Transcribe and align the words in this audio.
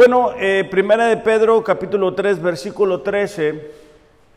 Bueno, 0.00 0.30
eh, 0.38 0.66
Primera 0.70 1.08
de 1.08 1.18
Pedro, 1.18 1.62
capítulo 1.62 2.14
3, 2.14 2.40
versículo 2.40 3.02
13. 3.02 3.70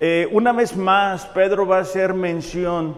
eh, 0.02 0.28
una 0.34 0.52
vez 0.52 0.76
más, 0.76 1.26
Pedro 1.28 1.66
va 1.66 1.78
a 1.78 1.82
hacer 1.84 2.14
mención 2.14 2.98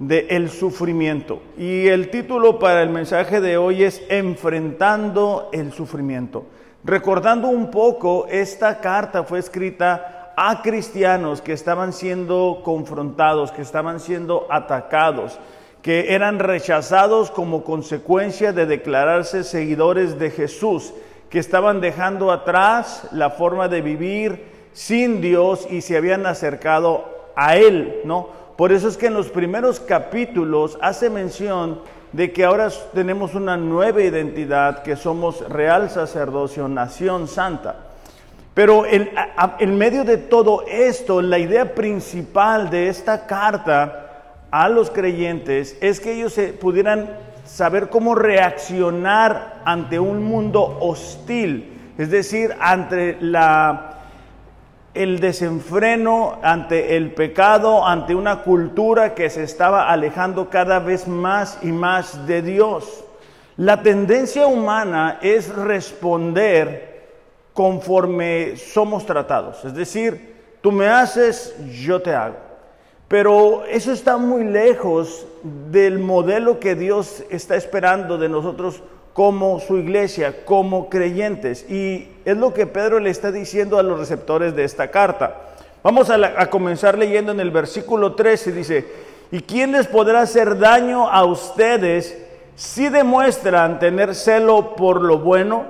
de 0.00 0.26
el 0.30 0.50
sufrimiento. 0.50 1.40
Y 1.56 1.86
el 1.86 2.10
título 2.10 2.58
para 2.58 2.82
el 2.82 2.88
mensaje 2.88 3.40
de 3.40 3.56
hoy 3.56 3.84
es 3.84 4.02
Enfrentando 4.08 5.50
el 5.52 5.72
sufrimiento. 5.72 6.46
Recordando 6.82 7.46
un 7.46 7.70
poco, 7.70 8.26
esta 8.28 8.80
carta 8.80 9.22
fue 9.22 9.38
escrita 9.38 10.32
a 10.36 10.62
cristianos 10.62 11.40
que 11.40 11.52
estaban 11.52 11.92
siendo 11.92 12.62
confrontados, 12.64 13.52
que 13.52 13.62
estaban 13.62 14.00
siendo 14.00 14.48
atacados, 14.50 15.38
que 15.80 16.12
eran 16.12 16.40
rechazados 16.40 17.30
como 17.30 17.62
consecuencia 17.62 18.52
de 18.52 18.66
declararse 18.66 19.44
seguidores 19.44 20.18
de 20.18 20.32
Jesús 20.32 20.92
que 21.30 21.38
estaban 21.38 21.80
dejando 21.80 22.32
atrás 22.32 23.06
la 23.12 23.30
forma 23.30 23.68
de 23.68 23.80
vivir 23.80 24.44
sin 24.72 25.20
Dios 25.20 25.66
y 25.70 25.80
se 25.80 25.96
habían 25.96 26.26
acercado 26.26 27.32
a 27.36 27.56
Él, 27.56 28.00
¿no? 28.04 28.28
Por 28.56 28.72
eso 28.72 28.88
es 28.88 28.98
que 28.98 29.06
en 29.06 29.14
los 29.14 29.30
primeros 29.30 29.80
capítulos 29.80 30.76
hace 30.82 31.08
mención 31.08 31.80
de 32.12 32.32
que 32.32 32.44
ahora 32.44 32.68
tenemos 32.92 33.34
una 33.34 33.56
nueva 33.56 34.02
identidad, 34.02 34.82
que 34.82 34.96
somos 34.96 35.48
real 35.48 35.88
sacerdocio, 35.88 36.68
nación 36.68 37.28
santa. 37.28 37.76
Pero 38.52 38.84
en, 38.84 39.10
en 39.60 39.78
medio 39.78 40.04
de 40.04 40.18
todo 40.18 40.64
esto, 40.68 41.22
la 41.22 41.38
idea 41.38 41.74
principal 41.74 42.68
de 42.68 42.88
esta 42.88 43.26
carta 43.26 44.10
a 44.50 44.68
los 44.68 44.90
creyentes 44.90 45.78
es 45.80 46.00
que 46.00 46.12
ellos 46.12 46.32
se 46.32 46.48
pudieran 46.48 47.08
saber 47.50 47.88
cómo 47.88 48.14
reaccionar 48.14 49.60
ante 49.64 49.98
un 49.98 50.22
mundo 50.22 50.78
hostil, 50.80 51.92
es 51.98 52.08
decir, 52.10 52.54
ante 52.60 53.16
la, 53.20 53.98
el 54.94 55.18
desenfreno, 55.18 56.38
ante 56.42 56.96
el 56.96 57.12
pecado, 57.12 57.84
ante 57.84 58.14
una 58.14 58.42
cultura 58.42 59.14
que 59.14 59.28
se 59.28 59.42
estaba 59.42 59.90
alejando 59.90 60.48
cada 60.48 60.78
vez 60.78 61.08
más 61.08 61.58
y 61.62 61.72
más 61.72 62.24
de 62.26 62.40
Dios. 62.40 63.04
La 63.56 63.82
tendencia 63.82 64.46
humana 64.46 65.18
es 65.20 65.52
responder 65.52 67.08
conforme 67.52 68.56
somos 68.56 69.04
tratados, 69.04 69.64
es 69.64 69.74
decir, 69.74 70.36
tú 70.60 70.70
me 70.70 70.86
haces, 70.86 71.54
yo 71.82 72.00
te 72.00 72.14
hago. 72.14 72.36
Pero 73.08 73.64
eso 73.64 73.90
está 73.90 74.16
muy 74.16 74.44
lejos 74.44 75.26
del 75.42 75.98
modelo 75.98 76.60
que 76.60 76.74
Dios 76.74 77.24
está 77.30 77.56
esperando 77.56 78.18
de 78.18 78.28
nosotros 78.28 78.82
como 79.12 79.60
su 79.60 79.76
iglesia, 79.76 80.44
como 80.44 80.88
creyentes. 80.88 81.68
Y 81.68 82.08
es 82.24 82.36
lo 82.36 82.54
que 82.54 82.66
Pedro 82.66 83.00
le 83.00 83.10
está 83.10 83.32
diciendo 83.32 83.78
a 83.78 83.82
los 83.82 83.98
receptores 83.98 84.54
de 84.54 84.64
esta 84.64 84.90
carta. 84.90 85.36
Vamos 85.82 86.10
a, 86.10 86.14
a 86.14 86.50
comenzar 86.50 86.96
leyendo 86.96 87.32
en 87.32 87.40
el 87.40 87.50
versículo 87.50 88.14
13, 88.14 88.52
dice, 88.52 88.86
¿y 89.30 89.40
quién 89.40 89.72
les 89.72 89.86
podrá 89.86 90.20
hacer 90.22 90.58
daño 90.58 91.08
a 91.08 91.24
ustedes 91.24 92.18
si 92.54 92.88
demuestran 92.88 93.78
tener 93.78 94.14
celo 94.14 94.74
por 94.76 95.00
lo 95.00 95.18
bueno? 95.18 95.64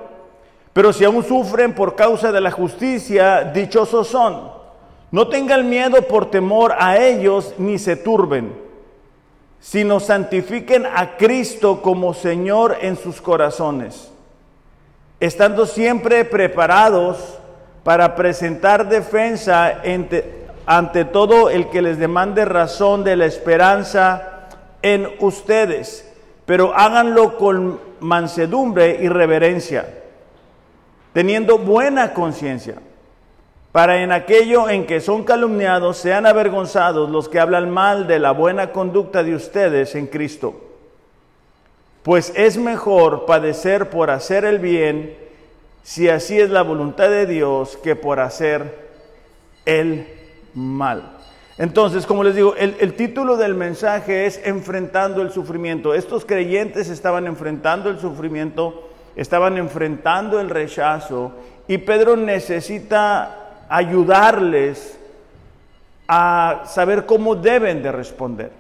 Pero 0.73 0.93
si 0.93 1.05
aún 1.05 1.25
sufren 1.25 1.75
por 1.75 1.97
causa 1.97 2.31
de 2.33 2.41
la 2.41 2.51
justicia, 2.51 3.45
dichosos 3.45 4.09
son. 4.09 4.51
No 5.11 5.29
tengan 5.29 5.69
miedo 5.69 6.03
por 6.03 6.31
temor 6.31 6.75
a 6.79 6.99
ellos 6.99 7.55
ni 7.59 7.79
se 7.79 7.97
turben, 7.97 8.55
sino 9.61 10.01
santifiquen 10.01 10.87
a 10.87 11.17
Cristo 11.17 11.83
como 11.83 12.15
Señor 12.15 12.79
en 12.81 12.97
sus 12.97 13.21
corazones, 13.21 14.11
estando 15.21 15.67
siempre 15.67 16.25
preparados 16.25 17.39
para 17.85 18.17
presentar 18.17 18.89
defensa 18.89 19.81
ante, 19.85 20.47
ante 20.67 21.05
todo 21.05 21.51
el 21.51 21.69
que 21.69 21.83
les 21.83 21.99
demande 21.99 22.45
razón 22.45 23.05
de 23.05 23.17
la 23.17 23.27
esperanza 23.27 24.49
en 24.83 25.09
ustedes, 25.21 26.11
pero 26.47 26.75
háganlo 26.75 27.37
con 27.37 27.81
mansedumbre 28.01 28.99
y 29.03 29.09
reverencia, 29.09 29.87
teniendo 31.13 31.59
buena 31.59 32.15
conciencia 32.15 32.77
para 33.73 34.03
en 34.03 34.11
aquello 34.11 34.69
en 34.69 34.87
que 34.87 35.01
son 35.01 35.25
calumniados 35.25 35.97
sean 35.97 36.27
avergonzados 36.27 37.09
los 37.09 37.29
que 37.29 37.39
hablan 37.39 37.71
mal 37.71 38.07
de 38.09 38.19
la 38.19 38.33
buena 38.33 38.73
conducta 38.73 39.23
de 39.23 39.35
ustedes 39.35 39.95
en 39.95 40.09
Cristo. 40.09 40.61
Pues 42.03 42.33
es 42.35 42.57
mejor 42.57 43.27
padecer 43.27 43.91
por 43.91 44.11
hacer 44.11 44.45
el 44.45 44.59
bien, 44.59 45.15
si 45.83 46.09
así 46.09 46.41
es 46.41 46.51
la 46.51 46.63
voluntad 46.63 47.11
de 47.11 47.27
Dios, 47.27 47.77
que 47.77 47.95
por 47.95 48.19
hacer 48.21 48.89
el 49.67 50.07
mal. 50.55 51.19
Entonces, 51.59 52.07
como 52.07 52.25
les 52.25 52.35
digo, 52.35 52.55
el, 52.57 52.95
título 52.95 53.37
del 53.37 53.55
mensaje 53.55 54.25
es 54.25 54.41
Enfrentando 54.45 55.21
el 55.21 55.31
sufrimiento. 55.31 55.93
Estos 55.93 56.25
creyentes 56.25 56.89
estaban 56.89 57.27
enfrentando 57.27 57.91
el 57.91 57.99
sufrimiento, 58.01 58.89
estaban 59.15 59.59
enfrentando 59.59 60.41
el 60.41 60.49
rechazo, 60.49 61.33
y 61.69 61.77
Pedro 61.79 62.17
necesita 62.17 63.40
ayudarles 63.71 64.99
a 66.09 66.65
saber 66.67 67.07
cómo 67.07 67.37
deben 67.37 67.83
de 67.83 67.93
responder. 67.93 68.51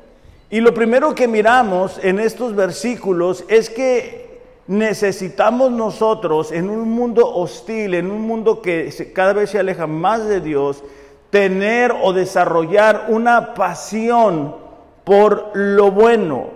Y 0.48 0.60
lo 0.60 0.72
primero 0.72 1.14
que 1.14 1.28
miramos 1.28 1.98
en 2.02 2.20
estos 2.20 2.54
versículos 2.54 3.44
es 3.48 3.68
que 3.68 4.40
necesitamos 4.68 5.72
nosotros 5.72 6.52
en 6.52 6.70
un 6.70 6.88
mundo 6.88 7.28
hostil, 7.28 7.94
en 7.94 8.10
un 8.10 8.22
mundo 8.22 8.62
que 8.62 8.92
cada 9.12 9.32
vez 9.32 9.50
se 9.50 9.58
aleja 9.58 9.88
más 9.88 10.26
de 10.26 10.40
Dios, 10.40 10.84
tener 11.30 11.92
o 12.02 12.12
desarrollar 12.12 13.06
una 13.08 13.54
pasión 13.54 14.54
por 15.02 15.50
lo 15.54 15.90
bueno, 15.90 16.50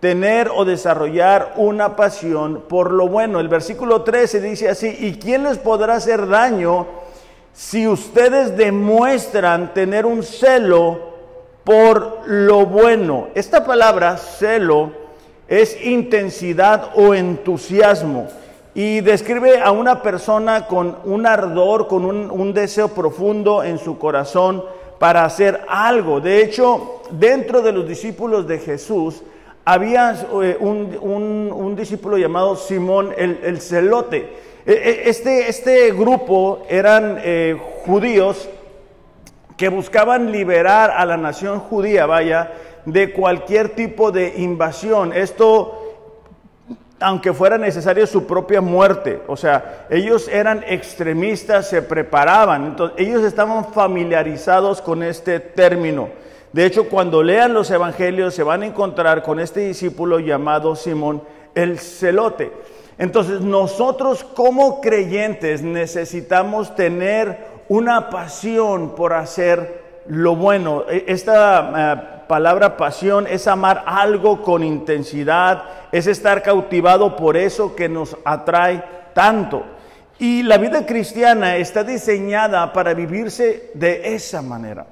tener 0.00 0.50
o 0.54 0.64
desarrollar 0.64 1.54
una 1.56 1.94
pasión 1.94 2.64
por 2.68 2.90
lo 2.90 3.06
bueno. 3.06 3.38
El 3.38 3.48
versículo 3.48 4.02
13 4.02 4.40
dice 4.40 4.70
así, 4.70 4.96
¿y 4.98 5.18
quién 5.18 5.42
les 5.44 5.58
podrá 5.58 5.96
hacer 5.96 6.26
daño? 6.26 6.86
Si 7.58 7.88
ustedes 7.88 8.56
demuestran 8.56 9.74
tener 9.74 10.06
un 10.06 10.22
celo 10.22 11.00
por 11.64 12.20
lo 12.26 12.66
bueno. 12.66 13.30
Esta 13.34 13.64
palabra 13.64 14.16
celo 14.16 14.92
es 15.48 15.76
intensidad 15.84 16.92
o 16.94 17.14
entusiasmo 17.14 18.28
y 18.74 19.00
describe 19.00 19.60
a 19.60 19.72
una 19.72 20.02
persona 20.02 20.68
con 20.68 20.98
un 21.04 21.26
ardor, 21.26 21.88
con 21.88 22.04
un, 22.04 22.54
deseo 22.54 22.90
profundo 22.90 23.64
en 23.64 23.78
su 23.78 23.98
corazón 23.98 24.62
para 25.00 25.24
hacer 25.24 25.62
algo. 25.66 26.20
De 26.20 26.40
hecho, 26.40 27.02
dentro 27.10 27.60
de 27.60 27.72
los 27.72 27.88
discípulos 27.88 28.46
de 28.46 28.60
Jesús 28.60 29.20
había 29.64 30.12
eh, 30.44 30.56
un, 30.60 30.96
un, 31.52 31.74
discípulo 31.74 32.18
llamado 32.18 32.54
Simón 32.54 33.12
el 33.16 33.60
celote. 33.60 34.47
Este, 34.70 35.48
este 35.48 35.92
grupo 35.92 36.66
eran 36.68 37.18
eh, 37.24 37.58
judíos 37.86 38.50
que 39.56 39.70
buscaban 39.70 40.30
liberar 40.30 40.90
a 40.90 41.06
la 41.06 41.16
nación 41.16 41.58
judía, 41.58 42.04
vaya, 42.04 42.52
de 42.84 43.14
cualquier 43.14 43.70
tipo 43.70 44.12
de 44.12 44.34
invasión. 44.36 45.14
Esto, 45.14 45.96
aunque 47.00 47.32
fuera 47.32 47.56
necesario 47.56 48.06
su 48.06 48.26
propia 48.26 48.60
muerte, 48.60 49.22
o 49.26 49.38
sea, 49.38 49.86
ellos 49.88 50.28
eran 50.28 50.62
extremistas, 50.68 51.70
se 51.70 51.80
preparaban, 51.80 52.66
entonces 52.66 52.98
ellos 52.98 53.24
estaban 53.24 53.72
familiarizados 53.72 54.82
con 54.82 55.02
este 55.02 55.40
término. 55.40 56.10
De 56.52 56.66
hecho, 56.66 56.90
cuando 56.90 57.22
lean 57.22 57.54
los 57.54 57.70
evangelios 57.70 58.34
se 58.34 58.42
van 58.42 58.62
a 58.62 58.66
encontrar 58.66 59.22
con 59.22 59.40
este 59.40 59.60
discípulo 59.60 60.18
llamado 60.18 60.76
Simón 60.76 61.22
el 61.54 61.78
celote. 61.78 62.52
Entonces 62.98 63.40
nosotros 63.40 64.24
como 64.24 64.80
creyentes 64.80 65.62
necesitamos 65.62 66.74
tener 66.74 67.46
una 67.68 68.10
pasión 68.10 68.96
por 68.96 69.12
hacer 69.12 70.02
lo 70.08 70.34
bueno. 70.34 70.84
Esta 70.88 72.24
uh, 72.24 72.28
palabra 72.28 72.76
pasión 72.76 73.26
es 73.28 73.46
amar 73.46 73.84
algo 73.86 74.42
con 74.42 74.64
intensidad, 74.64 75.62
es 75.92 76.08
estar 76.08 76.42
cautivado 76.42 77.14
por 77.14 77.36
eso 77.36 77.76
que 77.76 77.88
nos 77.88 78.16
atrae 78.24 78.82
tanto. 79.14 79.64
Y 80.18 80.42
la 80.42 80.58
vida 80.58 80.84
cristiana 80.84 81.56
está 81.56 81.84
diseñada 81.84 82.72
para 82.72 82.94
vivirse 82.94 83.70
de 83.74 84.14
esa 84.14 84.42
manera. 84.42 84.86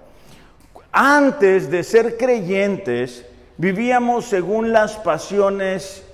Antes 0.93 1.69
de 1.69 1.83
ser 1.83 2.17
creyentes, 2.17 3.27
vivíamos 3.57 4.27
según 4.27 4.73
las 4.73 4.97
pasiones 4.97 6.05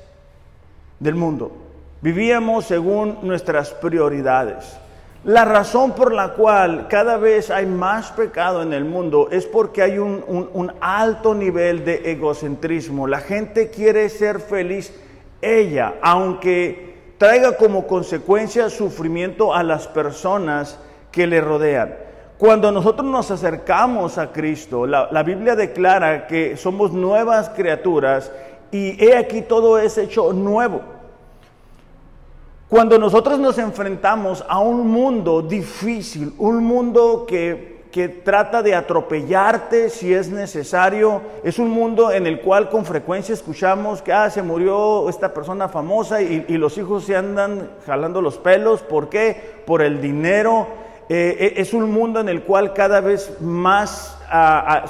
del 0.99 1.15
mundo. 1.17 1.72
Vivíamos 2.03 2.65
según 2.65 3.19
nuestras 3.23 3.71
prioridades. 3.71 4.77
La 5.23 5.45
razón 5.45 5.93
por 5.93 6.13
la 6.13 6.31
cual 6.31 6.89
cada 6.89 7.17
vez 7.17 7.49
hay 7.49 7.65
más 7.65 8.11
pecado 8.11 8.61
en 8.61 8.73
el 8.73 8.85
mundo 8.85 9.29
es 9.31 9.47
porque 9.47 9.83
hay 9.83 9.99
un, 9.99 10.25
un, 10.53 10.73
alto 10.81 11.33
nivel 11.33 11.85
de 11.85 12.11
egocentrismo. 12.11 13.07
La 13.07 13.21
gente 13.21 13.71
quiere 13.71 14.09
ser 14.09 14.41
feliz 14.41 14.93
ella, 15.41 15.95
aunque 16.03 17.13
traiga 17.19 17.57
como 17.57 17.87
consecuencia 17.87 18.69
sufrimiento 18.69 19.55
a 19.55 19.63
las 19.63 19.87
personas 19.87 20.81
que 21.13 21.29
le 21.29 21.41
rodean. 21.41 21.95
Cuando 22.37 22.73
nosotros 22.73 23.07
nos 23.07 23.31
acercamos 23.31 24.19
a 24.19 24.33
Cristo, 24.33 24.89
la, 24.89 25.09
la 25.13 25.23
Biblia 25.23 25.55
declara 25.55 26.27
que 26.27 26.57
somos 26.57 26.91
nuevas 26.91 27.51
criaturas 27.51 28.33
y 28.73 29.01
he 29.05 29.17
aquí 29.17 29.43
todo 29.43 29.79
es 29.79 29.99
hecho 29.99 30.33
nuevo. 30.33 30.92
Cuando 32.73 32.99
nosotros 32.99 33.39
nos 33.39 33.59
enfrentamos 33.59 34.43
a 34.49 34.59
un 34.61 34.89
mundo 34.89 35.43
difícil, 35.43 36.33
un 36.39 36.65
mundo 36.65 37.27
que, 37.29 37.83
que, 37.93 38.09
trata 38.09 38.63
de 38.63 38.75
atropellarte 38.75 39.91
si 39.91 40.15
es 40.15 40.31
necesario, 40.31 41.21
es 41.45 41.59
un 41.59 41.69
mundo 41.69 42.11
en 42.11 42.27
el 42.27 42.41
cual 42.41 42.71
con 42.71 42.87
frecuencia 42.87 43.35
escuchamos 43.35 44.01
que 44.01 44.15
ah, 44.15 44.31
se 44.31 44.43
murió 44.43 45.07
esta 45.11 45.35
persona 45.35 45.69
famosa 45.69 46.23
y, 46.23 46.47
y 46.49 46.57
los 46.57 46.79
hijos 46.79 47.05
se 47.05 47.15
andan 47.15 47.73
jalando 47.85 48.23
los 48.23 48.39
pelos, 48.39 48.81
¿por 48.81 49.11
qué? 49.11 49.39
Por 49.67 49.83
el 49.83 50.01
dinero. 50.01 50.67
Eh, 51.11 51.53
es 51.59 51.75
un 51.75 51.91
mundo 51.91 52.21
en 52.21 52.31
el 52.31 52.43
cual 52.43 52.73
cada 52.73 53.03
vez 53.03 53.37
más 53.43 54.19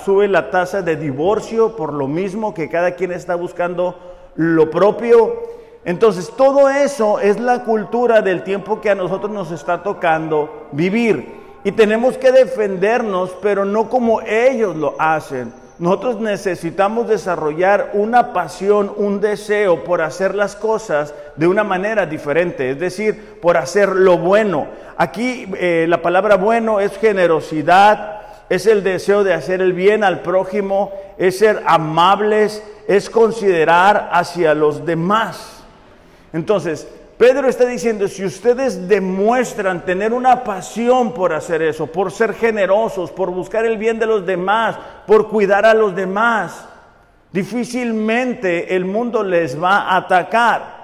sube 0.05 0.29
la 0.29 0.53
tasa 0.53 0.83
de 0.83 0.95
divorcio 0.95 1.75
por 1.75 1.93
lo 1.93 2.07
mismo 2.07 2.55
que 2.55 2.69
cada 2.69 2.95
quien 2.95 3.11
está 3.11 3.35
buscando 3.35 3.99
lo 4.37 4.71
propio. 4.71 5.62
Entonces, 5.85 6.33
todo 6.37 6.69
eso 6.69 7.19
es 7.19 7.41
la 7.41 7.65
cultura 7.65 8.23
del 8.23 8.45
tiempo 8.45 8.81
que 8.81 8.91
a 8.91 8.95
nosotros 8.95 9.33
nos 9.33 9.51
está 9.51 9.83
tocando 9.83 10.69
vivir. 10.73 11.43
Y 11.65 11.73
tenemos 11.73 12.17
que 12.19 12.33
defendernos, 12.33 13.31
pero 13.43 13.65
no 13.65 13.89
como 13.89 14.21
ellos 14.23 14.77
lo 14.77 14.95
hacen. 14.99 15.53
Nosotros 15.79 16.21
necesitamos 16.21 17.09
desarrollar 17.09 17.91
una 17.95 18.33
pasión, 18.33 18.93
un 18.97 19.21
deseo 19.21 19.83
por 19.83 20.01
hacer 20.01 20.35
las 20.35 20.55
cosas 20.55 21.13
de 21.35 21.49
una 21.49 21.65
manera 21.65 22.07
diferente, 22.07 22.71
es 22.71 22.79
decir, 22.79 23.41
por 23.41 23.57
hacer 23.57 23.89
lo 23.89 24.19
bueno. 24.19 24.69
Aquí 24.97 25.49
eh, 25.57 25.87
la 25.89 26.01
palabra 26.01 26.37
bueno 26.37 26.79
es 26.79 26.97
generosidad, 26.99 28.21
es 28.49 28.67
el 28.67 28.85
deseo 28.85 29.25
de 29.25 29.35
hacer 29.35 29.61
el 29.61 29.73
bien 29.73 30.05
al 30.05 30.21
prójimo, 30.21 30.93
es 31.19 31.39
ser 31.39 31.63
amables, 31.67 32.63
es 32.87 33.11
considerar 33.11 34.11
hacia 34.13 34.55
los 34.55 34.87
demás. 34.87 35.62
Entonces, 36.33 36.87
Pedro 37.19 37.49
está 37.49 37.67
diciendo, 37.67 38.09
si 38.09 38.25
ustedes 38.25 38.89
demuestran 38.89 39.85
tener 39.85 40.13
una 40.13 40.43
pasión 40.43 41.13
por 41.13 41.33
hacer 41.33 41.63
eso, 41.63 41.87
por 41.87 42.11
ser 42.11 42.35
generosos, 42.35 43.11
por 43.11 43.31
buscar 43.31 43.65
el 43.65 43.79
bien 43.79 43.99
de 43.99 44.07
los 44.07 44.27
demás, 44.27 44.77
por 45.07 45.29
cuidar 45.29 45.65
a 45.65 45.75
los 45.75 45.95
demás, 45.95 46.67
difícilmente 47.31 48.75
el 48.75 48.85
mundo 48.85 49.23
les 49.23 49.63
va 49.63 49.83
a 49.83 49.99
atacar. 49.99 50.83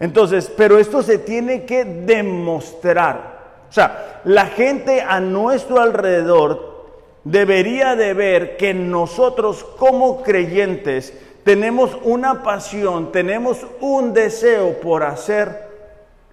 Entonces, 0.00 0.50
pero 0.56 0.78
esto 0.78 1.02
se 1.02 1.18
tiene 1.18 1.64
que 1.64 1.84
demostrar. 1.84 3.36
O 3.68 3.72
sea, 3.72 4.22
la 4.24 4.46
gente 4.46 5.02
a 5.02 5.20
nuestro 5.20 5.80
alrededor 5.80 6.76
debería 7.24 7.96
de 7.96 8.14
ver 8.14 8.56
que 8.56 8.72
nosotros 8.72 9.64
como 9.76 10.22
creyentes 10.22 11.12
tenemos 11.46 11.96
una 12.02 12.42
pasión, 12.42 13.12
tenemos 13.12 13.64
un 13.80 14.12
deseo 14.12 14.80
por 14.80 15.04
hacer 15.04 15.68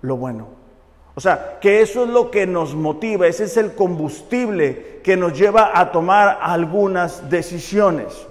lo 0.01 0.17
bueno. 0.17 0.47
O 1.13 1.21
sea, 1.21 1.59
que 1.61 1.83
eso 1.83 2.05
es 2.05 2.09
lo 2.09 2.31
que 2.31 2.47
nos 2.47 2.73
motiva, 2.73 3.27
ese 3.27 3.43
es 3.43 3.55
el 3.57 3.75
combustible 3.75 5.01
que 5.03 5.15
nos 5.15 5.37
lleva 5.37 5.69
a 5.79 5.91
tomar 5.91 6.39
algunas 6.41 7.29
decisiones. 7.29 8.25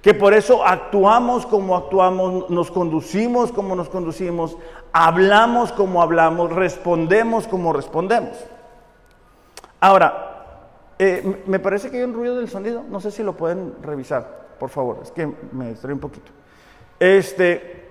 Que 0.00 0.14
por 0.14 0.32
eso 0.32 0.66
actuamos 0.66 1.44
como 1.44 1.76
actuamos, 1.76 2.48
nos 2.48 2.70
conducimos 2.70 3.52
como 3.52 3.76
nos 3.76 3.90
conducimos, 3.90 4.56
hablamos 4.94 5.70
como 5.72 6.00
hablamos, 6.00 6.50
respondemos 6.50 7.46
como 7.46 7.74
respondemos. 7.74 8.38
Ahora, 9.80 10.94
eh, 10.98 11.42
me 11.44 11.58
parece 11.58 11.90
que 11.90 11.98
hay 11.98 12.04
un 12.04 12.14
ruido 12.14 12.36
del 12.36 12.48
sonido, 12.48 12.84
no 12.88 13.02
sé 13.02 13.10
si 13.10 13.22
lo 13.22 13.34
pueden 13.34 13.74
revisar 13.82 14.45
por 14.58 14.70
favor, 14.70 15.00
es 15.02 15.10
que 15.10 15.30
me 15.52 15.68
distrae 15.68 15.94
un 15.94 16.00
poquito. 16.00 16.30
Este, 16.98 17.88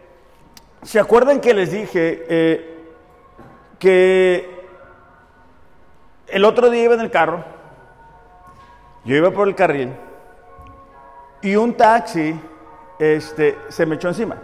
¿se 0.81 1.00
acuerdan 1.00 1.39
que 1.39 1.53
les 1.53 1.71
dije 1.71 2.25
eh, 2.27 2.83
que 3.79 4.65
el 6.27 6.44
otro 6.45 6.69
día 6.69 6.83
iba 6.83 6.95
en 6.95 7.01
el 7.01 7.12
carro, 7.12 7.44
yo 9.03 9.15
iba 9.15 9.31
por 9.31 9.47
el 9.47 9.56
carril 9.56 9.94
y 11.41 11.56
un 11.56 11.75
taxi 11.75 12.39
este, 12.97 13.57
se 13.69 13.85
me 13.85 13.95
echó 13.95 14.07
encima? 14.07 14.38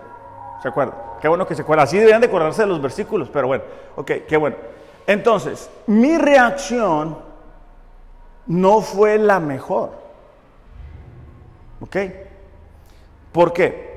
¿Se 0.62 0.68
acuerdan? 0.68 0.96
Qué 1.20 1.28
bueno 1.28 1.48
que 1.48 1.56
se 1.56 1.62
acuerdan. 1.62 1.86
Así 1.86 1.98
deberían 1.98 2.22
de 2.22 2.28
acordarse 2.28 2.62
de 2.64 2.68
los 2.68 2.82
versículos, 2.82 3.30
pero 3.32 3.48
bueno, 3.48 3.64
ok, 3.96 4.12
qué 4.28 4.38
bueno. 4.38 4.56
Entonces, 5.08 5.70
mi 5.88 6.18
reacción 6.18 7.18
no 8.48 8.82
fue 8.82 9.18
la 9.18 9.40
mejor. 9.40 10.01
¿Ok? 11.82 11.98
¿Por 13.32 13.54
qué? 13.54 13.92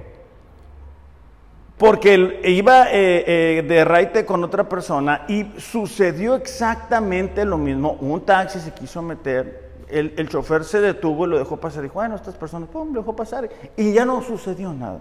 Porque 1.76 2.40
iba 2.44 2.86
eh, 2.90 3.24
eh, 3.26 3.64
de 3.66 3.84
raite 3.84 4.24
con 4.24 4.42
otra 4.44 4.68
persona 4.68 5.24
y 5.28 5.44
sucedió 5.58 6.34
exactamente 6.34 7.44
lo 7.44 7.58
mismo. 7.58 7.98
Un 8.00 8.24
taxi 8.24 8.60
se 8.60 8.72
quiso 8.72 9.02
meter, 9.02 9.72
el, 9.88 10.14
el 10.16 10.28
chofer 10.28 10.64
se 10.64 10.80
detuvo 10.80 11.26
y 11.26 11.30
lo 11.30 11.38
dejó 11.38 11.56
pasar. 11.56 11.82
Dijo, 11.82 11.94
bueno, 11.94 12.14
estas 12.14 12.36
personas, 12.36 12.68
pum, 12.68 12.92
lo 12.92 13.00
dejó 13.00 13.14
pasar. 13.14 13.48
Y 13.76 13.92
ya 13.92 14.04
no 14.04 14.22
sucedió 14.22 14.72
nada. 14.72 15.00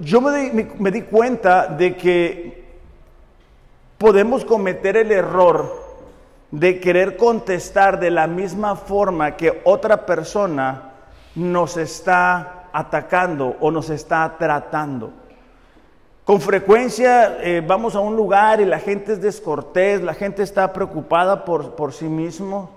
yo 0.00 0.20
me 0.20 0.68
me 0.78 0.90
di 0.90 1.02
cuenta 1.02 1.66
de 1.66 1.96
que 1.96 2.64
podemos 3.98 4.44
cometer 4.44 4.96
el 4.96 5.12
error 5.12 5.89
de 6.50 6.80
querer 6.80 7.16
contestar 7.16 8.00
de 8.00 8.10
la 8.10 8.26
misma 8.26 8.76
forma 8.76 9.36
que 9.36 9.60
otra 9.64 10.04
persona 10.04 10.92
nos 11.34 11.76
está 11.76 12.68
atacando 12.72 13.56
o 13.60 13.70
nos 13.70 13.90
está 13.90 14.36
tratando. 14.38 15.12
Con 16.24 16.40
frecuencia 16.40 17.38
eh, 17.40 17.62
vamos 17.66 17.94
a 17.94 18.00
un 18.00 18.16
lugar 18.16 18.60
y 18.60 18.64
la 18.64 18.78
gente 18.78 19.12
es 19.12 19.20
descortés, 19.20 20.02
la 20.02 20.14
gente 20.14 20.42
está 20.42 20.72
preocupada 20.72 21.44
por, 21.44 21.74
por 21.74 21.92
sí 21.92 22.06
mismo 22.06 22.70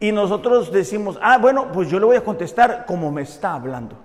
y 0.00 0.10
nosotros 0.10 0.72
decimos, 0.72 1.18
ah, 1.22 1.38
bueno, 1.38 1.70
pues 1.72 1.88
yo 1.88 1.98
le 1.98 2.06
voy 2.06 2.16
a 2.16 2.24
contestar 2.24 2.86
como 2.86 3.10
me 3.12 3.22
está 3.22 3.54
hablando. 3.54 3.96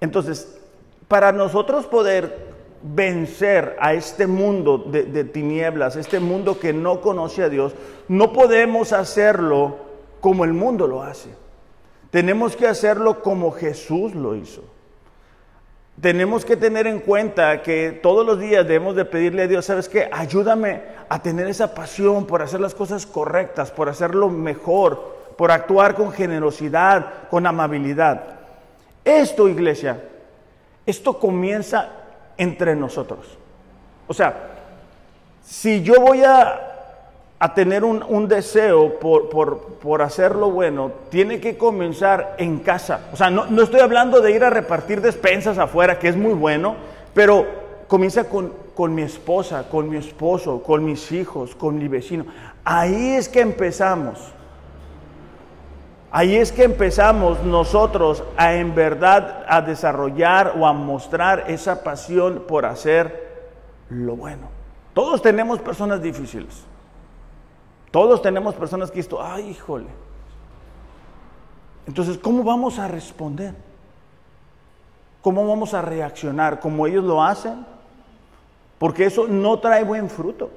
Entonces, 0.00 0.60
para 1.08 1.32
nosotros 1.32 1.86
poder 1.86 2.49
vencer 2.82 3.76
a 3.80 3.92
este 3.92 4.26
mundo 4.26 4.78
de, 4.78 5.24
tinieblas, 5.24 5.96
este 5.96 6.20
mundo 6.20 6.58
que 6.58 6.72
no 6.72 7.00
conoce 7.00 7.42
a 7.42 7.48
Dios, 7.48 7.74
no 8.08 8.32
podemos 8.32 8.92
hacerlo 8.92 9.76
como 10.20 10.44
el 10.44 10.52
mundo 10.52 10.86
lo 10.86 11.02
hace. 11.02 11.30
Tenemos 12.10 12.56
que 12.56 12.66
hacerlo 12.66 13.22
como 13.22 13.52
Jesús 13.52 14.14
lo 14.14 14.34
hizo. 14.34 14.62
Tenemos 16.00 16.44
que 16.44 16.56
tener 16.56 16.86
en 16.86 17.00
cuenta 17.00 17.62
que 17.62 18.00
todos 18.02 18.24
los 18.24 18.40
días 18.40 18.66
debemos 18.66 18.96
de 18.96 19.04
pedirle 19.04 19.42
a 19.42 19.46
Dios, 19.46 19.66
¿sabes 19.66 19.88
qué? 19.88 20.08
Ayúdame 20.10 20.82
a 21.08 21.20
tener 21.20 21.46
esa 21.46 21.74
pasión 21.74 22.26
por 22.26 22.40
hacer 22.40 22.60
las 22.60 22.74
cosas 22.74 23.04
correctas, 23.04 23.70
por 23.70 23.88
hacerlo 23.90 24.30
mejor, 24.30 25.18
por 25.36 25.50
actuar 25.50 25.94
con 25.94 26.10
generosidad, 26.10 27.28
con 27.28 27.46
amabilidad. 27.46 28.40
Esto, 29.04 29.48
iglesia, 29.48 30.02
esto 30.86 31.18
comienza 31.18 31.99
entre 32.40 32.74
nosotros. 32.74 33.20
O 34.08 34.14
sea, 34.14 34.34
si 35.44 35.82
yo 35.82 36.00
voy 36.00 36.24
a, 36.24 36.66
tener 37.54 37.84
un, 37.84 38.28
deseo 38.28 38.98
por, 38.98 39.28
por, 39.28 40.02
hacer 40.02 40.34
lo 40.34 40.50
bueno, 40.50 40.90
tiene 41.10 41.38
que 41.38 41.58
comenzar 41.58 42.36
en 42.38 42.60
casa. 42.60 43.08
O 43.12 43.16
sea, 43.16 43.28
no, 43.28 43.44
no 43.46 43.62
estoy 43.62 43.80
hablando 43.80 44.22
de 44.22 44.32
ir 44.32 44.42
a 44.42 44.48
repartir 44.48 45.02
despensas 45.02 45.58
afuera, 45.58 45.98
que 45.98 46.08
es 46.08 46.16
muy 46.16 46.32
bueno, 46.32 46.76
pero 47.12 47.46
comienza 47.88 48.24
con, 48.24 48.54
con 48.74 48.94
mi 48.94 49.02
esposa, 49.02 49.68
con 49.68 49.90
mi 49.90 49.98
esposo, 49.98 50.62
con 50.62 50.82
mis 50.82 51.12
hijos, 51.12 51.54
con 51.54 51.78
mi 51.78 51.88
vecino. 51.88 52.24
Ahí 52.64 53.12
es 53.12 53.28
que 53.28 53.40
empezamos. 53.40 54.18
Ahí 56.12 56.36
es 56.36 56.50
que 56.50 56.64
empezamos 56.64 57.42
nosotros 57.44 58.24
a 58.36 58.54
en 58.54 58.74
verdad 58.74 59.44
a 59.48 59.62
desarrollar 59.62 60.54
o 60.58 60.66
a 60.66 60.72
mostrar 60.72 61.44
esa 61.48 61.84
pasión 61.84 62.44
por 62.48 62.66
hacer 62.66 63.52
lo 63.90 64.16
bueno. 64.16 64.48
Todos 64.92 65.22
tenemos 65.22 65.60
personas 65.60 66.02
difíciles. 66.02 66.64
Todos 67.92 68.22
tenemos 68.22 68.54
personas 68.54 68.90
que 68.90 69.00
esto, 69.00 69.22
ay, 69.22 69.50
híjole. 69.50 69.88
Entonces, 71.86 72.18
¿cómo 72.18 72.42
vamos 72.42 72.78
a 72.78 72.88
responder? 72.88 73.54
¿Cómo 75.22 75.46
vamos 75.46 75.74
a 75.74 75.82
reaccionar? 75.82 76.60
¿Como 76.60 76.86
ellos 76.86 77.04
lo 77.04 77.22
hacen? 77.22 77.66
Porque 78.78 79.04
eso 79.04 79.26
no 79.28 79.58
trae 79.58 79.84
buen 79.84 80.08
fruto. 80.08 80.50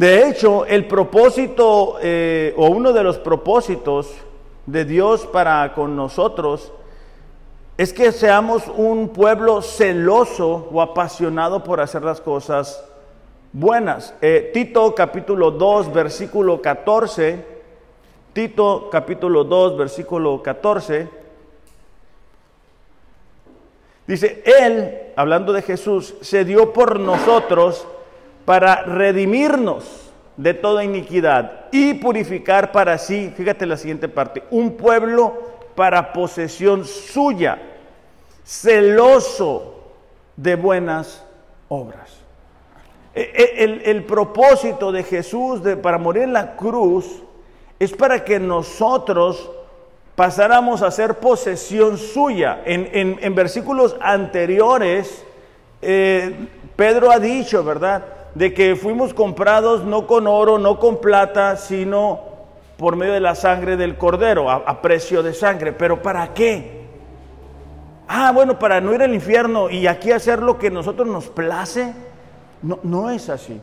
De 0.00 0.26
hecho, 0.26 0.64
el 0.64 0.86
propósito 0.86 1.98
eh, 2.00 2.54
o 2.56 2.70
uno 2.70 2.94
de 2.94 3.02
los 3.02 3.18
propósitos 3.18 4.10
de 4.64 4.86
Dios 4.86 5.26
para 5.26 5.74
con 5.74 5.94
nosotros 5.94 6.72
es 7.76 7.92
que 7.92 8.10
seamos 8.10 8.62
un 8.74 9.10
pueblo 9.10 9.60
celoso 9.60 10.70
o 10.72 10.80
apasionado 10.80 11.62
por 11.62 11.82
hacer 11.82 12.02
las 12.02 12.22
cosas 12.22 12.82
buenas. 13.52 14.14
Eh, 14.22 14.50
Tito 14.54 14.94
capítulo 14.94 15.50
2, 15.50 15.92
versículo 15.92 16.62
14. 16.62 17.44
Tito 18.32 18.88
capítulo 18.90 19.44
2, 19.44 19.76
versículo 19.76 20.42
14. 20.42 21.10
Dice, 24.06 24.42
Él, 24.46 25.12
hablando 25.14 25.52
de 25.52 25.60
Jesús, 25.60 26.14
se 26.22 26.46
dio 26.46 26.72
por 26.72 26.98
nosotros 26.98 27.86
para 28.44 28.82
redimirnos 28.82 30.10
de 30.36 30.54
toda 30.54 30.84
iniquidad 30.84 31.66
y 31.70 31.94
purificar 31.94 32.72
para 32.72 32.96
sí, 32.98 33.32
fíjate 33.36 33.66
la 33.66 33.76
siguiente 33.76 34.08
parte, 34.08 34.42
un 34.50 34.76
pueblo 34.76 35.34
para 35.74 36.12
posesión 36.12 36.84
suya, 36.84 37.60
celoso 38.44 39.82
de 40.36 40.56
buenas 40.56 41.24
obras. 41.68 42.20
E, 43.14 43.22
e, 43.22 43.90
el, 43.90 44.04
propósito 44.04 44.92
de 44.92 45.02
Jesús 45.02 45.62
de, 45.62 45.76
para 45.76 45.98
morir 45.98 46.22
en 46.22 46.32
la 46.32 46.56
cruz 46.56 47.22
es 47.78 47.92
para 47.92 48.24
que 48.24 48.38
nosotros 48.38 49.50
pasáramos 50.14 50.82
a 50.82 50.90
ser 50.90 51.14
posesión 51.14 51.98
suya. 51.98 52.62
En, 52.64 53.34
versículos 53.34 53.96
anteriores, 54.00 55.24
eh, 55.82 56.48
Pedro 56.76 57.10
ha 57.10 57.18
dicho, 57.18 57.64
¿verdad? 57.64 58.04
De 58.34 58.54
que 58.54 58.76
fuimos 58.76 59.14
comprados 59.14 59.84
no 59.84 60.06
con 60.06 60.26
oro, 60.26 60.58
no 60.58 60.78
con 60.78 61.00
plata, 61.00 61.56
sino 61.56 62.20
por 62.76 62.96
medio 62.96 63.12
de 63.12 63.20
la 63.20 63.34
sangre 63.34 63.76
del 63.76 63.96
cordero, 63.96 64.50
a 64.50 64.80
precio 64.82 65.22
de 65.22 65.34
sangre. 65.34 65.72
Pero 65.72 66.00
¿para 66.00 66.32
qué? 66.32 66.80
Ah, 68.12 68.32
bueno, 68.32 68.58
para 68.58 68.80
no 68.80 68.92
ir 68.92 69.02
al 69.02 69.14
infierno 69.14 69.70
y 69.70 69.86
aquí 69.86 70.10
hacer 70.10 70.42
lo 70.42 70.58
que 70.58 70.68
nosotros 70.68 71.06
nos 71.06 71.28
place. 71.28 71.94
No, 72.60 72.80
no 72.82 73.08
es 73.08 73.28
así. 73.28 73.60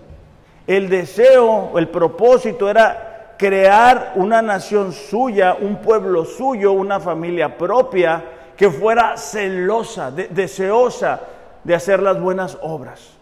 El 0.66 0.88
deseo, 0.88 1.78
el 1.78 1.90
propósito 1.90 2.70
era 2.70 3.36
crear 3.38 4.14
una 4.16 4.42
nación 4.42 4.94
suya, 4.94 5.58
un 5.60 5.82
pueblo 5.82 6.24
suyo, 6.24 6.72
una 6.72 7.02
familia 7.02 7.58
propia 7.58 8.24
que 8.56 8.72
fuera 8.72 9.18
celosa, 9.18 10.12
deseosa 10.12 11.20
de 11.66 11.76
hacer 11.76 12.02
las 12.02 12.18
buenas 12.18 12.58
obras. 12.62 13.17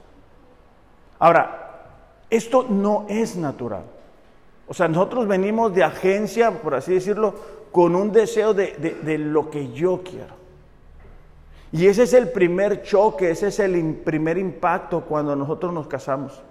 Ahora, 1.20 1.84
esto 2.30 2.66
no 2.68 3.06
es 3.08 3.36
natural. 3.36 3.84
O 4.68 4.74
sea, 4.74 4.88
nosotros 4.88 5.28
venimos 5.28 5.74
de 5.74 5.84
agencia, 5.84 6.52
por 6.52 6.76
así 6.76 6.94
decirlo, 6.94 7.36
con 7.72 7.96
un 7.96 8.12
deseo 8.12 8.54
de, 8.54 8.72
de 9.04 9.18
lo 9.18 9.50
que 9.50 9.72
yo 9.74 10.02
quiero. 10.04 10.46
Y 11.72 11.88
ese 11.88 12.04
es 12.04 12.14
el 12.14 12.30
primer 12.30 12.84
choque, 12.84 13.32
ese 13.32 13.48
es 13.48 13.60
el 13.60 13.96
primer 13.96 14.38
impacto 14.38 15.02
cuando 15.02 15.36
nosotros 15.36 15.74
nos 15.74 15.88
casamos. 15.88 16.42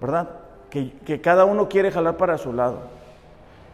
¿Verdad? 0.00 0.30
Que, 0.70 1.20
cada 1.20 1.44
uno 1.44 1.68
quiere 1.68 1.90
jalar 1.90 2.16
para 2.16 2.38
su 2.38 2.54
lado. 2.54 2.78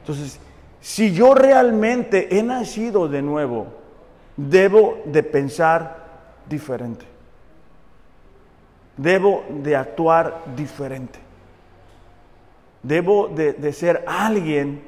Entonces, 0.00 0.40
si 0.80 1.12
yo 1.12 1.34
realmente 1.34 2.36
he 2.36 2.42
nacido 2.42 3.06
de 3.06 3.22
nuevo, 3.22 3.66
debo 4.36 4.98
de 5.04 5.22
pensar 5.22 5.98
diferente. 6.48 7.04
Debo 8.96 9.44
de 9.48 9.76
actuar 9.76 10.42
diferente. 10.56 11.18
Debo 12.82 13.28
de, 13.28 13.72
ser 13.72 14.04
alguien 14.06 14.82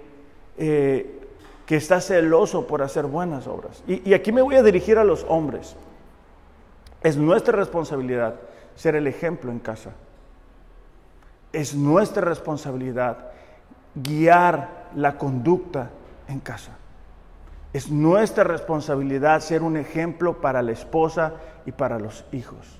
eh, 0.57 1.19
que 1.67 1.77
está 1.77 2.01
celoso 2.01 2.67
por 2.67 2.81
hacer 2.81 3.07
buenas 3.07 3.47
obras. 3.47 3.83
Y, 3.87 4.15
aquí 4.15 4.33
me 4.33 4.41
voy 4.41 4.55
a 4.57 4.63
dirigir 4.63 4.99
a 4.99 5.05
los 5.05 5.27
hombres. 5.29 5.77
Es 7.03 7.17
nuestra 7.17 7.57
responsabilidad 7.57 8.37
ser 8.75 8.95
el 8.95 9.07
ejemplo 9.07 9.51
en 9.51 9.59
casa. 9.59 9.91
Es 11.53 11.75
nuestra 11.75 12.23
responsabilidad 12.23 13.33
guiar 13.95 14.89
la 14.95 15.19
conducta 15.19 15.91
en 16.29 16.41
casa. 16.41 16.73
Es 17.73 17.91
nuestra 17.91 18.45
responsabilidad 18.45 19.41
ser 19.41 19.63
un 19.63 19.77
ejemplo 19.77 20.41
para 20.41 20.63
la 20.63 20.73
esposa 20.73 21.35
y 21.67 21.73
para 21.73 21.99
los 21.99 22.25
hijos. 22.33 22.79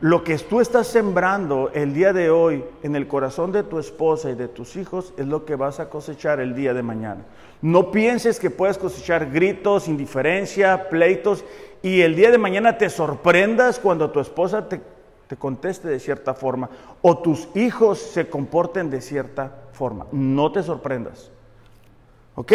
Lo 0.00 0.24
que 0.24 0.36
tú 0.36 0.60
estás 0.60 0.88
sembrando 0.88 1.70
el 1.72 1.94
día 1.94 2.12
de 2.12 2.28
hoy 2.28 2.62
en 2.82 2.96
el 2.96 3.08
corazón 3.08 3.50
de 3.50 3.62
tu 3.62 3.78
esposa 3.78 4.30
y 4.30 4.34
de 4.34 4.46
tus 4.46 4.76
hijos 4.76 5.14
es 5.16 5.26
lo 5.26 5.46
que 5.46 5.56
vas 5.56 5.80
a 5.80 5.88
cosechar 5.88 6.38
el 6.38 6.54
día 6.54 6.74
de 6.74 6.82
mañana. 6.82 7.24
No 7.62 7.90
pienses 7.90 8.38
que 8.38 8.50
puedes 8.50 8.76
cosechar 8.76 9.30
gritos, 9.30 9.88
indiferencia, 9.88 10.90
pleitos 10.90 11.46
y 11.82 12.02
el 12.02 12.14
día 12.14 12.30
de 12.30 12.36
mañana 12.36 12.76
te 12.76 12.90
sorprendas 12.90 13.78
cuando 13.78 14.10
tu 14.10 14.20
esposa 14.20 14.68
te, 14.68 14.82
conteste 15.38 15.88
de 15.88 15.98
cierta 15.98 16.34
forma 16.34 16.68
o 17.00 17.16
tus 17.18 17.48
hijos 17.54 17.98
se 17.98 18.28
comporten 18.28 18.90
de 18.90 19.00
cierta 19.00 19.50
forma. 19.72 20.06
No 20.12 20.52
te 20.52 20.62
sorprendas. 20.62 21.30
¿Ok? 22.34 22.52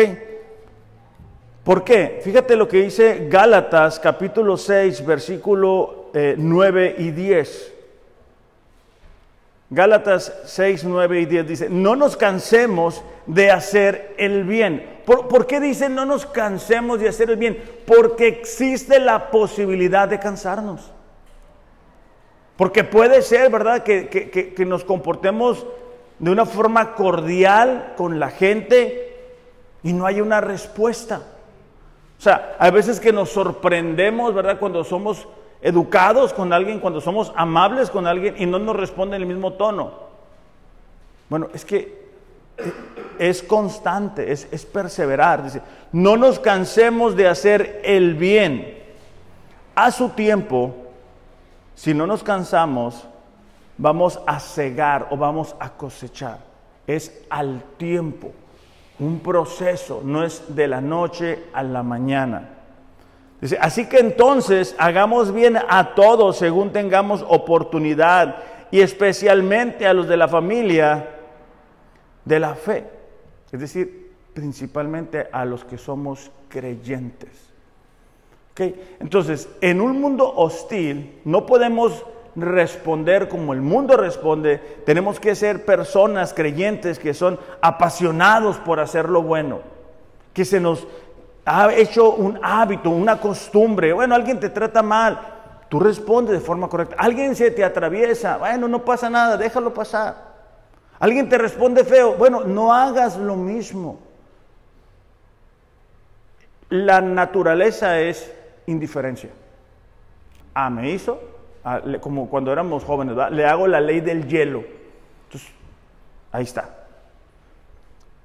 ¿Por 1.63 1.83
qué? 1.83 2.19
Fíjate 2.23 2.55
lo 2.55 2.67
que 2.67 2.77
dice 2.77 3.27
Gálatas 3.29 3.99
capítulo 3.99 4.57
6, 4.57 5.05
versículo 5.05 6.09
9 6.13 6.87
eh, 6.87 6.95
y 6.97 7.11
10. 7.11 7.73
Gálatas 9.69 10.33
6, 10.45 10.83
9 10.83 11.21
y 11.21 11.25
10 11.25 11.47
dice, 11.47 11.69
no 11.69 11.95
nos 11.95 12.17
cansemos 12.17 13.03
de 13.27 13.51
hacer 13.51 14.15
el 14.17 14.43
bien. 14.43 15.01
¿Por, 15.05 15.45
qué 15.45 15.59
dice 15.59 15.87
no 15.87 16.03
nos 16.05 16.25
cansemos 16.25 16.99
de 16.99 17.09
hacer 17.09 17.29
el 17.29 17.37
bien? 17.37 17.61
Porque 17.85 18.27
existe 18.27 18.99
la 18.99 19.29
posibilidad 19.29 20.07
de 20.07 20.19
cansarnos. 20.19 20.91
Porque 22.57 22.83
puede 22.83 23.21
ser, 23.21 23.51
¿verdad?, 23.51 23.83
que, 23.83 24.09
que 24.09 24.65
nos 24.65 24.83
comportemos 24.83 25.65
de 26.17 26.31
una 26.31 26.45
forma 26.45 26.95
cordial 26.95 27.93
con 27.97 28.19
la 28.19 28.29
gente 28.29 29.15
y 29.83 29.93
no 29.93 30.05
hay 30.05 30.21
una 30.21 30.41
respuesta. 30.41 31.21
O 32.21 32.23
sea, 32.23 32.55
hay 32.59 32.69
veces 32.69 32.99
que 32.99 33.11
nos 33.11 33.31
sorprendemos, 33.31 34.31
¿verdad?, 34.35 34.59
cuando 34.59 34.83
somos 34.83 35.27
educados 35.59 36.33
con 36.33 36.53
alguien, 36.53 36.79
cuando 36.79 37.01
somos 37.01 37.33
amables 37.35 37.89
con 37.89 38.05
alguien 38.05 38.35
y 38.37 38.45
no 38.45 38.59
nos 38.59 38.75
responde 38.75 39.15
en 39.15 39.23
el 39.23 39.27
mismo 39.27 39.53
tono. 39.53 39.91
Bueno, 41.29 41.47
es 41.51 41.65
que 41.65 42.11
es 43.17 43.41
constante, 43.41 44.31
es, 44.31 44.45
perseverar. 44.67 45.45
Dice, 45.45 45.63
no 45.93 46.15
nos 46.15 46.37
cansemos 46.37 47.15
de 47.15 47.27
hacer 47.27 47.81
el 47.83 48.13
bien. 48.13 48.77
A 49.73 49.89
su 49.89 50.09
tiempo, 50.09 50.75
si 51.73 51.95
no 51.95 52.05
nos 52.05 52.21
cansamos, 52.21 53.03
vamos 53.79 54.19
a 54.27 54.39
cegar 54.39 55.07
o 55.09 55.17
vamos 55.17 55.55
a 55.59 55.71
cosechar. 55.71 56.37
Es 56.85 57.25
al 57.31 57.63
tiempo, 57.77 58.31
un 59.01 59.19
proceso, 59.19 60.01
no 60.05 60.23
es 60.23 60.55
de 60.55 60.67
la 60.67 60.79
noche 60.79 61.45
a 61.53 61.63
la 61.63 61.81
mañana. 61.81 62.49
Dice, 63.41 63.57
así 63.59 63.89
que 63.89 63.97
entonces 63.97 64.75
hagamos 64.77 65.33
bien 65.33 65.57
a 65.57 65.95
todos 65.95 66.37
según 66.37 66.71
tengamos 66.71 67.25
oportunidad 67.27 68.35
y 68.69 68.81
especialmente 68.81 69.87
a 69.87 69.93
los 69.93 70.07
de 70.07 70.17
la 70.17 70.27
familia 70.27 71.09
de 72.23 72.39
la 72.39 72.53
fe. 72.53 72.87
Es 73.51 73.59
decir, 73.59 74.11
principalmente 74.35 75.27
a 75.31 75.45
los 75.45 75.65
que 75.65 75.79
somos 75.79 76.29
creyentes. 76.47 77.49
¿Okay? 78.51 78.97
Entonces, 78.99 79.49
en 79.61 79.81
un 79.81 79.99
mundo 79.99 80.31
hostil 80.31 81.19
no 81.25 81.47
podemos 81.47 82.05
responder 82.35 83.27
como 83.27 83.53
el 83.53 83.61
mundo 83.61 83.97
responde, 83.97 84.57
tenemos 84.85 85.19
que 85.19 85.35
ser 85.35 85.65
personas 85.65 86.33
creyentes 86.33 86.99
que 86.99 87.13
son 87.13 87.39
apasionados 87.61 88.57
por 88.57 88.79
hacer 88.79 89.09
lo 89.09 89.21
bueno, 89.21 89.59
que 90.33 90.45
se 90.45 90.59
nos 90.59 90.87
ha 91.45 91.73
hecho 91.73 92.11
un 92.13 92.39
hábito, 92.41 92.89
una 92.89 93.19
costumbre. 93.19 93.93
Bueno, 93.93 94.15
alguien 94.15 94.39
te 94.39 94.49
trata 94.49 94.81
mal, 94.81 95.19
tú 95.69 95.79
respondes 95.79 96.39
de 96.39 96.45
forma 96.45 96.69
correcta. 96.69 96.95
Alguien 96.97 97.35
se 97.35 97.51
te 97.51 97.63
atraviesa, 97.63 98.37
bueno, 98.37 98.67
no 98.67 98.85
pasa 98.85 99.09
nada, 99.09 99.37
déjalo 99.37 99.73
pasar. 99.73 100.31
Alguien 100.99 101.27
te 101.27 101.37
responde 101.37 101.83
feo, 101.83 102.13
bueno, 102.13 102.41
no 102.41 102.73
hagas 102.73 103.17
lo 103.17 103.35
mismo. 103.35 103.99
La 106.69 107.01
naturaleza 107.01 107.99
es 107.99 108.31
indiferencia. 108.67 109.31
Ah, 110.53 110.69
me 110.69 110.91
hizo, 110.91 111.19
como 111.99 112.29
cuando 112.29 112.51
éramos 112.51 112.83
jóvenes, 112.83 113.15
le 113.31 113.45
hago 113.45 113.67
la 113.67 113.81
ley 113.81 114.01
del 114.01 114.27
hielo. 114.27 114.63
Entonces, 115.25 115.49
ahí 116.31 116.43
está. 116.43 116.77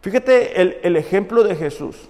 Fíjate 0.00 0.61
el, 0.61 0.78
el 0.83 0.97
ejemplo 0.97 1.43
de 1.45 1.55
Jesús. 1.55 2.09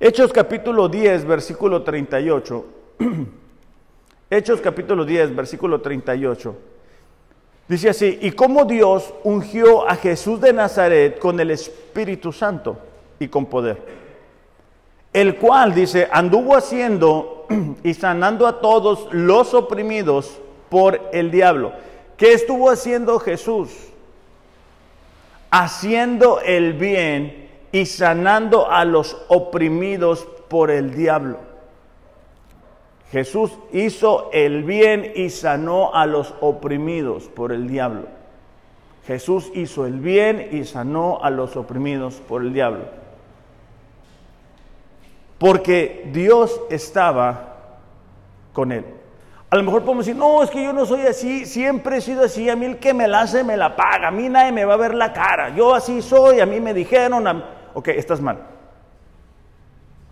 Hechos 0.00 0.32
capítulo 0.32 0.88
10, 0.88 1.24
versículo 1.24 1.82
38. 1.82 2.66
Hechos 4.30 4.60
capítulo 4.60 5.04
10, 5.04 5.34
versículo 5.34 5.80
38. 5.80 6.56
Dice 7.68 7.90
así, 7.90 8.18
y 8.22 8.30
cómo 8.32 8.64
Dios 8.64 9.12
ungió 9.24 9.88
a 9.88 9.94
Jesús 9.96 10.40
de 10.40 10.52
Nazaret 10.52 11.18
con 11.18 11.38
el 11.38 11.50
Espíritu 11.50 12.32
Santo 12.32 12.78
y 13.18 13.28
con 13.28 13.46
poder, 13.46 13.78
el 15.12 15.36
cual, 15.36 15.74
dice, 15.74 16.08
anduvo 16.10 16.56
haciendo 16.56 17.37
y 17.84 17.94
sanando 17.94 18.46
a 18.46 18.60
todos 18.60 19.08
los 19.12 19.54
oprimidos 19.54 20.40
por 20.68 21.00
el 21.12 21.30
diablo. 21.30 21.72
¿Qué 22.16 22.32
estuvo 22.32 22.70
haciendo 22.70 23.18
Jesús? 23.18 23.70
Haciendo 25.50 26.40
el 26.40 26.74
bien 26.74 27.48
y 27.72 27.86
sanando 27.86 28.70
a 28.70 28.84
los 28.84 29.16
oprimidos 29.28 30.26
por 30.48 30.70
el 30.70 30.94
diablo. 30.94 31.38
Jesús 33.10 33.52
hizo 33.72 34.30
el 34.32 34.64
bien 34.64 35.12
y 35.14 35.30
sanó 35.30 35.94
a 35.94 36.06
los 36.06 36.34
oprimidos 36.40 37.24
por 37.24 37.52
el 37.52 37.68
diablo. 37.68 38.06
Jesús 39.06 39.50
hizo 39.54 39.86
el 39.86 40.00
bien 40.00 40.50
y 40.52 40.64
sanó 40.64 41.20
a 41.22 41.30
los 41.30 41.56
oprimidos 41.56 42.16
por 42.16 42.42
el 42.42 42.52
diablo. 42.52 42.84
Porque 45.38 46.08
Dios 46.12 46.60
estaba 46.68 47.56
con 48.52 48.72
él. 48.72 48.84
A 49.50 49.56
lo 49.56 49.62
mejor 49.62 49.82
podemos 49.82 50.04
decir, 50.04 50.18
no, 50.18 50.42
es 50.42 50.50
que 50.50 50.62
yo 50.62 50.72
no 50.74 50.84
soy 50.84 51.02
así, 51.02 51.46
siempre 51.46 51.98
he 51.98 52.00
sido 52.02 52.24
así, 52.24 52.50
a 52.50 52.56
mí 52.56 52.66
el 52.66 52.78
que 52.78 52.92
me 52.92 53.08
la 53.08 53.22
hace 53.22 53.42
me 53.42 53.56
la 53.56 53.76
paga, 53.76 54.08
a 54.08 54.10
mí 54.10 54.28
nadie 54.28 54.52
me 54.52 54.66
va 54.66 54.74
a 54.74 54.76
ver 54.76 54.94
la 54.94 55.12
cara, 55.14 55.54
yo 55.54 55.74
así 55.74 56.02
soy, 56.02 56.40
a 56.40 56.46
mí 56.46 56.60
me 56.60 56.74
dijeron, 56.74 57.44
ok, 57.72 57.88
estás 57.88 58.20
mal. 58.20 58.38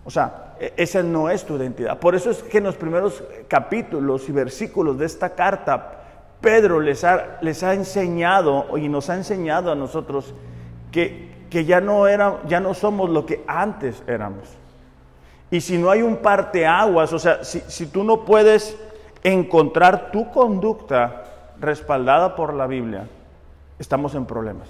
O 0.05 0.09
sea, 0.09 0.55
e-, 0.59 0.73
esa 0.77 1.03
no 1.03 1.29
es 1.29 1.45
tu 1.45 1.55
identidad. 1.55 1.99
Por 1.99 2.15
eso 2.15 2.31
es 2.31 2.41
que 2.41 2.57
en 2.57 2.63
los 2.63 2.75
primeros 2.75 3.23
capítulos 3.47 4.27
y 4.27 4.31
versículos 4.31 4.97
de 4.97 5.05
esta 5.05 5.35
carta, 5.35 6.01
Pedro 6.41 6.79
les 6.79 7.03
ha, 7.03 7.37
les 7.41 7.61
ha 7.61 7.73
enseñado 7.73 8.77
y 8.77 8.89
nos 8.89 9.09
ha 9.09 9.15
enseñado 9.15 9.71
a 9.71 9.75
nosotros 9.75 10.33
que, 10.91 11.45
que 11.49 11.65
ya, 11.65 11.79
no 11.81 12.07
era, 12.07 12.41
ya 12.47 12.59
no 12.59 12.73
somos 12.73 13.09
lo 13.09 13.25
que 13.25 13.43
antes 13.47 14.03
éramos. 14.07 14.56
Y 15.49 15.61
si 15.61 15.77
no 15.77 15.89
hay 15.89 16.01
un 16.01 16.17
parteaguas, 16.17 17.13
o 17.13 17.19
sea, 17.19 17.43
si, 17.43 17.61
si 17.61 17.87
tú 17.87 18.03
no 18.03 18.25
puedes 18.25 18.77
encontrar 19.23 20.11
tu 20.11 20.29
conducta 20.31 21.23
respaldada 21.59 22.35
por 22.35 22.53
la 22.53 22.67
Biblia, 22.67 23.07
estamos 23.79 24.13
en 24.15 24.25
problemas. 24.25 24.67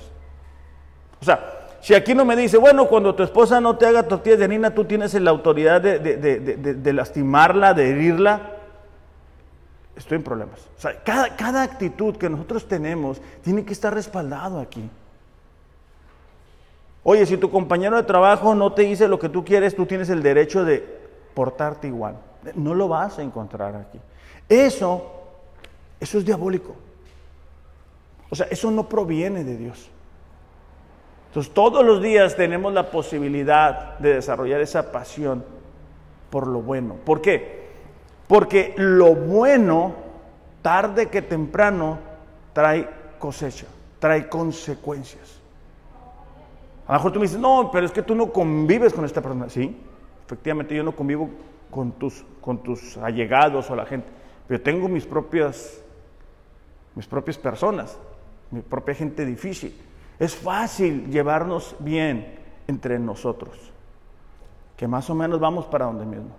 O 1.21 1.25
sea, 1.25 1.57
si 1.81 1.93
aquí 1.93 2.13
no 2.13 2.25
me 2.25 2.35
dice, 2.35 2.57
bueno, 2.57 2.87
cuando 2.87 3.15
tu 3.15 3.23
esposa 3.23 3.61
no 3.61 3.77
te 3.77 3.85
haga 3.85 4.03
tortillas 4.03 4.39
de 4.39 4.45
harina, 4.45 4.73
tú 4.73 4.85
tienes 4.85 5.13
la 5.13 5.29
autoridad 5.29 5.81
de, 5.81 6.93
lastimarla, 6.93 7.73
de 7.73 7.89
herirla, 7.89 8.41
estoy 9.95 10.17
en 10.17 10.23
problemas. 10.23 10.59
O 10.77 10.81
sea, 10.81 11.01
cada, 11.03 11.35
cada 11.35 11.63
actitud 11.63 12.15
que 12.17 12.29
nosotros 12.29 12.67
tenemos 12.67 13.21
tiene 13.41 13.63
que 13.63 13.73
estar 13.73 13.93
respaldado 13.93 14.59
aquí. 14.59 14.89
Oye, 17.09 17.25
si 17.25 17.37
tu 17.37 17.49
compañero 17.49 17.95
de 17.95 18.03
trabajo 18.03 18.53
no 18.53 18.73
te 18.73 18.81
dice 18.81 19.07
lo 19.07 19.17
que 19.17 19.29
tú 19.29 19.45
quieres, 19.45 19.73
tú 19.77 19.85
tienes 19.85 20.09
el 20.09 20.21
derecho 20.21 20.65
de 20.65 20.83
portarte 21.33 21.87
igual. 21.87 22.17
No 22.53 22.73
lo 22.73 22.89
vas 22.89 23.17
a 23.17 23.21
encontrar 23.21 23.77
aquí. 23.77 23.97
Eso, 24.49 25.09
eso 26.01 26.17
es 26.17 26.25
diabólico. 26.25 26.75
O 28.29 28.35
sea, 28.35 28.47
eso 28.47 28.69
no 28.71 28.89
proviene 28.89 29.45
de 29.45 29.55
Dios. 29.55 29.89
Entonces 31.27 31.53
todos 31.53 31.85
los 31.85 32.01
días 32.01 32.35
tenemos 32.35 32.73
la 32.73 32.91
posibilidad 32.91 33.97
de 33.99 34.15
desarrollar 34.15 34.59
esa 34.59 34.91
pasión 34.91 35.45
por 36.29 36.45
lo 36.45 36.59
bueno. 36.59 36.95
¿Por 37.05 37.21
qué? 37.21 37.69
Porque 38.27 38.73
lo 38.75 39.15
bueno, 39.15 39.95
tarde 40.61 41.05
que 41.07 41.21
temprano, 41.21 41.99
trae 42.51 42.85
cosecha, 43.17 43.67
trae 43.97 44.27
consecuencias. 44.27 45.36
A 46.87 46.93
lo 46.93 46.99
mejor 46.99 47.11
tú 47.11 47.19
me 47.19 47.25
dices, 47.25 47.39
no, 47.39 47.69
pero 47.71 47.85
es 47.85 47.91
que 47.91 48.01
tú 48.01 48.15
no 48.15 48.31
convives 48.31 48.93
con 48.93 49.03
esta 49.03 49.21
persona. 49.21 49.49
Sí, 49.49 49.75
efectivamente 50.25 50.73
yo 50.73 50.83
no 50.83 50.95
convivo 50.95 51.29
con 51.69 51.91
tus, 51.91 52.23
con 52.39 52.63
tus 52.63 52.97
allegados 52.97 53.69
o 53.69 53.75
la 53.75 53.85
gente, 53.85 54.07
pero 54.47 54.61
tengo 54.61 54.87
mis 54.87 55.05
propias, 55.05 55.83
mis 56.95 57.05
propias 57.05 57.37
personas, 57.37 57.99
mi 58.51 58.61
propia 58.61 58.95
gente 58.95 59.25
difícil. 59.25 59.75
Es 60.17 60.35
fácil 60.35 61.09
llevarnos 61.11 61.75
bien 61.79 62.35
entre 62.67 62.97
nosotros, 62.99 63.55
que 64.77 64.87
más 64.87 65.09
o 65.09 65.15
menos 65.15 65.39
vamos 65.39 65.65
para 65.65 65.85
donde 65.85 66.05
mismo. 66.05 66.35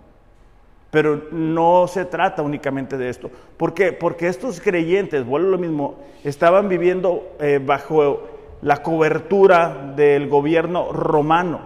Pero 0.89 1.27
no 1.31 1.87
se 1.87 2.05
trata 2.05 2.41
únicamente 2.41 2.97
de 2.97 3.09
esto. 3.09 3.29
¿Por 3.57 3.75
qué? 3.75 3.93
Porque 3.93 4.27
estos 4.27 4.59
creyentes, 4.59 5.23
vuelvo 5.23 5.51
lo 5.51 5.57
mismo, 5.59 5.99
estaban 6.23 6.67
viviendo 6.67 7.35
eh, 7.39 7.61
bajo 7.63 8.38
la 8.61 8.83
cobertura 8.83 9.93
del 9.95 10.27
gobierno 10.27 10.91
romano. 10.91 11.61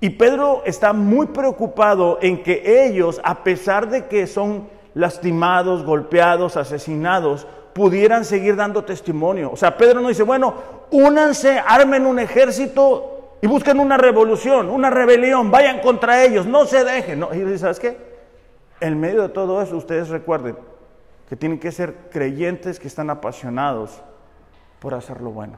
Y 0.00 0.10
Pedro 0.10 0.62
está 0.64 0.92
muy 0.92 1.26
preocupado 1.26 2.18
en 2.20 2.42
que 2.42 2.84
ellos, 2.86 3.20
a 3.22 3.44
pesar 3.44 3.88
de 3.88 4.06
que 4.06 4.26
son 4.26 4.68
lastimados, 4.94 5.84
golpeados, 5.84 6.56
asesinados, 6.56 7.46
pudieran 7.72 8.24
seguir 8.24 8.56
dando 8.56 8.84
testimonio. 8.84 9.50
O 9.52 9.56
sea, 9.56 9.76
Pedro 9.76 10.00
no 10.00 10.08
dice, 10.08 10.24
bueno, 10.24 10.54
únanse, 10.90 11.58
armen 11.58 12.04
un 12.04 12.18
ejército 12.18 13.36
y 13.40 13.46
busquen 13.46 13.78
una 13.78 13.96
revolución, 13.96 14.68
una 14.70 14.90
rebelión, 14.90 15.50
vayan 15.50 15.80
contra 15.80 16.24
ellos, 16.24 16.46
no 16.46 16.64
se 16.66 16.84
dejen. 16.84 17.20
No, 17.20 17.32
y 17.32 17.38
dice, 17.38 17.58
¿sabes 17.58 17.78
qué? 17.78 17.96
En 18.80 18.98
medio 18.98 19.22
de 19.22 19.28
todo 19.28 19.62
eso, 19.62 19.76
ustedes 19.76 20.08
recuerden 20.08 20.56
que 21.28 21.36
tienen 21.36 21.60
que 21.60 21.70
ser 21.70 21.94
creyentes 22.10 22.80
que 22.80 22.88
están 22.88 23.08
apasionados 23.08 24.02
por 24.82 24.92
hacer 24.92 25.22
lo 25.22 25.30
bueno. 25.30 25.56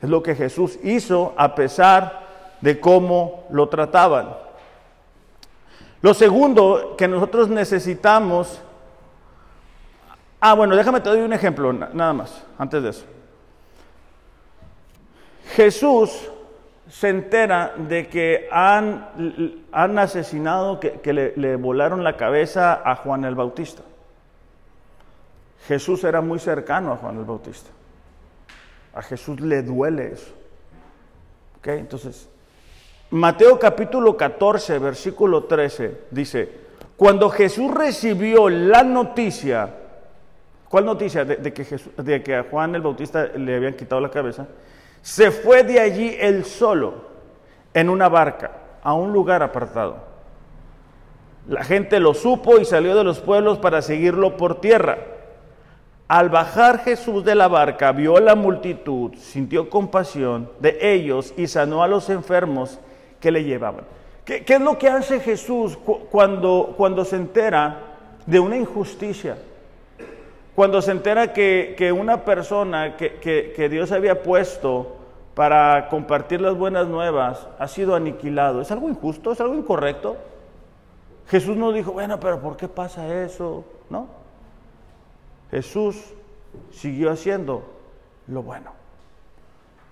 Es 0.00 0.08
lo 0.08 0.22
que 0.22 0.36
Jesús 0.36 0.78
hizo 0.84 1.34
a 1.36 1.54
pesar 1.56 2.20
de 2.60 2.78
cómo 2.78 3.46
lo 3.50 3.68
trataban. 3.68 4.36
Lo 6.02 6.14
segundo 6.14 6.94
que 6.96 7.08
nosotros 7.08 7.48
necesitamos 7.48 8.60
Ah, 10.40 10.54
bueno, 10.54 10.74
déjame 10.74 11.00
te 11.00 11.10
doy 11.10 11.20
un 11.20 11.34
ejemplo, 11.34 11.70
nada 11.70 12.14
más, 12.14 12.42
antes 12.56 12.82
de 12.82 12.88
eso. 12.88 13.04
Jesús 15.54 16.30
se 16.88 17.10
entera 17.10 17.74
de 17.76 18.08
que 18.08 18.48
han, 18.50 19.06
han 19.70 19.98
asesinado, 19.98 20.80
que, 20.80 21.12
le, 21.12 21.34
le, 21.36 21.56
volaron 21.56 22.02
la 22.02 22.16
cabeza 22.16 22.80
a 22.82 22.96
Juan 22.96 23.26
el 23.26 23.34
Bautista. 23.34 23.82
Jesús 25.66 26.04
era 26.04 26.20
muy 26.20 26.38
cercano 26.38 26.92
a 26.92 26.96
Juan 26.96 27.18
el 27.18 27.24
Bautista. 27.24 27.70
A 28.94 29.02
Jesús 29.02 29.40
le 29.40 29.62
duele 29.62 30.12
eso. 30.12 30.32
¿Ok? 31.58 31.68
Entonces, 31.68 32.28
Mateo 33.10 33.58
capítulo 33.58 34.16
14, 34.16 34.78
versículo 34.78 35.44
13, 35.44 36.02
dice, 36.10 36.48
cuando 36.96 37.30
Jesús 37.30 37.72
recibió 37.72 38.48
la 38.48 38.82
noticia 38.82 39.74
¿Cuál 40.70 40.84
noticia? 40.84 41.24
De, 41.24 41.52
que 41.52 42.22
que 42.22 42.36
a 42.36 42.44
Juan 42.44 42.76
el 42.76 42.80
Bautista 42.80 43.26
le 43.26 43.56
habían 43.56 43.74
quitado 43.74 44.00
la 44.00 44.08
cabeza. 44.08 44.46
Se 45.02 45.32
fue 45.32 45.64
de 45.64 45.80
allí 45.80 46.16
él 46.20 46.44
solo, 46.44 46.94
en 47.74 47.90
una 47.90 48.08
barca, 48.08 48.52
a 48.80 48.94
un 48.94 49.12
lugar 49.12 49.42
apartado. 49.42 49.96
La 51.48 51.64
gente 51.64 51.98
lo 51.98 52.14
supo 52.14 52.60
y 52.60 52.64
salió 52.64 52.94
de 52.94 53.02
los 53.02 53.18
pueblos 53.18 53.58
para 53.58 53.82
seguirlo 53.82 54.36
por 54.36 54.60
tierra. 54.60 54.98
Al 56.10 56.28
bajar 56.28 56.80
Jesús 56.80 57.24
de 57.24 57.36
la 57.36 57.46
barca, 57.46 57.92
vio 57.92 58.18
la 58.18 58.34
multitud, 58.34 59.14
sintió 59.14 59.70
compasión 59.70 60.50
de 60.58 60.76
ellos 60.92 61.32
y 61.36 61.46
sanó 61.46 61.84
a 61.84 61.86
los 61.86 62.10
enfermos 62.10 62.80
que 63.20 63.30
le 63.30 63.44
llevaban. 63.44 63.84
¿Qué, 64.24 64.42
es 64.44 64.60
lo 64.60 64.76
que 64.76 64.88
hace 64.88 65.20
Jesús 65.20 65.78
cuando, 66.10 66.74
cuando 66.76 67.04
se 67.04 67.14
entera 67.14 67.76
de 68.26 68.40
una 68.40 68.56
injusticia? 68.56 69.38
Cuando 70.56 70.82
se 70.82 70.90
entera 70.90 71.32
que, 71.32 71.94
una 71.96 72.24
persona 72.24 72.96
que, 72.96 73.68
Dios 73.70 73.92
había 73.92 74.20
puesto 74.20 74.96
para 75.36 75.88
compartir 75.90 76.40
las 76.40 76.56
buenas 76.56 76.88
nuevas 76.88 77.46
ha 77.56 77.68
sido 77.68 77.94
aniquilado, 77.94 78.62
¿es 78.62 78.72
algo 78.72 78.88
injusto? 78.88 79.30
¿Es 79.30 79.40
algo 79.40 79.54
incorrecto? 79.54 80.16
Jesús 81.28 81.56
no 81.56 81.70
dijo, 81.70 81.92
bueno, 81.92 82.18
pero 82.18 82.40
¿por 82.40 82.56
qué 82.56 82.66
pasa 82.66 83.22
eso? 83.22 83.64
No. 83.88 84.19
Jesús 85.50 86.14
siguió 86.70 87.10
haciendo 87.10 87.62
lo 88.26 88.42
bueno. 88.42 88.72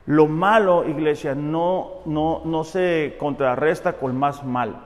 Lo 0.07 0.27
malo, 0.27 0.89
iglesia, 0.89 1.35
no, 1.35 2.01
no, 2.07 2.43
no 2.45 2.65
se 2.65 3.17
contrarresta 3.19 3.95
con 3.95 4.17
más 4.17 4.45
mal. 4.45 4.85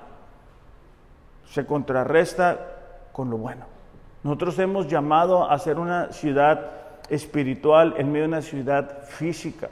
Se 1.47 1.65
contrarresta 1.65 2.59
con 3.13 3.31
lo 3.31 3.37
bueno. 3.37 3.67
Nosotros 4.25 4.59
hemos 4.59 4.89
llamado 4.89 5.49
a 5.49 5.59
ser 5.59 5.79
una 5.79 6.13
ciudad 6.13 6.71
espiritual 7.09 7.95
en 7.99 8.11
medio 8.11 8.23
de 8.23 8.29
una 8.29 8.43
ciudad 8.43 9.05
física. 9.05 9.69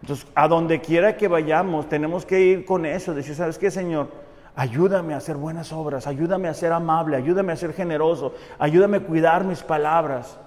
Entonces, 0.00 0.26
a 0.34 0.48
donde 0.48 0.80
quiera 0.80 1.16
que 1.16 1.28
vayamos, 1.28 1.88
tenemos 1.88 2.24
que 2.24 2.40
ir 2.40 2.64
con 2.64 2.86
eso, 2.86 3.14
decir, 3.14 3.34
¿sabes 3.34 3.58
qué, 3.58 3.70
Señor? 3.70 4.08
Ayúdame 4.56 5.12
a 5.12 5.18
hacer 5.18 5.36
buenas 5.36 5.70
obras, 5.70 6.06
ayúdame 6.06 6.48
a 6.48 6.54
ser 6.54 6.72
amable, 6.72 7.16
ayúdame 7.16 7.52
a 7.52 7.56
ser 7.56 7.74
generoso, 7.74 8.34
ayúdame 8.58 8.96
a 8.96 9.04
cuidar 9.04 9.44
mis 9.44 9.62
palabras, 9.62 10.38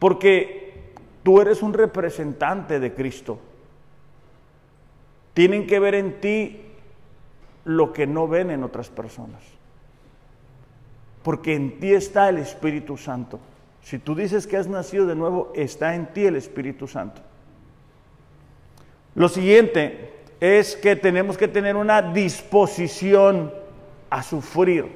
porque 0.00 0.92
tú 1.22 1.40
eres 1.40 1.62
un 1.62 1.72
representante 1.72 2.80
de 2.80 2.92
Cristo. 2.94 3.38
Tienen 5.34 5.68
que 5.68 5.78
ver 5.78 5.94
en 5.94 6.20
ti 6.20 6.62
lo 7.64 7.92
que 7.92 8.08
no 8.08 8.26
ven 8.26 8.50
en 8.50 8.64
otras 8.64 8.88
personas. 8.88 9.40
Porque 11.22 11.54
en 11.54 11.78
ti 11.78 11.92
está 11.92 12.28
el 12.30 12.38
Espíritu 12.38 12.96
Santo. 12.96 13.38
Si 13.82 14.00
tú 14.00 14.16
dices 14.16 14.48
que 14.48 14.56
has 14.56 14.66
nacido 14.66 15.06
de 15.06 15.14
nuevo, 15.14 15.52
está 15.54 15.94
en 15.94 16.06
ti 16.12 16.26
el 16.26 16.34
Espíritu 16.34 16.88
Santo. 16.88 17.20
Lo 19.14 19.28
siguiente 19.28 20.17
es 20.40 20.76
que 20.76 20.96
tenemos 20.96 21.36
que 21.36 21.48
tener 21.48 21.76
una 21.76 22.00
disposición 22.00 23.52
a 24.10 24.22
sufrir. 24.22 24.86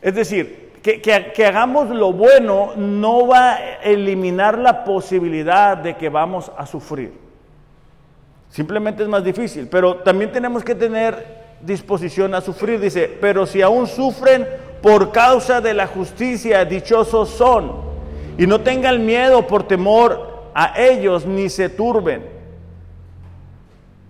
Es 0.00 0.14
decir, 0.14 0.72
que, 0.82 1.00
que, 1.00 1.46
hagamos 1.46 1.90
lo 1.90 2.12
bueno 2.12 2.72
no 2.76 3.26
va 3.28 3.54
a 3.54 3.74
eliminar 3.82 4.58
la 4.58 4.84
posibilidad 4.84 5.76
de 5.76 5.96
que 5.96 6.08
vamos 6.08 6.50
a 6.56 6.66
sufrir. 6.66 7.12
Simplemente 8.50 9.02
es 9.02 9.08
más 9.08 9.24
difícil, 9.24 9.68
pero 9.68 9.98
también 9.98 10.32
tenemos 10.32 10.64
que 10.64 10.74
tener 10.74 11.42
disposición 11.62 12.34
a 12.34 12.40
sufrir. 12.40 12.80
Dice, 12.80 13.08
pero 13.20 13.46
si 13.46 13.62
aún 13.62 13.86
sufren 13.86 14.46
por 14.82 15.12
causa 15.12 15.60
de 15.60 15.72
la 15.72 15.86
justicia, 15.86 16.64
dichosos 16.64 17.30
son. 17.30 17.92
Y 18.36 18.46
no 18.46 18.60
tengan 18.60 19.06
miedo 19.06 19.46
por 19.46 19.66
temor 19.66 20.50
a 20.54 20.74
ellos, 20.82 21.24
ni 21.24 21.48
se 21.48 21.68
turben. 21.68 22.41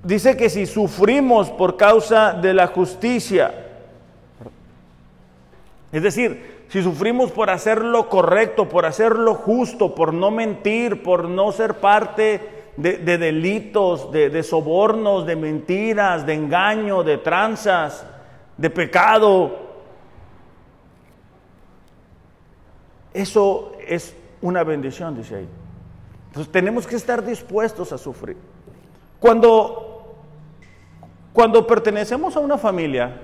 Dice 0.03 0.37
que 0.37 0.51
si 0.51 0.67
sufrimos 0.67 1.51
por 1.51 1.77
causa 1.77 2.33
de 2.33 2.55
la 2.55 2.67
justicia, 2.67 3.55
es 5.93 6.03
decir, 6.03 6.65
si 6.69 6.83
sufrimos 6.83 7.31
por 7.31 7.51
hacer 7.51 7.83
lo 7.83 8.09
correcto, 8.09 8.69
por 8.69 8.87
hacer 8.87 9.15
lo 9.15 9.35
justo, 9.35 9.95
por 9.95 10.13
no 10.13 10.31
mentir, 10.31 11.03
por 11.03 11.29
no 11.29 11.53
ser 11.53 11.75
parte 11.75 12.41
de, 12.77 12.99
delitos, 13.19 14.11
de, 14.11 14.31
de 14.31 14.43
sobornos, 14.43 15.27
de 15.27 15.37
mentiras, 15.37 16.25
de 16.27 16.35
engaño, 16.35 17.03
de 17.03 17.19
tranzas, 17.19 18.07
de 18.57 18.71
pecado, 18.71 19.63
eso 23.15 23.73
es 23.87 24.17
una 24.41 24.65
bendición, 24.65 25.17
dice 25.17 25.37
ahí. 25.37 25.49
Entonces 26.29 26.51
tenemos 26.51 26.87
que 26.87 26.97
estar 26.97 27.25
dispuestos 27.25 27.93
a 27.93 27.99
sufrir. 27.99 28.37
Cuando, 29.21 29.92
cuando 31.33 31.67
pertenecemos 31.67 32.37
a 32.37 32.41
una 32.41 32.59
familia, 32.59 33.21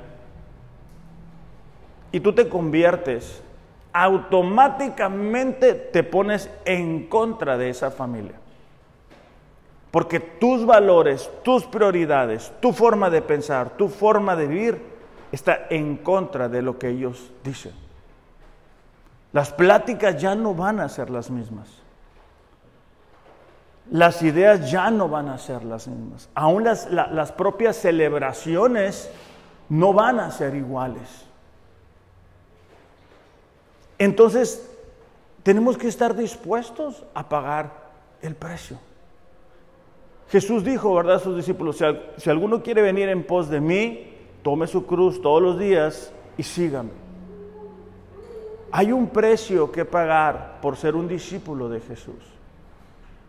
y 2.10 2.20
tú 2.20 2.32
te 2.32 2.48
conviertes, 2.48 3.42
automáticamente 3.92 5.74
te 5.74 6.02
pones 6.02 6.50
en 6.64 7.06
contra 7.08 7.58
de 7.58 7.70
esa 7.70 7.90
familia. 7.90 8.34
Porque 9.90 10.20
tus 10.20 10.64
valores, 10.66 11.30
tus 11.42 11.64
prioridades, 11.64 12.52
tu 12.60 12.72
forma 12.72 13.10
de 13.10 13.22
pensar, 13.22 13.70
tu 13.70 13.88
forma 13.88 14.36
de 14.36 14.46
vivir 14.46 14.82
está 15.32 15.66
en 15.70 15.96
contra 15.96 16.48
de 16.48 16.62
lo 16.62 16.78
que 16.78 16.88
ellos 16.88 17.30
dicen. 17.42 17.72
Las 19.32 19.52
pláticas 19.52 20.20
ya 20.20 20.34
no 20.34 20.54
van 20.54 20.80
a 20.80 20.88
ser 20.88 21.10
las 21.10 21.30
mismas. 21.30 21.68
Las 23.90 24.22
ideas 24.22 24.70
ya 24.70 24.90
no 24.90 25.08
van 25.08 25.28
a 25.28 25.38
ser 25.38 25.64
las 25.64 25.88
mismas. 25.88 26.28
Aún 26.34 26.64
las, 26.64 26.90
las 26.90 27.32
propias 27.32 27.76
celebraciones 27.76 29.10
no 29.68 29.92
van 29.92 30.20
a 30.20 30.30
ser 30.30 30.54
iguales. 30.54 31.26
Entonces, 33.98 34.70
tenemos 35.42 35.76
que 35.78 35.88
estar 35.88 36.14
dispuestos 36.14 37.04
a 37.14 37.28
pagar 37.28 37.72
el 38.22 38.34
precio. 38.34 38.78
Jesús 40.30 40.62
dijo, 40.62 40.94
¿verdad?, 40.94 41.16
a 41.16 41.20
sus 41.20 41.36
discípulos, 41.36 41.82
si, 42.18 42.30
alguno 42.30 42.62
quiere 42.62 42.82
venir 42.82 43.08
en 43.08 43.24
pos 43.24 43.48
de 43.48 43.60
mí, 43.60 44.14
tome 44.42 44.66
su 44.66 44.84
cruz 44.86 45.22
todos 45.22 45.42
los 45.42 45.58
días 45.58 46.12
y 46.36 46.42
sígame. 46.42 46.90
Hay 48.70 48.92
un 48.92 49.08
precio 49.08 49.72
que 49.72 49.86
pagar 49.86 50.58
por 50.60 50.76
ser 50.76 50.94
un 50.94 51.08
discípulo 51.08 51.70
de 51.70 51.80
Jesús. 51.80 52.37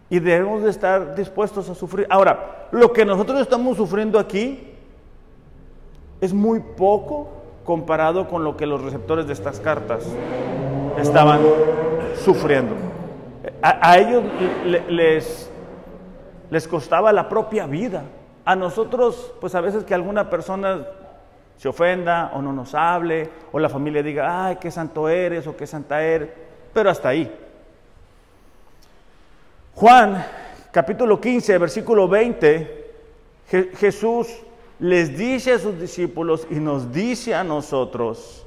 Y 0.10 0.19
debemos 0.19 0.63
de 0.63 0.69
estar 0.69 1.15
dispuestos 1.15 1.69
a 1.69 1.76
sufrir. 1.76 2.08
Ahora, 2.10 2.67
lo 2.72 2.91
que 2.93 3.06
nosotros 3.06 3.39
estamos 3.41 3.78
sufriendo 3.78 4.17
aquí 4.17 4.74
es 6.22 6.34
muy 6.34 6.60
poco 6.60 7.30
comparado 7.63 8.28
con 8.28 8.43
lo 8.43 8.58
que 8.58 8.65
los 8.65 8.82
receptores 8.82 9.28
de 9.28 9.34
estas 9.34 9.60
cartas 9.60 10.04
estaban 10.98 11.41
sufriendo. 12.15 12.76
A, 13.62 13.98
ellos 13.98 14.24
les, 14.65 15.50
les 16.50 16.67
costaba 16.67 17.13
la 17.13 17.30
propia 17.30 17.67
vida. 17.67 18.04
A 18.45 18.56
nosotros, 18.56 19.34
pues 19.39 19.54
a 19.54 19.62
veces 19.62 19.84
que 19.84 19.93
alguna 19.93 20.30
persona 20.30 20.88
se 21.60 21.67
ofenda 21.67 22.32
o 22.34 22.41
no 22.41 22.54
nos 22.54 22.74
hable, 22.74 23.30
o 23.52 23.60
la 23.60 23.67
familia 23.67 24.02
diga, 24.02 24.45
ay, 24.45 24.56
qué 24.62 24.72
santo 24.72 25.10
eres 25.10 25.45
o 25.45 25.58
qué 25.58 25.67
santa 25.67 26.02
eres, 26.02 26.30
pero 26.74 26.89
hasta 26.89 27.10
ahí. 27.10 27.30
Juan, 29.80 30.26
capítulo 30.72 31.22
15, 31.22 31.58
versículo 31.58 32.10
20, 32.10 32.92
Jesús 33.78 34.28
les 34.78 35.18
dice 35.18 35.54
a 35.54 35.60
sus 35.60 35.80
discípulos 35.80 36.46
y 36.50 36.56
nos 36.56 36.92
dice 36.92 37.34
a 37.34 37.46
nosotros 37.46 38.46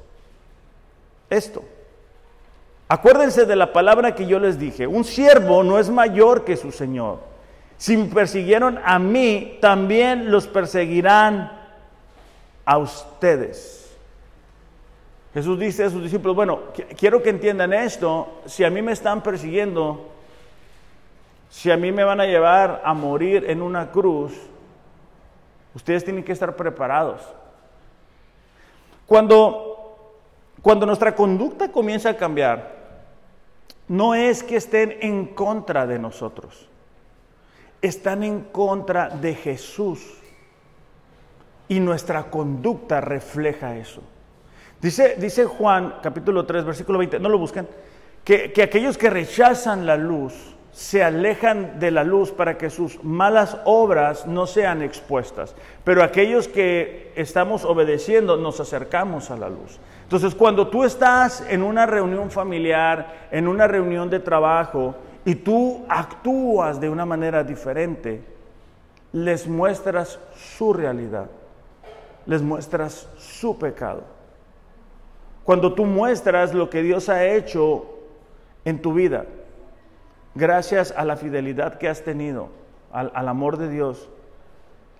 esto. 1.30 1.64
Acuérdense 2.86 3.46
de 3.46 3.56
la 3.56 3.72
palabra 3.72 4.14
que 4.14 4.26
yo 4.26 4.38
les 4.38 4.58
dije, 4.58 4.86
un 4.86 5.04
siervo 5.04 5.62
no 5.62 5.78
es 5.78 5.88
mayor 5.88 6.44
que 6.44 6.54
su 6.54 6.70
Señor. 6.70 7.20
Si 7.78 7.96
me 7.96 8.12
persiguieron 8.12 8.78
a 8.84 8.98
mí, 8.98 9.56
también 9.58 10.30
los 10.30 10.46
perseguirán 10.46 11.50
a 12.66 12.76
ustedes. 12.76 13.90
Jesús 15.32 15.58
dice 15.58 15.84
a 15.84 15.88
sus 15.88 16.02
discípulos, 16.02 16.36
bueno, 16.36 16.60
quiero 16.98 17.22
que 17.22 17.30
entiendan 17.30 17.72
esto, 17.72 18.42
si 18.44 18.64
a 18.64 18.70
mí 18.70 18.82
me 18.82 18.92
están 18.92 19.22
persiguiendo, 19.22 20.11
si 21.52 21.70
a 21.70 21.76
mí 21.76 21.92
me 21.92 22.02
van 22.02 22.20
a 22.20 22.24
llevar 22.24 22.80
a 22.82 22.94
morir 22.94 23.44
en 23.46 23.60
una 23.60 23.90
cruz, 23.90 24.32
Ustedes 25.74 26.04
tienen 26.04 26.24
que 26.24 26.32
estar 26.32 26.54
preparados. 26.54 27.22
Cuando, 29.06 29.96
cuando 30.60 30.86
nuestra 30.86 31.14
conducta 31.14 31.70
comienza 31.70 32.10
a 32.10 32.16
cambiar, 32.16 32.82
no 33.88 34.14
es 34.14 34.42
que 34.42 34.56
estén 34.56 34.96
en 35.00 35.26
contra 35.26 35.86
de 35.86 35.98
nosotros, 35.98 36.68
están 37.80 38.22
en 38.22 38.40
contra 38.40 39.08
de 39.08 39.34
Jesús. 39.34 40.18
Y 41.68 41.80
nuestra 41.80 42.24
conducta 42.24 43.00
refleja 43.00 43.76
eso. 43.76 44.02
Dice, 44.80 45.16
dice 45.18 45.46
Juan 45.46 46.00
capítulo 46.02 46.44
3, 46.44 46.64
versículo 46.64 46.98
20, 46.98 47.18
no 47.18 47.30
lo 47.30 47.38
busquen, 47.38 47.66
que, 48.24 48.52
que 48.52 48.62
aquellos 48.62 48.98
que 48.98 49.08
rechazan 49.08 49.86
la 49.86 49.96
luz 49.96 50.51
se 50.72 51.04
alejan 51.04 51.78
de 51.78 51.90
la 51.90 52.02
luz 52.02 52.32
para 52.32 52.56
que 52.56 52.70
sus 52.70 53.02
malas 53.04 53.58
obras 53.64 54.26
no 54.26 54.46
sean 54.46 54.82
expuestas. 54.82 55.54
Pero 55.84 56.02
aquellos 56.02 56.48
que 56.48 57.12
estamos 57.14 57.64
obedeciendo 57.64 58.38
nos 58.38 58.58
acercamos 58.58 59.30
a 59.30 59.36
la 59.36 59.50
luz. 59.50 59.78
Entonces, 60.04 60.34
cuando 60.34 60.68
tú 60.68 60.84
estás 60.84 61.44
en 61.48 61.62
una 61.62 61.84
reunión 61.84 62.30
familiar, 62.30 63.28
en 63.30 63.48
una 63.48 63.66
reunión 63.66 64.08
de 64.08 64.20
trabajo, 64.20 64.94
y 65.24 65.34
tú 65.36 65.84
actúas 65.88 66.80
de 66.80 66.88
una 66.88 67.06
manera 67.06 67.44
diferente, 67.44 68.24
les 69.12 69.46
muestras 69.46 70.18
su 70.34 70.72
realidad, 70.72 71.26
les 72.24 72.42
muestras 72.42 73.08
su 73.18 73.58
pecado. 73.58 74.04
Cuando 75.44 75.74
tú 75.74 75.84
muestras 75.84 76.54
lo 76.54 76.70
que 76.70 76.82
Dios 76.82 77.08
ha 77.08 77.24
hecho 77.26 77.86
en 78.64 78.80
tu 78.80 78.94
vida, 78.94 79.26
gracias 80.34 80.92
a 80.96 81.04
la 81.04 81.16
fidelidad 81.16 81.78
que 81.78 81.88
has 81.88 82.02
tenido, 82.02 82.48
al, 82.92 83.28
amor 83.28 83.56
de 83.56 83.68
Dios, 83.68 84.08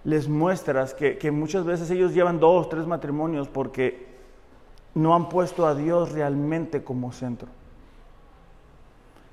les 0.05 0.29
muestras 0.29 0.95
que, 0.95 1.19
que, 1.19 1.31
muchas 1.31 1.65
veces 1.65 1.91
ellos 1.91 2.15
llevan 2.15 2.41
dos, 2.41 2.69
tres 2.69 2.87
matrimonios 2.87 3.49
porque 3.49 4.07
no 4.95 5.15
han 5.15 5.29
puesto 5.29 5.67
a 5.67 5.75
Dios 5.75 6.13
realmente 6.13 6.83
como 6.83 7.13
centro. 7.13 7.49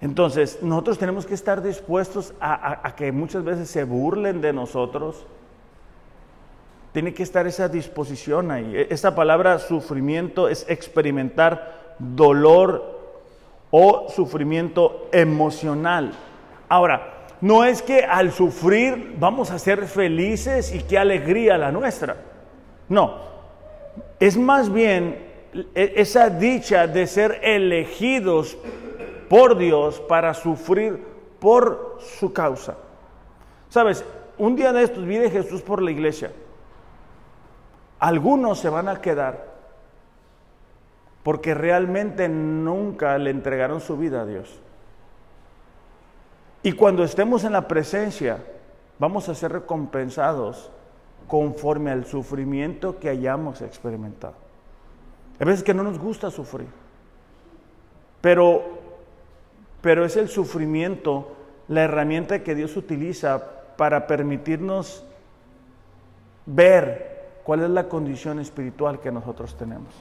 Entonces, 0.02 0.60
nosotros 0.62 0.98
tenemos 0.98 1.26
que 1.26 1.34
estar 1.34 1.62
dispuestos 1.62 2.34
a, 2.40 2.88
a 2.88 2.96
que 2.96 3.12
muchas 3.12 3.44
veces 3.44 3.70
se 3.70 3.84
burlen 3.84 4.40
de 4.40 4.54
nosotros. 4.54 5.26
Tiene 6.94 7.14
que 7.14 7.24
estar 7.24 7.48
esa 7.48 7.68
disposición 7.68 8.52
ahí. 8.52 8.76
E, 8.76 8.88
esa 8.92 9.16
palabra 9.16 9.60
sufrimiento 9.60 10.48
es 10.48 10.66
experimentar 10.70 11.96
dolor 12.00 12.99
o 13.72 14.08
sufrimiento 14.10 15.08
emocional. 15.12 16.14
Ahora, 16.68 17.28
no 17.42 17.64
es 17.64 17.82
que 17.82 18.04
al 18.04 18.32
sufrir 18.32 19.16
vamos 19.18 19.52
a 19.52 19.60
ser 19.60 19.88
felices 19.88 20.74
y 20.74 20.84
qué 20.84 20.98
alegría 20.98 21.58
la 21.58 21.72
nuestra. 21.72 22.18
No, 22.90 23.18
es 24.20 24.38
más 24.38 24.72
bien 24.72 25.30
e, 25.74 25.94
esa 25.98 26.30
dicha 26.30 26.88
de 26.88 27.08
ser 27.08 27.40
elegidos 27.44 28.58
por 29.30 29.58
Dios 29.58 30.00
para 30.02 30.34
sufrir 30.34 31.06
por 31.40 31.98
su 32.00 32.34
causa. 32.34 32.76
Sabes, 33.70 34.04
un 34.38 34.56
día 34.56 34.74
de 34.74 34.84
estos 34.84 35.06
vive 35.06 35.30
Jesús 35.30 35.62
por 35.62 35.82
la 35.82 35.92
iglesia. 35.92 36.32
algunos 38.00 38.60
se 38.60 38.70
van 38.70 38.88
a 38.88 39.02
quedar 39.02 39.49
porque 41.24 41.54
realmente 41.54 42.30
nunca 42.30 43.18
le 43.18 43.30
entregaron 43.30 43.82
su 43.82 43.98
vida 43.98 44.22
a 44.22 44.26
Dios. 44.26 44.60
Y 46.64 46.74
cuando 46.74 47.04
estemos 47.04 47.44
en 47.44 47.54
la 47.54 47.68
presencia, 47.68 48.44
vamos 48.98 49.30
a 49.30 49.36
ser 49.36 49.52
recompensados 49.52 50.72
conforme 51.28 51.92
al 51.92 52.06
sufrimiento 52.06 53.00
que 53.00 53.10
hayamos 53.10 53.62
experimentado. 53.62 54.36
Hay 55.40 55.46
veces 55.46 55.64
que 55.64 55.74
no 55.74 55.84
nos 55.84 56.00
gusta 56.00 56.32
sufrir, 56.32 56.68
pero, 58.20 58.64
pero 59.82 60.04
es 60.04 60.18
el 60.18 60.28
sufrimiento 60.28 61.36
la 61.70 61.84
herramienta 61.84 62.44
que 62.44 62.56
Dios 62.56 62.76
utiliza 62.76 63.42
para 63.78 64.08
permitirnos 64.08 65.06
ver 66.46 67.40
cuál 67.44 67.64
es 67.64 67.70
la 67.70 67.88
condición 67.88 68.40
espiritual 68.40 69.00
que 69.00 69.12
nosotros 69.12 69.56
tenemos. 69.56 69.94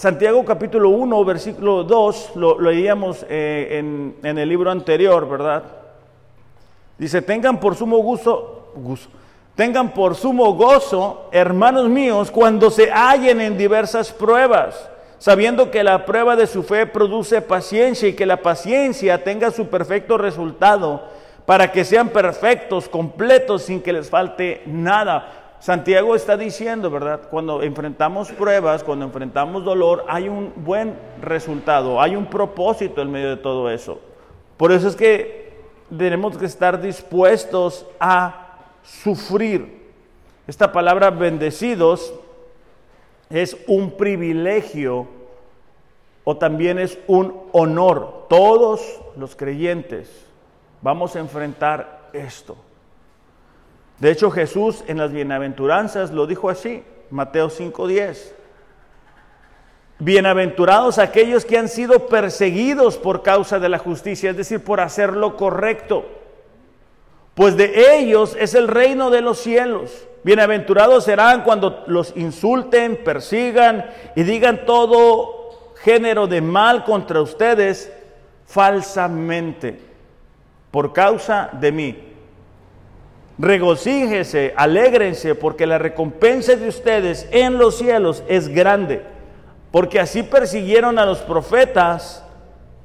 Santiago 0.00 0.42
capítulo 0.46 0.88
1, 0.88 1.24
versículo 1.26 1.84
2, 1.84 2.30
lo, 2.36 2.58
leíamos 2.58 3.26
eh, 3.28 4.14
en, 4.22 4.38
el 4.38 4.48
libro 4.48 4.70
anterior, 4.70 5.28
¿verdad? 5.28 5.62
Dice, 6.96 7.20
tengan 7.20 7.60
por 7.60 7.76
sumo 7.76 7.98
gusto, 7.98 8.72
tengan 9.54 9.92
por 9.92 10.14
sumo 10.14 10.54
gozo, 10.54 11.28
hermanos 11.32 11.90
míos, 11.90 12.30
cuando 12.30 12.70
se 12.70 12.90
hallen 12.90 13.42
en 13.42 13.58
diversas 13.58 14.10
pruebas, 14.10 14.88
sabiendo 15.18 15.70
que 15.70 15.84
la 15.84 16.06
prueba 16.06 16.34
de 16.34 16.46
su 16.46 16.62
fe 16.62 16.86
produce 16.86 17.42
paciencia 17.42 18.08
y 18.08 18.14
que 18.14 18.24
la 18.24 18.38
paciencia 18.38 19.22
tenga 19.22 19.50
su 19.50 19.66
perfecto 19.66 20.16
resultado, 20.16 21.02
para 21.44 21.72
que 21.72 21.84
sean 21.84 22.08
perfectos, 22.08 22.88
completos, 22.88 23.64
sin 23.64 23.82
que 23.82 23.92
les 23.92 24.08
falte 24.08 24.62
nada. 24.64 25.39
Santiago 25.60 26.14
está 26.14 26.38
diciendo, 26.38 26.90
¿verdad? 26.90 27.28
Cuando 27.30 27.62
enfrentamos 27.62 28.32
pruebas, 28.32 28.82
cuando 28.82 29.04
enfrentamos 29.04 29.62
dolor, 29.62 30.06
hay 30.08 30.26
un 30.26 30.54
buen 30.56 30.94
resultado, 31.20 32.00
hay 32.00 32.16
un 32.16 32.26
propósito 32.26 33.02
en 33.02 33.12
medio 33.12 33.28
de 33.28 33.36
todo 33.36 33.70
eso. 33.70 34.00
Por 34.56 34.72
eso 34.72 34.88
es 34.88 34.96
que 34.96 35.52
tenemos 35.96 36.38
que 36.38 36.46
estar 36.46 36.80
dispuestos 36.80 37.84
a 38.00 38.56
sufrir. 38.82 39.80
Esta 40.46 40.72
palabra 40.72 41.10
bendecidos 41.10 42.14
es 43.28 43.54
un 43.66 43.90
privilegio 43.98 45.08
o 46.24 46.38
también 46.38 46.78
es 46.78 46.98
un 47.06 47.42
honor. 47.52 48.26
Todos 48.30 49.00
los 49.14 49.36
creyentes 49.36 50.24
vamos 50.80 51.16
a 51.16 51.20
enfrentar 51.20 52.08
esto. 52.14 52.56
De 54.00 54.10
hecho, 54.10 54.30
Jesús 54.30 54.82
en 54.88 54.96
las 54.96 55.12
bienaventuranzas 55.12 56.10
lo 56.10 56.26
dijo 56.26 56.48
así, 56.48 56.82
Mateo 57.10 57.50
5:10. 57.50 58.34
Bienaventurados 59.98 60.98
aquellos 60.98 61.44
que 61.44 61.58
han 61.58 61.68
sido 61.68 62.06
perseguidos 62.06 62.96
por 62.96 63.22
causa 63.22 63.58
de 63.58 63.68
la 63.68 63.76
justicia, 63.76 64.30
es 64.30 64.36
decir, 64.38 64.64
por 64.64 64.80
hacer 64.80 65.12
lo 65.12 65.36
correcto, 65.36 66.06
pues 67.34 67.58
de 67.58 67.98
ellos 67.98 68.34
es 68.40 68.54
el 68.54 68.68
reino 68.68 69.10
de 69.10 69.20
los 69.20 69.38
cielos. 69.38 70.06
Bienaventurados 70.24 71.04
serán 71.04 71.42
cuando 71.42 71.84
los 71.86 72.16
insulten, 72.16 73.04
persigan 73.04 73.90
y 74.16 74.22
digan 74.22 74.64
todo 74.64 75.74
género 75.82 76.26
de 76.26 76.40
mal 76.40 76.84
contra 76.84 77.20
ustedes 77.20 77.92
falsamente, 78.46 79.78
por 80.70 80.94
causa 80.94 81.50
de 81.52 81.72
mí 81.72 82.09
regocíjese, 83.40 84.52
alégrense, 84.56 85.34
porque 85.34 85.66
la 85.66 85.78
recompensa 85.78 86.56
de 86.56 86.68
ustedes 86.68 87.26
en 87.32 87.58
los 87.58 87.78
cielos 87.78 88.22
es 88.28 88.48
grande. 88.48 89.02
Porque 89.70 89.98
así 89.98 90.22
persiguieron 90.22 90.98
a 90.98 91.06
los 91.06 91.20
profetas 91.20 92.24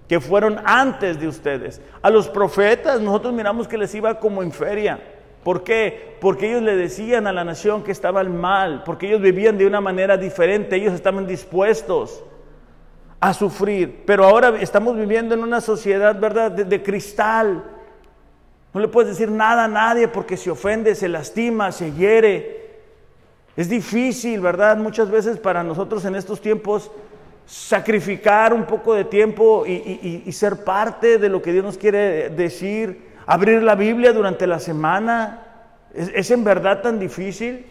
que 0.07 0.19
fueron 0.19 0.61
antes 0.65 1.19
de 1.19 1.27
ustedes. 1.27 1.81
A 2.01 2.09
los 2.09 2.29
profetas 2.29 3.01
nosotros 3.01 3.33
miramos 3.33 3.67
que 3.67 3.77
les 3.77 3.93
iba 3.95 4.19
como 4.19 4.43
en 4.43 4.51
feria. 4.51 4.99
¿Por 5.43 5.63
qué? 5.63 6.17
Porque 6.21 6.49
ellos 6.49 6.61
le 6.61 6.75
decían 6.75 7.27
a 7.27 7.33
la 7.33 7.43
nación 7.43 7.83
que 7.83 7.91
estaban 7.91 8.35
mal, 8.35 8.83
porque 8.83 9.07
ellos 9.07 9.21
vivían 9.21 9.57
de 9.57 9.67
una 9.67 9.81
manera 9.81 10.17
diferente, 10.17 10.75
ellos 10.75 10.93
estaban 10.93 11.27
dispuestos 11.27 12.23
a 13.19 13.33
sufrir. 13.33 14.03
Pero 14.05 14.25
ahora 14.25 14.55
estamos 14.59 14.95
viviendo 14.95 15.35
en 15.35 15.43
una 15.43 15.59
sociedad, 15.59 16.17
¿verdad?, 16.19 16.51
de, 16.51 16.63
de 16.63 16.81
cristal 16.81 17.63
no 18.75 18.81
le 18.81 18.89
puedes 18.89 19.11
decir 19.11 19.31
nada 19.31 19.63
a 19.63 19.67
nadie 19.69 20.09
porque 20.09 20.35
se 20.35 20.51
ofende, 20.51 20.95
se 20.95 21.07
lastima, 21.07 21.71
se 21.71 21.93
hiere. 21.93 22.81
Es 23.55 23.69
difícil, 23.69 24.41
¿verdad? 24.41 24.75
Muchas 24.75 25.09
veces 25.09 25.39
para 25.39 25.63
nosotros 25.63 26.03
en 26.03 26.13
estos 26.13 26.41
tiempos 26.41 26.91
sacrificar 27.45 28.53
un 28.53 28.65
poco 28.65 28.93
de 28.93 29.05
tiempo 29.05 29.65
y, 29.65 30.29
ser 30.33 30.65
parte 30.65 31.17
de 31.19 31.29
lo 31.29 31.41
que 31.41 31.53
Dios 31.53 31.63
nos 31.63 31.77
quiere 31.77 32.29
decir, 32.31 33.13
abrir 33.25 33.63
la 33.63 33.75
Biblia 33.75 34.11
durante 34.11 34.45
la 34.45 34.59
semana. 34.59 35.45
¿Es, 35.93 36.29
en 36.29 36.43
verdad 36.43 36.81
tan 36.81 36.99
difícil? 36.99 37.65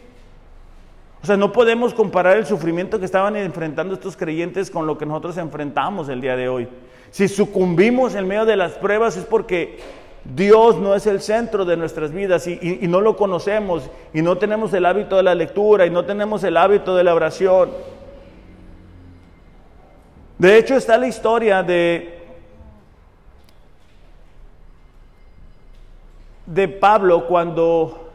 O 1.23 1.27
sea, 1.27 1.37
no 1.37 1.53
podemos 1.53 1.93
comparar 1.93 2.39
el 2.39 2.47
sufrimiento 2.47 2.99
que 2.99 3.05
estaban 3.05 3.37
enfrentando 3.37 3.93
estos 3.93 4.17
creyentes 4.17 4.71
con 4.71 4.87
lo 4.87 4.97
que 4.97 5.05
nosotros 5.05 5.37
enfrentamos 5.37 6.09
el 6.09 6.23
día 6.23 6.35
de 6.35 6.49
hoy. 6.49 6.67
Si 7.11 7.29
sucumbimos 7.29 8.15
en 8.15 8.27
medio 8.27 8.47
de 8.47 8.57
las 8.57 8.73
pruebas 8.73 9.19
es 9.19 9.27
porque 9.27 9.79
Dios 10.25 10.77
no 10.79 10.95
es 10.95 11.07
el 11.07 11.21
centro 11.21 11.67
de 11.67 11.77
nuestras 11.77 12.11
vidas 12.11 12.47
y, 12.47 12.79
no 12.89 13.01
lo 13.03 13.17
conocemos 13.17 13.91
y 14.15 14.23
no 14.23 14.39
tenemos 14.39 14.73
el 14.73 14.87
hábito 14.87 15.17
de 15.17 15.23
la 15.23 15.35
lectura 15.35 15.85
y 15.85 15.91
no 15.91 16.05
tenemos 16.05 16.43
el 16.45 16.57
hábito 16.57 16.97
de 16.97 17.05
la 17.05 17.15
oración. 17.15 17.71
De 20.39 20.57
hecho 20.57 20.77
está 20.77 20.97
la 20.97 21.09
historia 21.09 21.63
de, 21.63 22.23
de 26.47 26.69
Pablo 26.69 27.27
cuando 27.27 28.11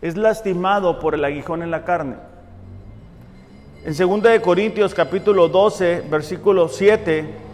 es 0.00 0.16
lastimado 0.16 1.00
por 1.00 1.14
el 1.14 1.24
aguijón 1.24 1.62
en 1.62 1.72
la 1.72 1.84
carne. 1.84 2.16
En 3.84 3.96
2 3.96 4.40
Corintios 4.40 4.94
capítulo 4.94 5.48
12, 5.48 6.02
versículo 6.08 6.68
7, 6.68 7.49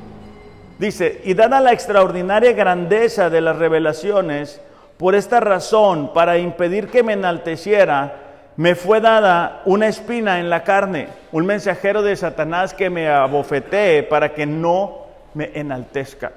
Dice, 0.78 1.22
y 1.24 1.34
dada 1.34 1.60
la 1.60 1.72
extraordinaria 1.72 2.52
grandeza 2.52 3.30
de 3.30 3.40
las 3.40 3.56
revelaciones, 3.56 4.60
por 4.98 5.14
esta 5.14 5.40
razón, 5.40 6.12
para 6.12 6.38
impedir 6.38 6.88
que 6.88 7.02
me 7.02 7.14
enalteciera, 7.14 8.26
me 8.56 8.74
fue 8.74 9.00
dada 9.00 9.62
una 9.64 9.86
espina 9.86 10.38
en 10.38 10.50
la 10.50 10.64
carne, 10.64 11.08
un 11.32 11.46
mensajero 11.46 12.02
de 12.02 12.16
Satanás 12.16 12.74
que 12.74 12.90
me 12.90 13.08
abofetee 13.08 14.02
para 14.02 14.32
que 14.34 14.46
no 14.46 15.06
me 15.34 15.50
enaltezca. 15.54 16.32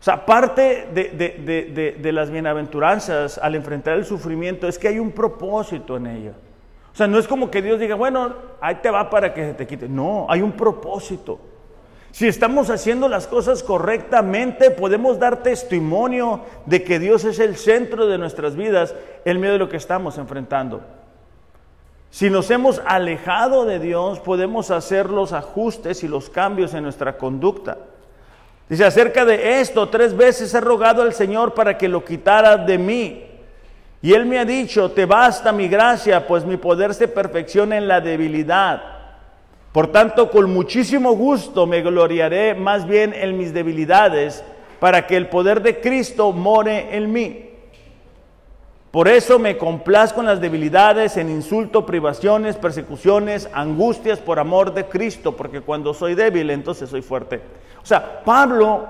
O 0.00 0.02
sea, 0.02 0.24
parte 0.24 0.88
de, 0.94 1.96
de, 1.98 2.12
las 2.12 2.30
bienaventuranzas 2.30 3.38
al 3.38 3.54
enfrentar 3.54 3.98
el 3.98 4.04
sufrimiento 4.04 4.66
es 4.66 4.78
que 4.78 4.88
hay 4.88 4.98
un 4.98 5.12
propósito 5.12 5.96
en 5.96 6.06
ella. 6.06 6.32
O 6.92 6.96
sea, 6.96 7.06
no 7.06 7.18
es 7.18 7.28
como 7.28 7.50
que 7.50 7.60
Dios 7.60 7.78
diga, 7.78 7.96
bueno, 7.96 8.34
ahí 8.60 8.76
te 8.76 8.90
va 8.90 9.10
para 9.10 9.34
que 9.34 9.44
se 9.44 9.54
te 9.54 9.66
quite. 9.66 9.88
No, 9.88 10.26
hay 10.28 10.42
un 10.42 10.52
propósito. 10.52 11.38
Si 12.12 12.26
estamos 12.26 12.70
haciendo 12.70 13.08
las 13.08 13.26
cosas 13.26 13.62
correctamente, 13.62 14.70
podemos 14.70 15.18
dar 15.18 15.42
testimonio 15.42 16.40
de 16.66 16.82
que 16.82 16.98
Dios 16.98 17.24
es 17.24 17.38
el 17.38 17.56
centro 17.56 18.06
de 18.06 18.18
nuestras 18.18 18.56
vidas 18.56 18.94
en 19.24 19.38
medio 19.38 19.52
de 19.54 19.58
lo 19.60 19.68
que 19.68 19.76
estamos 19.76 20.18
enfrentando. 20.18 20.80
Si 22.10 22.28
nos 22.28 22.50
hemos 22.50 22.82
alejado 22.84 23.64
de 23.64 23.78
Dios, 23.78 24.18
podemos 24.18 24.72
hacer 24.72 25.10
los 25.10 25.32
ajustes 25.32 26.02
y 26.02 26.08
los 26.08 26.28
cambios 26.28 26.74
en 26.74 26.82
nuestra 26.82 27.16
conducta. 27.16 27.78
Dice, 28.68 28.84
acerca 28.84 29.24
de 29.24 29.60
esto, 29.60 29.88
tres 29.88 30.16
veces 30.16 30.52
he 30.52 30.60
rogado 30.60 31.02
al 31.02 31.12
Señor 31.12 31.54
para 31.54 31.78
que 31.78 31.88
lo 31.88 32.04
quitara 32.04 32.56
de 32.56 32.78
mí. 32.78 33.26
Y 34.02 34.12
Él 34.12 34.26
me 34.26 34.38
ha 34.38 34.44
dicho, 34.44 34.90
te 34.90 35.06
basta 35.06 35.52
mi 35.52 35.68
gracia, 35.68 36.26
pues 36.26 36.44
mi 36.44 36.56
poder 36.56 36.94
se 36.94 37.06
perfecciona 37.06 37.76
en 37.76 37.86
la 37.86 38.00
debilidad. 38.00 38.99
Por 39.72 39.92
tanto, 39.92 40.30
con 40.30 40.52
muchísimo 40.52 41.12
gusto 41.12 41.66
me 41.66 41.82
gloriaré 41.82 42.54
más 42.54 42.86
bien 42.86 43.14
en 43.14 43.38
mis 43.38 43.54
debilidades, 43.54 44.42
para 44.80 45.06
que 45.06 45.16
el 45.16 45.28
poder 45.28 45.62
de 45.62 45.80
Cristo 45.80 46.32
more 46.32 46.96
en 46.96 47.12
mí. 47.12 47.50
Por 48.90 49.06
eso 49.06 49.38
me 49.38 49.56
complazco 49.56 50.18
en 50.18 50.26
las 50.26 50.40
debilidades, 50.40 51.16
en 51.16 51.30
insulto, 51.30 51.86
privaciones, 51.86 52.56
persecuciones, 52.56 53.48
angustias 53.52 54.18
por 54.18 54.40
amor 54.40 54.74
de 54.74 54.86
Cristo, 54.86 55.36
porque 55.36 55.60
cuando 55.60 55.94
soy 55.94 56.16
débil, 56.16 56.50
entonces 56.50 56.90
soy 56.90 57.02
fuerte. 57.02 57.40
O 57.80 57.86
sea, 57.86 58.24
Pablo, 58.24 58.88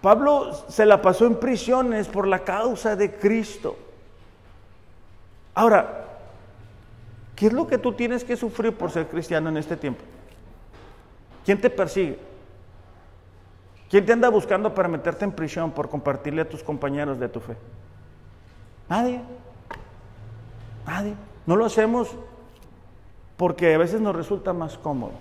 Pablo 0.00 0.50
se 0.68 0.86
la 0.86 1.02
pasó 1.02 1.26
en 1.26 1.34
prisiones 1.34 2.08
por 2.08 2.26
la 2.26 2.38
causa 2.38 2.96
de 2.96 3.12
Cristo. 3.16 3.76
Ahora, 5.54 6.03
¿Qué 7.36 7.46
es 7.46 7.52
lo 7.52 7.66
que 7.66 7.78
tú 7.78 7.92
tienes 7.92 8.24
que 8.24 8.36
sufrir 8.36 8.74
por 8.74 8.90
ser 8.90 9.08
cristiano 9.08 9.48
en 9.48 9.56
este 9.56 9.76
tiempo? 9.76 10.02
¿Quién 11.44 11.60
te 11.60 11.68
persigue? 11.68 12.18
¿Quién 13.90 14.06
te 14.06 14.12
anda 14.12 14.28
buscando 14.28 14.74
para 14.74 14.88
meterte 14.88 15.24
en 15.24 15.32
prisión 15.32 15.70
por 15.70 15.88
compartirle 15.88 16.42
a 16.42 16.48
tus 16.48 16.62
compañeros 16.62 17.18
de 17.18 17.28
tu 17.28 17.40
fe? 17.40 17.56
Nadie. 18.88 19.20
Nadie. 20.86 21.14
No 21.46 21.56
lo 21.56 21.64
hacemos 21.64 22.10
porque 23.36 23.74
a 23.74 23.78
veces 23.78 24.00
nos 24.00 24.14
resulta 24.14 24.52
más 24.52 24.78
cómodo. 24.78 25.12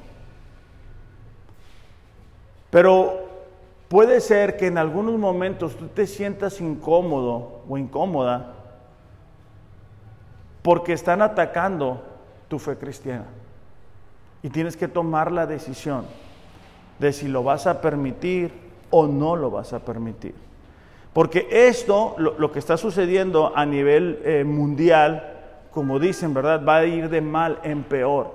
Pero 2.69 3.28
puede 3.89 4.21
ser 4.21 4.58
que 4.58 4.67
en 4.67 4.78
algunos 4.78 5.17
momentos 5.19 5.76
tú 5.76 5.88
te 5.88 6.08
sientas 6.08 6.62
incómodo 6.62 7.62
o 7.67 7.78
incómoda 7.78 8.62
porque 10.63 10.93
están 10.93 11.21
atacando 11.21 12.02
tu 12.47 12.58
fe 12.58 12.78
cristiana. 12.78 13.26
Y 14.41 14.49
tienes 14.49 14.76
que 14.76 14.88
tomar 14.88 15.32
la 15.32 15.45
decisión 15.45 16.06
de 16.97 17.13
si 17.13 17.28
lo 17.28 17.43
vas 17.43 17.67
a 17.67 17.82
permitir 17.82 18.52
o 18.89 19.06
no 19.08 19.36
lo 19.36 19.52
vas 19.52 19.73
a 19.73 19.80
permitir. 19.80 20.34
Porque 21.13 21.47
esto, 21.52 22.15
lo, 22.17 22.52
que 22.52 22.60
está 22.60 22.76
sucediendo 22.76 23.56
a 23.56 23.65
nivel 23.65 24.19
eh, 24.23 24.43
mundial, 24.43 25.41
como 25.71 25.99
dicen, 25.99 26.34
¿verdad? 26.34 26.63
Va 26.65 26.78
a 26.78 26.86
ir 26.86 27.10
de 27.10 27.21
mal 27.21 27.60
en 27.63 27.84
peor. 27.84 28.34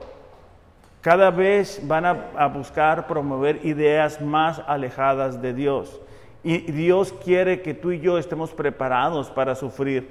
Cada 1.00 1.30
vez 1.30 1.80
van 1.84 2.04
a, 2.04 2.46
buscar 2.48 3.06
promover 3.06 3.64
ideas 3.64 4.20
más 4.20 4.60
alejadas 4.66 5.40
de 5.40 5.54
Dios. 5.54 6.00
Y 6.44 6.58
Dios 6.70 7.12
quiere 7.24 7.62
que 7.62 7.74
tú 7.74 7.92
y 7.92 8.00
yo 8.00 8.18
estemos 8.18 8.50
preparados 8.52 9.30
para 9.30 9.54
sufrir 9.54 10.08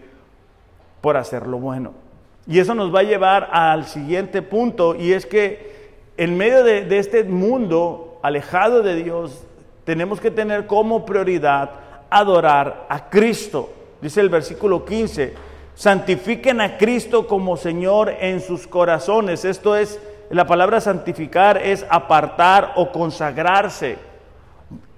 por 1.01 1.15
hacer 1.15 1.47
lo 1.47 1.57
bueno. 1.57 2.06
Y 2.47 2.59
eso 2.59 2.73
nos 2.73 2.93
va 2.93 3.01
a 3.01 3.03
llevar 3.03 3.49
al 3.51 3.85
siguiente 3.85 4.41
punto, 4.41 4.95
y 4.95 5.13
es 5.13 5.25
que 5.25 5.75
en 6.17 6.37
medio 6.37 6.63
de, 6.63 6.97
este 6.97 7.23
mundo 7.23 8.19
alejado 8.23 8.81
de 8.81 8.95
Dios, 8.95 9.43
tenemos 9.83 10.19
que 10.19 10.31
tener 10.31 10.65
como 10.65 11.05
prioridad 11.05 11.71
adorar 12.09 12.87
a 12.89 13.09
Cristo. 13.09 13.69
Dice 14.01 14.21
el 14.21 14.29
versículo 14.29 14.83
15, 14.83 15.33
santifiquen 15.75 16.61
a 16.61 16.77
Cristo 16.77 17.27
como 17.27 17.57
Señor 17.57 18.13
en 18.19 18.41
sus 18.41 18.65
corazones. 18.67 19.45
Esto 19.45 19.75
es 19.75 19.99
la 20.29 20.45
palabra 20.45 20.81
santificar 20.81 21.57
es 21.57 21.85
apartar 21.89 22.73
o 22.75 22.91
consagrarse, 22.91 23.97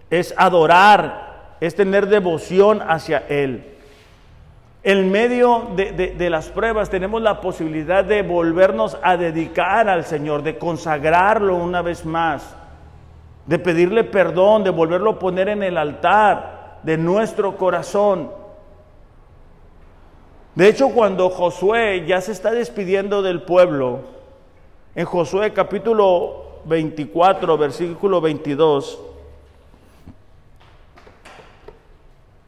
es 0.10 0.34
adorar, 0.38 1.56
es 1.60 1.76
tener 1.76 2.08
devoción 2.08 2.82
hacia 2.82 3.26
Él. 3.30 3.76
En 4.82 5.12
medio 5.12 5.68
de, 5.76 6.30
las 6.30 6.48
pruebas 6.48 6.90
tenemos 6.90 7.22
la 7.22 7.42
posibilidad 7.42 8.04
de 8.04 8.22
volvernos 8.22 8.98
a 9.02 9.18
dedicar 9.18 9.90
al 9.90 10.06
Señor, 10.06 10.42
de 10.42 10.58
consagrarlo 10.58 11.56
una 11.58 11.82
vez 11.82 12.06
más, 12.06 12.56
de 13.46 13.60
pedirle 13.60 14.06
perdón, 14.06 14.64
de 14.64 14.70
volverlo 14.70 15.12
a 15.12 15.20
poner 15.20 15.50
en 15.50 15.64
el 15.64 15.78
altar 15.78 16.80
de 16.84 16.98
nuestro 16.98 17.58
corazón. 17.58 18.32
De 20.56 20.70
hecho, 20.70 20.90
cuando 20.90 21.30
Josué 21.30 22.06
ya 22.08 22.22
se 22.22 22.32
está 22.32 22.52
despidiendo 22.52 23.22
del 23.22 23.42
pueblo, 23.42 24.00
en 24.96 25.06
Josué 25.06 25.52
capítulo 25.52 26.62
24, 26.66 27.58
versículo 27.58 28.22
22, 28.22 29.09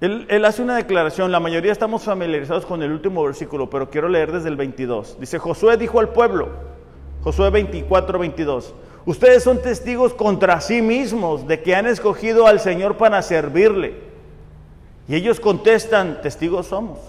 él, 0.01 0.45
hace 0.45 0.61
una 0.61 0.75
declaración, 0.75 1.31
la 1.31 1.39
mayoría 1.39 1.71
estamos 1.71 2.03
familiarizados 2.03 2.65
con 2.65 2.83
el 2.83 2.91
último 2.91 3.23
versículo, 3.23 3.69
pero 3.69 3.89
quiero 3.89 4.09
leer 4.09 4.31
desde 4.31 4.49
el 4.49 4.55
22. 4.55 5.19
Dice, 5.19 5.39
Josué 5.39 5.77
dijo 5.77 5.99
al 5.99 6.09
pueblo, 6.09 6.49
Josué 7.23 7.51
24, 7.51 8.19
22, 8.19 8.73
ustedes 9.05 9.43
son 9.43 9.61
testigos 9.61 10.13
contra 10.13 10.59
sí 10.59 10.81
mismos 10.81 11.47
de 11.47 11.61
que 11.61 11.75
han 11.75 11.85
escogido 11.85 12.47
al 12.47 12.59
Señor 12.59 12.97
para 12.97 13.21
servirle. 13.21 13.93
Y 15.07 15.15
ellos 15.15 15.39
contestan, 15.39 16.21
testigos 16.21 16.67
somos. 16.67 16.99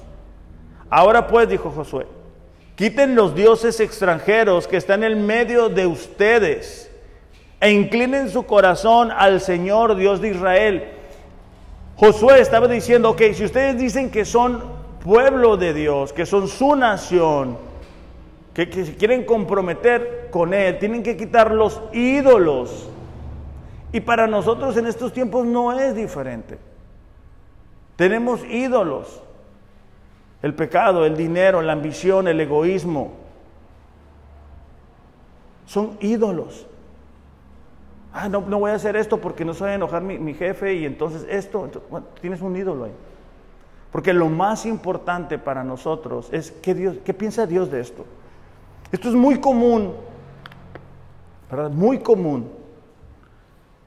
Ahora 0.90 1.26
pues, 1.26 1.48
dijo 1.48 1.70
Josué, 1.70 2.06
Quiten 2.74 3.14
los 3.14 3.34
dioses 3.34 3.80
extranjeros 3.80 4.66
que 4.66 4.78
están 4.78 5.04
en 5.04 5.26
medio 5.26 5.68
de 5.68 5.86
ustedes 5.86 6.90
e 7.60 7.70
inclinen 7.70 8.30
su 8.30 8.44
corazón 8.44 9.10
al 9.10 9.40
Señor 9.40 9.94
Dios 9.94 10.20
de 10.20 10.30
Israel. 10.30 10.88
Josué 12.02 12.40
estaba 12.40 12.66
diciendo, 12.66 13.10
ok, 13.10 13.22
si 13.32 13.44
ustedes 13.44 13.78
dicen 13.78 14.10
que 14.10 14.24
son 14.24 14.60
pueblo 15.04 15.56
de 15.56 15.72
Dios, 15.72 16.12
que 16.12 16.26
son 16.26 16.48
su 16.48 16.74
nación, 16.74 17.56
que, 18.52 18.68
que 18.68 18.86
se 18.86 18.96
quieren 18.96 19.24
comprometer 19.24 20.26
con 20.32 20.52
Él, 20.52 20.80
tienen 20.80 21.04
que 21.04 21.16
quitar 21.16 21.52
los 21.52 21.80
ídolos. 21.92 22.88
Y 23.92 24.00
para 24.00 24.26
nosotros 24.26 24.76
en 24.76 24.88
estos 24.88 25.12
tiempos 25.12 25.46
no 25.46 25.78
es 25.78 25.94
diferente. 25.94 26.58
Tenemos 27.94 28.42
ídolos. 28.46 29.22
El 30.42 30.54
pecado, 30.54 31.06
el 31.06 31.16
dinero, 31.16 31.62
la 31.62 31.74
ambición, 31.74 32.26
el 32.26 32.40
egoísmo. 32.40 33.12
Son 35.66 35.96
ídolos. 36.00 36.66
Ah, 38.12 38.28
no, 38.28 38.42
no 38.42 38.58
voy 38.58 38.70
a 38.70 38.74
hacer 38.74 38.96
esto 38.96 39.18
porque 39.18 39.44
no 39.44 39.54
se 39.54 39.64
va 39.64 39.70
a 39.70 39.74
enojar 39.74 40.02
mi, 40.02 40.34
jefe 40.34 40.74
y 40.74 40.84
entonces 40.84 41.26
esto, 41.28 41.70
tienes 42.20 42.42
un 42.42 42.54
ídolo 42.56 42.84
ahí. 42.84 42.92
Porque 43.90 44.12
lo 44.12 44.28
más 44.28 44.66
importante 44.66 45.38
para 45.38 45.64
nosotros 45.64 46.28
es 46.32 46.50
qué, 46.50 46.74
Dios, 46.74 46.96
qué 47.04 47.14
piensa 47.14 47.46
Dios 47.46 47.70
de 47.70 47.80
esto. 47.80 48.04
Esto 48.90 49.08
es 49.08 49.14
muy 49.14 49.40
común, 49.40 49.94
¿verdad? 51.50 51.70
Muy 51.70 52.00
común 52.00 52.50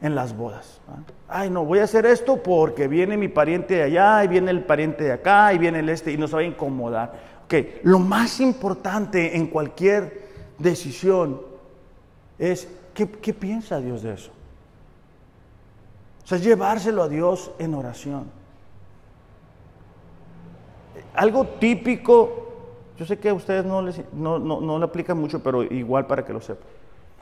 en 0.01 0.15
las 0.15 0.35
bodas. 0.35 0.81
Ay, 1.27 1.49
no, 1.49 1.65
voy 1.65 1.79
a 1.79 1.83
hacer 1.83 2.05
esto 2.05 2.41
porque 2.41 2.87
viene 2.87 3.17
mi 3.17 3.27
pariente 3.27 3.75
de 3.75 3.83
allá 3.83 4.23
y 4.23 4.27
viene 4.27 4.51
el 4.51 4.63
pariente 4.63 5.03
de 5.03 5.11
acá 5.11 5.53
y 5.53 5.57
viene 5.57 5.79
el 5.79 5.89
este 5.89 6.11
y 6.11 6.17
nos 6.17 6.33
va 6.33 6.39
a 6.39 6.43
incomodar. 6.43 7.13
Ok, 7.45 7.53
lo 7.83 7.99
más 7.99 8.39
importante 8.39 9.37
en 9.37 9.47
cualquier 9.47 10.25
decisión 10.57 11.41
es 12.39 12.67
¿qué, 12.95 13.33
piensa 13.33 13.79
Dios 13.79 14.01
de 14.01 14.13
eso? 14.13 14.31
O 16.23 16.27
sea, 16.27 16.37
llevárselo 16.37 17.03
a 17.03 17.09
Dios 17.09 17.51
en 17.59 17.75
oración. 17.75 18.31
Algo 21.13 21.45
típico, 21.45 22.47
yo 22.97 23.05
sé 23.05 23.19
que 23.19 23.29
a 23.29 23.33
ustedes 23.33 23.65
no, 23.65 23.81
les, 23.81 24.01
no, 24.13 24.39
no, 24.39 24.59
no 24.59 24.79
le 24.79 24.85
aplican 24.85 25.19
mucho, 25.19 25.43
pero 25.43 25.61
igual 25.63 26.07
para 26.07 26.25
que 26.25 26.33
lo 26.33 26.41
sepan. 26.41 26.67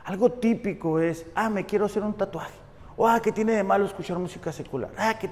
Algo 0.06 0.32
típico 0.32 1.00
es, 1.00 1.26
ah, 1.36 1.50
me 1.50 1.66
quiero 1.66 1.86
hacer 1.86 2.04
un 2.04 2.14
tatuaje. 2.14 2.54
O, 2.96 3.08
ah, 3.08 3.20
¿qué 3.22 3.32
tiene 3.32 3.54
de 3.54 3.64
malo 3.64 3.86
escuchar 3.86 4.18
música 4.20 4.52
secular? 4.52 4.92
Ah, 4.98 5.18
que 5.18 5.30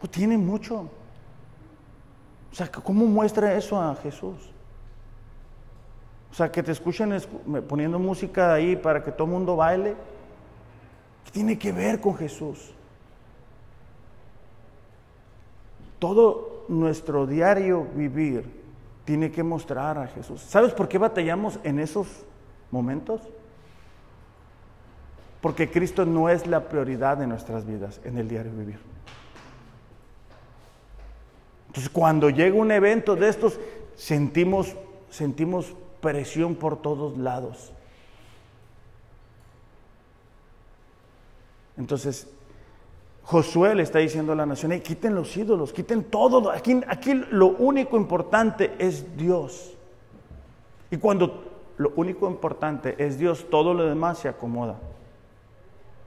pues 0.00 0.10
tiene 0.10 0.36
mucho. 0.36 0.88
O 2.50 2.54
sea, 2.54 2.70
¿cómo 2.70 3.06
muestra 3.06 3.54
eso 3.54 3.80
a 3.80 3.94
Jesús? 3.96 4.50
O 6.38 6.40
sea, 6.40 6.52
que 6.52 6.62
te 6.62 6.70
escuchen 6.70 7.20
poniendo 7.68 7.98
música 7.98 8.54
ahí 8.54 8.76
para 8.76 9.02
que 9.02 9.10
todo 9.10 9.24
el 9.24 9.32
mundo 9.32 9.56
baile. 9.56 9.96
¿Qué 11.24 11.32
tiene 11.32 11.58
que 11.58 11.72
ver 11.72 12.00
con 12.00 12.14
Jesús? 12.14 12.72
Todo 15.98 16.64
nuestro 16.68 17.26
diario 17.26 17.88
vivir 17.92 18.44
tiene 19.04 19.32
que 19.32 19.42
mostrar 19.42 19.98
a 19.98 20.06
Jesús. 20.06 20.40
¿Sabes 20.42 20.72
por 20.74 20.86
qué 20.86 20.96
batallamos 20.96 21.58
en 21.64 21.80
esos 21.80 22.06
momentos? 22.70 23.20
Porque 25.40 25.68
Cristo 25.68 26.04
no 26.04 26.28
es 26.28 26.46
la 26.46 26.68
prioridad 26.68 27.16
de 27.16 27.26
nuestras 27.26 27.66
vidas 27.66 28.00
en 28.04 28.16
el 28.16 28.28
diario 28.28 28.52
vivir. 28.52 28.78
Entonces, 31.66 31.90
cuando 31.90 32.30
llega 32.30 32.54
un 32.54 32.70
evento 32.70 33.16
de 33.16 33.28
estos, 33.28 33.58
sentimos, 33.96 34.76
sentimos 35.10 35.74
presión 36.00 36.54
por 36.54 36.80
todos 36.80 37.16
lados. 37.18 37.72
Entonces, 41.76 42.28
Josué 43.22 43.74
le 43.74 43.82
está 43.82 43.98
diciendo 43.98 44.32
a 44.32 44.36
la 44.36 44.46
nación, 44.46 44.78
quiten 44.80 45.14
los 45.14 45.36
ídolos, 45.36 45.72
quiten 45.72 46.04
todo. 46.04 46.50
Aquí, 46.50 46.80
aquí 46.88 47.14
lo 47.30 47.48
único 47.48 47.96
importante 47.96 48.72
es 48.78 49.16
Dios. 49.16 49.74
Y 50.90 50.96
cuando 50.96 51.44
lo 51.76 51.92
único 51.96 52.26
importante 52.28 52.96
es 52.98 53.18
Dios, 53.18 53.46
todo 53.50 53.74
lo 53.74 53.84
demás 53.84 54.18
se 54.18 54.28
acomoda. 54.28 54.76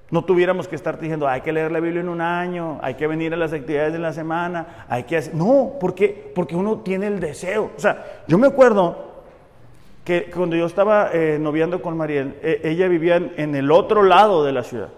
No 0.09 0.25
tuviéramos 0.25 0.67
que 0.67 0.75
estar 0.75 0.99
diciendo, 0.99 1.27
hay 1.27 1.39
que 1.39 1.53
leer 1.53 1.71
la 1.71 1.79
Biblia 1.79 2.01
en 2.01 2.09
un 2.09 2.19
año, 2.19 2.79
hay 2.81 2.95
que 2.95 3.07
venir 3.07 3.33
a 3.33 3.37
las 3.37 3.53
actividades 3.53 3.93
de 3.93 3.99
la 3.99 4.11
semana, 4.11 4.85
hay 4.89 5.03
que 5.03 5.15
hacer... 5.15 5.33
No, 5.33 5.73
porque, 5.79 6.31
porque 6.35 6.55
uno 6.55 6.79
tiene 6.79 7.07
el 7.07 7.21
deseo. 7.21 7.71
O 7.77 7.79
sea, 7.79 8.23
yo 8.27 8.37
me 8.37 8.47
acuerdo 8.47 9.10
que 10.03 10.31
cuando 10.31 10.55
yo 10.55 10.65
estaba 10.65 11.11
eh, 11.13 11.37
noviando 11.39 11.81
con 11.81 11.95
Mariel, 11.95 12.37
e, 12.41 12.61
ella 12.63 12.87
vivía 12.87 13.17
en, 13.17 13.55
el 13.55 13.71
otro 13.71 14.03
lado 14.03 14.43
de 14.43 14.51
la 14.51 14.63
ciudad. 14.63 14.89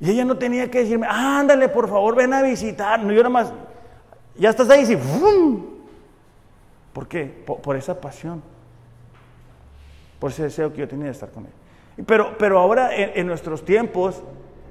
Y 0.00 0.10
ella 0.10 0.24
no 0.24 0.36
tenía 0.36 0.70
que 0.70 0.80
decirme, 0.80 1.06
ándale, 1.08 1.68
por 1.68 1.88
favor, 1.88 2.16
ven 2.16 2.32
a 2.32 2.42
visitar. 2.42 3.00
No, 3.00 3.12
yo 3.12 3.18
nada 3.18 3.28
más, 3.28 3.52
ya 4.36 4.50
estás 4.50 4.68
ahí 4.70 4.90
y 4.90 4.96
¡fum! 4.96 5.64
¿Por 6.92 7.06
qué? 7.06 7.24
Por, 7.46 7.76
esa 7.76 8.00
pasión, 8.00 8.42
por 10.18 10.30
ese 10.30 10.44
deseo 10.44 10.72
que 10.72 10.80
yo 10.80 10.88
tenía 10.88 11.06
de 11.06 11.12
estar 11.12 11.30
con 11.30 11.44
ella. 11.44 12.04
Pero, 12.06 12.36
pero 12.38 12.58
ahora 12.58 12.90
en, 12.94 13.26
nuestros 13.26 13.64
tiempos 13.64 14.22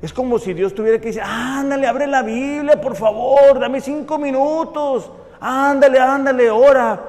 es 0.02 0.12
como 0.12 0.40
si 0.40 0.54
Dios 0.54 0.74
tuviera 0.74 1.00
que 1.00 1.08
decir, 1.08 1.22
ándale, 1.24 1.88
abre 1.88 2.08
la 2.08 2.24
Biblia, 2.24 2.82
por 2.82 2.96
favor, 2.96 3.60
dame 3.60 3.80
cinco 3.80 4.18
minutos, 4.18 5.12
ándale, 5.40 6.00
ándale, 6.00 6.50
ora. 6.50 7.00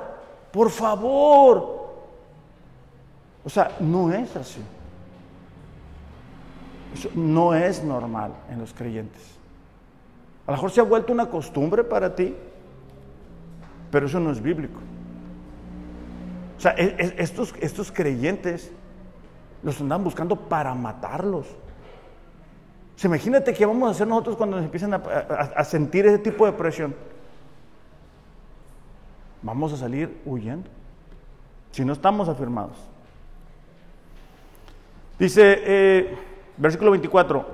por 0.53 0.70
favor. 0.70 1.80
O 3.45 3.49
sea, 3.49 3.76
no 3.80 4.12
es 4.12 4.34
así. 4.36 4.61
Eso 6.95 7.09
no 7.14 7.55
es 7.55 7.82
normal 7.82 8.32
en 8.51 8.59
los 8.59 8.74
creyentes. 8.74 9.22
A 10.47 10.51
lo 10.51 10.57
mejor 10.57 10.70
se 10.70 10.80
ha 10.80 10.84
vuelto 10.84 11.12
una 11.12 11.26
costumbre 11.26 11.84
para 11.84 12.14
ti, 12.14 12.34
pero 13.91 14.07
eso 14.07 14.18
no 14.18 14.30
es 14.30 14.43
bíblico. 14.43 14.80
O 16.59 16.61
sea, 16.61 16.72
estos, 16.72 17.93
creyentes 17.93 18.70
los 19.62 19.80
andan 19.80 20.05
buscando 20.05 20.36
para 20.36 20.74
matarlos. 20.74 21.47
Imagínate 23.03 23.55
qué 23.55 23.64
vamos 23.64 23.88
a 23.88 23.93
hacer 23.93 24.07
nosotros 24.07 24.36
cuando 24.36 24.57
nos 24.57 24.64
empiecen 24.66 24.93
a 24.93 25.64
sentir 25.64 26.05
ese 26.07 26.18
tipo 26.18 26.45
de 26.45 26.53
presión 26.53 26.95
vamos 29.43 29.72
a 29.72 29.76
salir 29.76 30.20
huyendo. 30.24 30.68
Si 31.70 31.84
no 31.84 31.93
estamos 31.93 32.28
afirmados. 32.28 32.76
Dice, 35.20 35.62
eh, 35.66 36.16
versículo 36.56 36.92
24, 36.92 37.46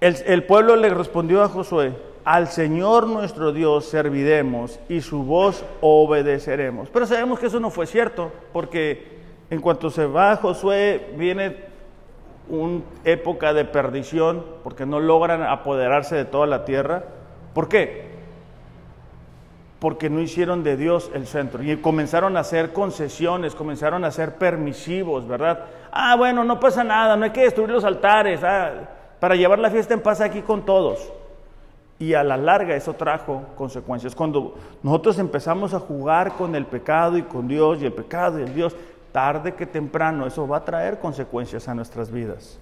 el, 0.00 0.16
el 0.26 0.44
pueblo 0.44 0.76
le 0.76 0.90
respondió 0.90 1.42
a 1.42 1.48
Josué, 1.48 1.94
al 2.22 2.48
Señor 2.48 3.06
nuestro 3.06 3.50
Dios 3.50 3.86
serviremos 3.86 4.78
y 4.90 5.00
su 5.00 5.22
voz 5.22 5.64
obedeceremos. 5.80 6.90
Pero 6.90 7.06
sabemos 7.06 7.38
que 7.38 7.46
eso 7.46 7.60
no 7.60 7.70
fue 7.70 7.86
cierto, 7.86 8.30
porque 8.52 9.20
en 9.48 9.62
cuanto 9.62 9.88
se 9.88 10.04
va 10.04 10.36
Josué, 10.36 11.14
viene 11.16 11.56
una 12.50 12.82
época 13.04 13.54
de 13.54 13.64
perdición, 13.64 14.44
porque 14.62 14.84
no 14.84 15.00
logran 15.00 15.42
apoderarse 15.42 16.14
de 16.14 16.24
toda 16.26 16.46
la 16.46 16.66
tierra. 16.66 17.04
¿Por 17.54 17.70
qué? 17.70 18.03
Porque 19.84 20.08
no 20.08 20.22
hicieron 20.22 20.64
de 20.64 20.78
Dios 20.78 21.10
el 21.12 21.26
centro. 21.26 21.62
Y 21.62 21.76
comenzaron 21.76 22.38
a 22.38 22.40
hacer 22.40 22.72
concesiones, 22.72 23.54
comenzaron 23.54 24.02
a 24.06 24.10
ser 24.10 24.36
permisivos, 24.36 25.28
¿verdad? 25.28 25.66
Ah, 25.92 26.16
bueno, 26.16 26.42
no 26.42 26.58
pasa 26.58 26.82
nada, 26.82 27.16
no 27.16 27.24
hay 27.26 27.32
que 27.32 27.42
destruir 27.42 27.68
los 27.68 27.84
altares, 27.84 28.42
ah, 28.42 28.70
para 29.20 29.34
llevar 29.34 29.58
la 29.58 29.70
fiesta 29.70 29.92
en 29.92 30.00
paz 30.00 30.22
aquí 30.22 30.40
con 30.40 30.64
todos. 30.64 31.12
Y 31.98 32.14
a 32.14 32.24
la 32.24 32.38
larga 32.38 32.74
eso 32.74 32.94
trajo 32.94 33.42
consecuencias. 33.56 34.14
Cuando 34.14 34.54
nosotros 34.82 35.18
empezamos 35.18 35.74
a 35.74 35.80
jugar 35.80 36.32
con 36.32 36.54
el 36.54 36.64
pecado 36.64 37.18
y 37.18 37.22
con 37.24 37.46
Dios 37.46 37.82
y 37.82 37.84
el 37.84 37.92
pecado 37.92 38.40
y 38.40 38.44
el 38.44 38.54
Dios, 38.54 38.74
tarde 39.12 39.52
que 39.52 39.66
temprano 39.66 40.26
eso 40.26 40.48
va 40.48 40.56
a 40.56 40.64
traer 40.64 40.98
consecuencias 40.98 41.68
a 41.68 41.74
nuestras 41.74 42.10
vidas. 42.10 42.58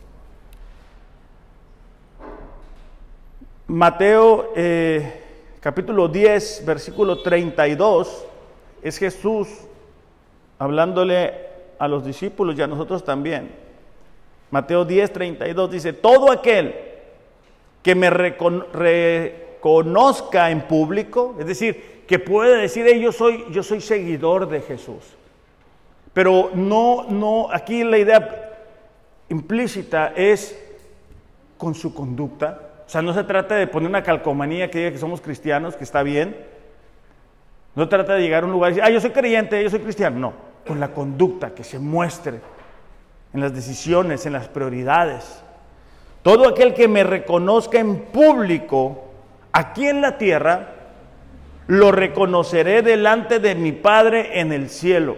Mateo 3.68 4.50
eh, 4.56 5.21
capítulo 5.62 6.08
10, 6.08 6.64
versículo 6.66 7.22
32, 7.22 8.26
es 8.82 8.98
Jesús 8.98 9.48
hablándole 10.58 11.32
a 11.78 11.86
los 11.86 12.04
discípulos 12.04 12.58
y 12.58 12.62
a 12.62 12.66
nosotros 12.66 13.04
también. 13.04 13.52
Mateo 14.50 14.84
10, 14.84 15.12
32 15.12 15.70
dice, 15.70 15.92
todo 15.92 16.32
aquel 16.32 16.74
que 17.80 17.94
me 17.94 18.10
reconozca 18.10 18.80
en 20.50 20.62
público, 20.62 21.36
es 21.38 21.46
decir, 21.46 22.02
que 22.08 22.18
puede 22.18 22.60
decir, 22.60 22.84
yo 22.98 23.12
soy, 23.12 23.44
yo 23.52 23.62
soy 23.62 23.80
seguidor 23.80 24.48
de 24.48 24.62
Jesús. 24.62 25.14
Pero 26.12 26.50
no, 26.54 27.06
no, 27.08 27.46
aquí 27.52 27.84
la 27.84 27.98
idea 27.98 28.66
implícita 29.28 30.12
es 30.16 30.60
con 31.56 31.76
su 31.76 31.94
conducta, 31.94 32.71
sea, 32.93 33.01
no 33.01 33.14
se 33.14 33.24
trata 33.24 33.55
de 33.55 33.66
poner 33.66 33.88
una 33.88 34.03
calcomanía 34.03 34.70
que 34.70 34.78
diga 34.80 34.90
que 34.90 34.99
somos 34.99 35.22
cristianos, 35.22 35.76
que 35.76 35.84
está 35.84 36.03
bien. 36.03 36.36
No 37.74 37.88
trata 37.88 38.12
de 38.12 38.20
llegar 38.20 38.43
a 38.43 38.47
un 38.47 38.53
lugar 38.53 38.70
y 38.70 38.74
decir, 38.74 38.84
ah, 38.86 38.90
yo 38.93 39.01
soy 39.01 39.12
creyente, 39.12 39.62
yo 39.62 39.70
soy 39.70 39.80
cristiano. 39.80 40.20
No, 40.20 40.32
con 40.66 40.78
la 40.78 40.93
conducta 40.93 41.55
que 41.55 41.64
se 41.64 41.78
muestre 41.78 42.40
en 43.32 43.40
las 43.40 43.55
decisiones, 43.55 44.26
en 44.26 44.34
las 44.34 44.49
prioridades. 44.49 45.43
Todo 46.22 46.47
aquel 46.47 46.74
que 46.74 46.86
me 46.86 47.03
reconozca 47.03 47.78
en 47.78 47.97
público 47.97 49.05
aquí 49.53 49.88
en 49.88 50.03
la 50.03 50.18
tierra, 50.18 50.74
lo 51.68 51.93
reconoceré 51.93 52.82
delante 52.82 53.38
de 53.38 53.55
mi 53.55 53.72
Padre 53.72 54.38
en 54.38 54.53
el 54.53 54.68
cielo. 54.68 55.16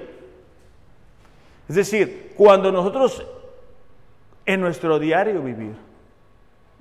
Es 1.68 1.74
decir, 1.74 2.34
cuando 2.36 2.70
nosotros 2.70 3.26
en 4.46 4.60
nuestro 4.60 5.00
diario 5.00 5.42
vivir 5.42 5.74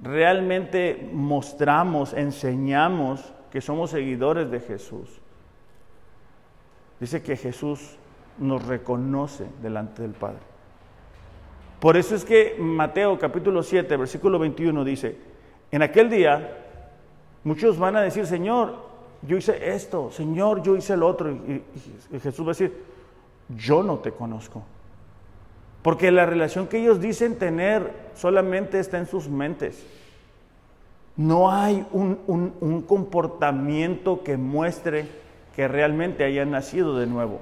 realmente 0.02 1.10
mostramos, 1.14 2.14
enseñamos 2.14 3.34
que 3.52 3.62
somos 3.62 3.92
seguidores 3.92 4.50
de 4.50 4.60
Jesús. 4.60 5.22
Dice 7.00 7.22
que 7.22 7.36
Jesús 7.36 7.98
nos 8.38 8.66
reconoce 8.66 9.46
delante 9.62 10.02
del 10.02 10.14
Padre. 10.14 10.40
Por 11.80 11.98
eso 11.98 12.16
es 12.16 12.24
que 12.24 12.56
Mateo 12.58 13.20
capítulo 13.20 13.62
7, 13.62 13.98
versículo 13.98 14.40
21 14.40 14.84
dice, 14.84 15.18
en 15.72 15.82
aquel 15.82 16.10
día 16.10 16.58
muchos 17.44 17.78
van 17.78 17.98
a 17.98 18.02
decir, 18.02 18.26
Señor, 18.26 18.76
yo 19.22 19.38
hice 19.38 19.74
esto, 19.74 20.10
Señor, 20.12 20.64
yo 20.64 20.76
hice 20.76 20.94
el 20.94 21.04
otro. 21.04 21.32
Y, 21.32 21.64
y 22.12 22.20
Jesús 22.20 22.46
va 22.46 22.52
a 22.52 22.56
decir, 22.56 22.84
yo 23.50 23.84
no 23.84 24.00
te 24.00 24.12
conozco. 24.12 24.64
Porque 25.84 26.12
la 26.12 26.26
relación 26.26 26.68
que 26.68 26.80
ellos 26.80 27.02
dicen 27.02 27.36
tener 27.38 27.92
solamente 28.16 28.80
está 28.80 28.98
en 28.98 29.06
sus 29.06 29.28
mentes. 29.28 29.86
No 31.18 31.52
hay 31.52 31.86
un, 31.92 32.86
comportamiento 32.88 34.24
que 34.24 34.38
muestre 34.38 35.08
que 35.56 35.68
realmente 35.68 36.24
hayan 36.24 36.52
nacido 36.52 36.98
de 36.98 37.06
nuevo. 37.06 37.40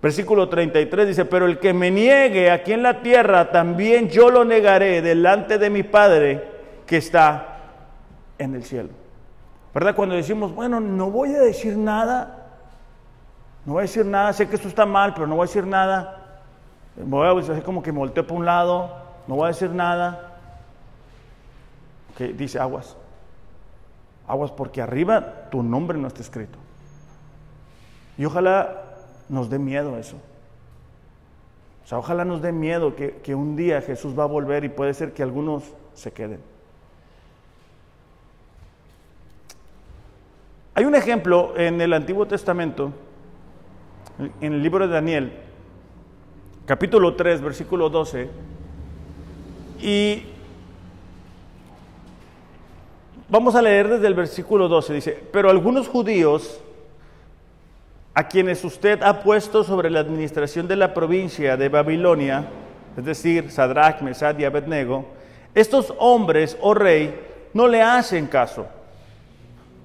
Versículo 0.00 0.48
33 0.48 1.08
dice, 1.08 1.24
pero 1.24 1.46
el 1.46 1.58
que 1.58 1.74
me 1.74 1.90
niegue 1.90 2.50
aquí 2.50 2.72
en 2.72 2.82
la 2.82 3.02
tierra, 3.02 3.50
también 3.50 4.08
yo 4.08 4.30
lo 4.30 4.44
negaré 4.44 5.02
delante 5.02 5.58
de 5.58 5.68
mi 5.68 5.82
Padre 5.82 6.44
que 6.86 6.96
está 6.96 7.58
en 8.38 8.54
el 8.54 8.64
cielo. 8.64 8.90
¿Verdad? 9.74 9.94
Cuando 9.94 10.14
decimos, 10.14 10.54
bueno, 10.54 10.80
no 10.80 11.10
voy 11.10 11.34
a 11.34 11.40
decir 11.40 11.76
nada, 11.76 12.58
no 13.64 13.74
voy 13.74 13.80
a 13.80 13.82
decir 13.82 14.06
nada, 14.06 14.32
sé 14.32 14.48
que 14.48 14.56
esto 14.56 14.68
está 14.68 14.86
mal, 14.86 15.12
pero 15.14 15.26
no 15.26 15.36
voy 15.36 15.44
a 15.44 15.48
decir 15.48 15.66
nada. 15.66 16.21
Voy 16.96 17.26
a 17.26 17.40
hacer 17.40 17.62
como 17.62 17.82
que 17.82 17.92
me 17.92 17.98
volteo 17.98 18.26
para 18.26 18.38
un 18.38 18.44
lado, 18.44 18.90
no 19.26 19.36
voy 19.36 19.44
a 19.44 19.48
decir 19.48 19.70
nada. 19.70 20.38
Que 22.16 22.28
dice 22.28 22.58
aguas. 22.58 22.96
Aguas 24.26 24.50
porque 24.50 24.82
arriba 24.82 25.48
tu 25.50 25.62
nombre 25.62 25.98
no 25.98 26.08
está 26.08 26.20
escrito. 26.20 26.58
Y 28.18 28.24
ojalá 28.24 28.82
nos 29.28 29.48
dé 29.48 29.58
miedo 29.58 29.98
eso. 29.98 30.16
O 31.84 31.88
sea, 31.88 31.98
ojalá 31.98 32.24
nos 32.24 32.42
dé 32.42 32.52
miedo 32.52 32.94
que, 32.94 33.16
que 33.16 33.34
un 33.34 33.56
día 33.56 33.80
Jesús 33.80 34.16
va 34.16 34.24
a 34.24 34.26
volver 34.26 34.64
y 34.64 34.68
puede 34.68 34.94
ser 34.94 35.12
que 35.12 35.22
algunos 35.22 35.64
se 35.94 36.12
queden. 36.12 36.40
Hay 40.74 40.84
un 40.84 40.94
ejemplo 40.94 41.54
en 41.56 41.80
el 41.80 41.92
Antiguo 41.92 42.26
Testamento, 42.26 42.92
en 44.40 44.52
el 44.52 44.62
libro 44.62 44.86
de 44.86 44.94
Daniel, 44.94 45.32
capítulo 46.66 47.14
3, 47.14 47.40
versículo 47.40 47.88
12, 47.88 48.28
y 49.80 50.22
vamos 53.28 53.54
a 53.54 53.62
leer 53.62 53.88
desde 53.88 54.06
el 54.06 54.14
versículo 54.14 54.68
12, 54.68 54.94
dice, 54.94 55.24
pero 55.32 55.50
algunos 55.50 55.88
judíos 55.88 56.60
a 58.14 58.28
quienes 58.28 58.64
usted 58.64 59.02
ha 59.02 59.22
puesto 59.22 59.64
sobre 59.64 59.90
la 59.90 60.00
administración 60.00 60.68
de 60.68 60.76
la 60.76 60.94
provincia 60.94 61.56
de 61.56 61.68
Babilonia, 61.68 62.44
es 62.96 63.04
decir, 63.04 63.50
Sadrach, 63.50 64.02
Mesad 64.02 64.38
y 64.38 64.44
Abednego, 64.44 65.06
estos 65.54 65.92
hombres, 65.98 66.56
oh 66.60 66.74
rey, 66.74 67.14
no 67.54 67.68
le 67.68 67.82
hacen 67.82 68.26
caso. 68.26 68.66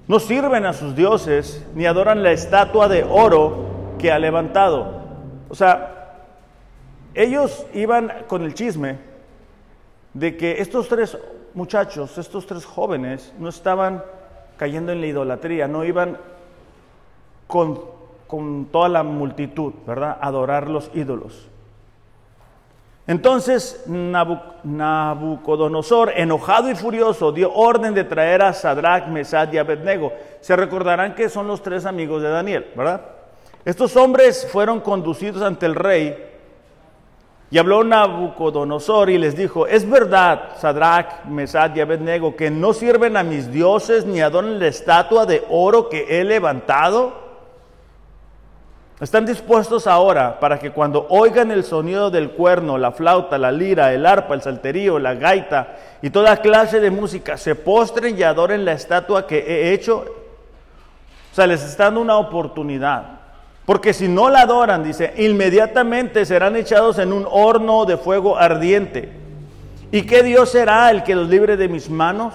No 0.06 0.20
sirven 0.20 0.64
a 0.64 0.72
sus 0.72 0.96
dioses 0.96 1.66
ni 1.74 1.84
adoran 1.84 2.22
la 2.22 2.32
estatua 2.32 2.88
de 2.88 3.04
oro 3.04 3.96
que 3.98 4.10
ha 4.10 4.18
levantado. 4.18 5.02
O 5.50 5.54
sea, 5.54 5.97
ellos 7.18 7.66
iban 7.74 8.12
con 8.28 8.44
el 8.44 8.54
chisme 8.54 8.96
de 10.14 10.36
que 10.36 10.60
estos 10.60 10.88
tres 10.88 11.18
muchachos, 11.52 12.16
estos 12.16 12.46
tres 12.46 12.64
jóvenes, 12.64 13.34
no 13.40 13.48
estaban 13.48 14.04
cayendo 14.56 14.92
en 14.92 15.00
la 15.00 15.08
idolatría, 15.08 15.66
no 15.66 15.84
iban 15.84 16.16
con, 17.48 17.98
toda 18.70 18.88
la 18.88 19.02
multitud, 19.02 19.72
¿verdad? 19.84 20.16
Adorar 20.20 20.70
los 20.70 20.92
ídolos. 20.94 21.48
Entonces 23.08 23.84
Nabucodonosor, 24.62 26.12
enojado 26.14 26.70
y 26.70 26.76
furioso, 26.76 27.32
dio 27.32 27.52
orden 27.52 27.94
de 27.94 28.04
traer 28.04 28.42
a 28.42 28.52
Sadrach, 28.52 29.08
Mesad 29.08 29.52
y 29.52 29.58
Abednego. 29.58 30.12
Se 30.40 30.54
recordarán 30.54 31.16
que 31.16 31.28
son 31.28 31.48
los 31.48 31.64
tres 31.64 31.84
amigos 31.84 32.22
de 32.22 32.28
Daniel, 32.28 32.70
¿verdad? 32.76 33.00
Estos 33.64 33.96
hombres 33.96 34.46
fueron 34.52 34.80
conducidos 34.80 35.42
ante 35.42 35.66
el 35.66 35.74
rey 35.74 36.27
y 37.50 37.56
habló 37.56 37.82
Nabucodonosor 37.82 39.08
y 39.08 39.16
les 39.16 39.34
dijo, 39.34 39.66
es 39.66 39.88
verdad, 39.88 40.56
Sadrach, 40.58 41.24
Mesad 41.24 41.74
y 41.74 41.80
Abednego, 41.80 42.36
que 42.36 42.50
no 42.50 42.74
sirven 42.74 43.16
a 43.16 43.22
mis 43.22 43.50
dioses 43.50 44.04
ni 44.04 44.20
adoran 44.20 44.58
la 44.58 44.66
estatua 44.66 45.24
de 45.24 45.44
oro 45.48 45.88
que 45.88 46.20
he 46.20 46.24
levantado. 46.24 47.26
Están 49.00 49.24
dispuestos 49.24 49.86
ahora 49.86 50.40
para 50.40 50.58
que 50.58 50.72
cuando 50.72 51.06
oigan 51.08 51.50
el 51.50 51.64
sonido 51.64 52.10
del 52.10 52.32
cuerno, 52.32 52.76
la 52.76 52.92
flauta, 52.92 53.38
la 53.38 53.50
lira, 53.50 53.94
el 53.94 54.04
arpa, 54.04 54.34
el 54.34 54.42
salterío, 54.42 54.98
la 54.98 55.14
gaita 55.14 55.76
y 56.02 56.10
toda 56.10 56.36
clase 56.38 56.80
de 56.80 56.90
música, 56.90 57.38
se 57.38 57.54
postren 57.54 58.18
y 58.18 58.24
adoren 58.24 58.64
la 58.64 58.72
estatua 58.72 59.26
que 59.26 59.38
he 59.38 59.72
hecho. 59.72 60.04
O 61.32 61.34
sea, 61.34 61.46
les 61.46 61.62
está 61.62 61.84
dando 61.84 62.00
una 62.00 62.18
oportunidad. 62.18 63.17
Porque 63.68 63.92
si 63.92 64.08
no 64.08 64.30
la 64.30 64.40
adoran, 64.40 64.82
dice, 64.82 65.12
inmediatamente 65.18 66.24
serán 66.24 66.56
echados 66.56 66.98
en 66.98 67.12
un 67.12 67.26
horno 67.30 67.84
de 67.84 67.98
fuego 67.98 68.38
ardiente. 68.38 69.10
¿Y 69.92 70.02
qué 70.02 70.22
Dios 70.22 70.48
será 70.50 70.90
el 70.90 71.02
que 71.02 71.14
los 71.14 71.28
libre 71.28 71.58
de 71.58 71.68
mis 71.68 71.90
manos? 71.90 72.32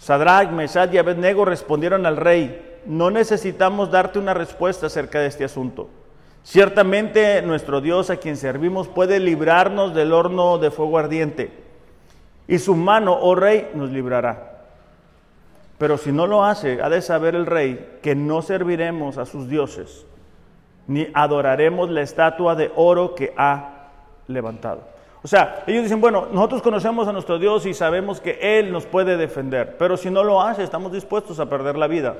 Sadrach, 0.00 0.50
Mesad 0.50 0.92
y 0.92 0.98
Abednego 0.98 1.44
respondieron 1.44 2.06
al 2.06 2.16
rey 2.16 2.72
no 2.86 3.10
necesitamos 3.10 3.90
darte 3.90 4.18
una 4.18 4.34
respuesta 4.34 4.86
acerca 4.86 5.20
de 5.20 5.28
este 5.28 5.44
asunto. 5.44 5.88
Ciertamente 6.42 7.40
nuestro 7.42 7.80
Dios 7.80 8.10
a 8.10 8.16
quien 8.16 8.36
servimos 8.36 8.88
puede 8.88 9.20
librarnos 9.20 9.94
del 9.94 10.12
horno 10.12 10.58
de 10.58 10.70
fuego 10.70 10.98
ardiente 10.98 11.50
y 12.46 12.58
su 12.58 12.74
mano, 12.74 13.16
oh 13.18 13.34
rey, 13.34 13.70
nos 13.74 13.90
librará. 13.90 14.53
Pero 15.78 15.98
si 15.98 16.12
no 16.12 16.26
lo 16.26 16.44
hace, 16.44 16.80
ha 16.80 16.88
de 16.88 17.02
saber 17.02 17.34
el 17.34 17.46
rey 17.46 17.98
que 18.02 18.14
no 18.14 18.42
serviremos 18.42 19.18
a 19.18 19.26
sus 19.26 19.48
dioses, 19.48 20.06
ni 20.86 21.08
adoraremos 21.14 21.90
la 21.90 22.02
estatua 22.02 22.54
de 22.54 22.70
oro 22.76 23.14
que 23.14 23.32
ha 23.36 23.88
levantado. 24.28 24.94
O 25.22 25.26
sea, 25.26 25.64
ellos 25.66 25.84
dicen, 25.84 26.00
bueno, 26.00 26.28
nosotros 26.30 26.60
conocemos 26.60 27.08
a 27.08 27.12
nuestro 27.12 27.38
Dios 27.38 27.64
y 27.66 27.72
sabemos 27.72 28.20
que 28.20 28.58
Él 28.58 28.70
nos 28.70 28.84
puede 28.84 29.16
defender, 29.16 29.76
pero 29.78 29.96
si 29.96 30.10
no 30.10 30.22
lo 30.22 30.40
hace, 30.42 30.62
estamos 30.62 30.92
dispuestos 30.92 31.40
a 31.40 31.48
perder 31.48 31.76
la 31.76 31.86
vida. 31.86 32.14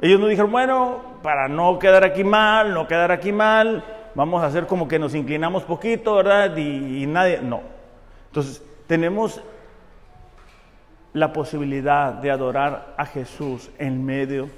Ellos 0.00 0.20
no 0.20 0.28
dijeron, 0.28 0.52
bueno, 0.52 1.00
para 1.22 1.48
no 1.48 1.78
quedar 1.80 2.04
aquí 2.04 2.22
mal, 2.22 2.72
no 2.72 2.86
quedar 2.86 3.10
aquí 3.10 3.32
mal, 3.32 3.82
vamos 4.14 4.42
a 4.42 4.46
hacer 4.46 4.66
como 4.66 4.86
que 4.86 4.98
nos 4.98 5.14
inclinamos 5.14 5.64
poquito, 5.64 6.14
¿verdad? 6.14 6.56
Y 6.56 7.04
nadie, 7.06 7.40
no. 7.42 7.62
Entonces, 8.28 8.62
tenemos 8.86 9.42
la 11.12 11.32
posibilidad 11.32 12.12
de 12.12 12.30
adorar 12.30 12.94
a 12.96 13.06
Jesús 13.06 13.70
en 13.78 14.04
medio 14.04 14.48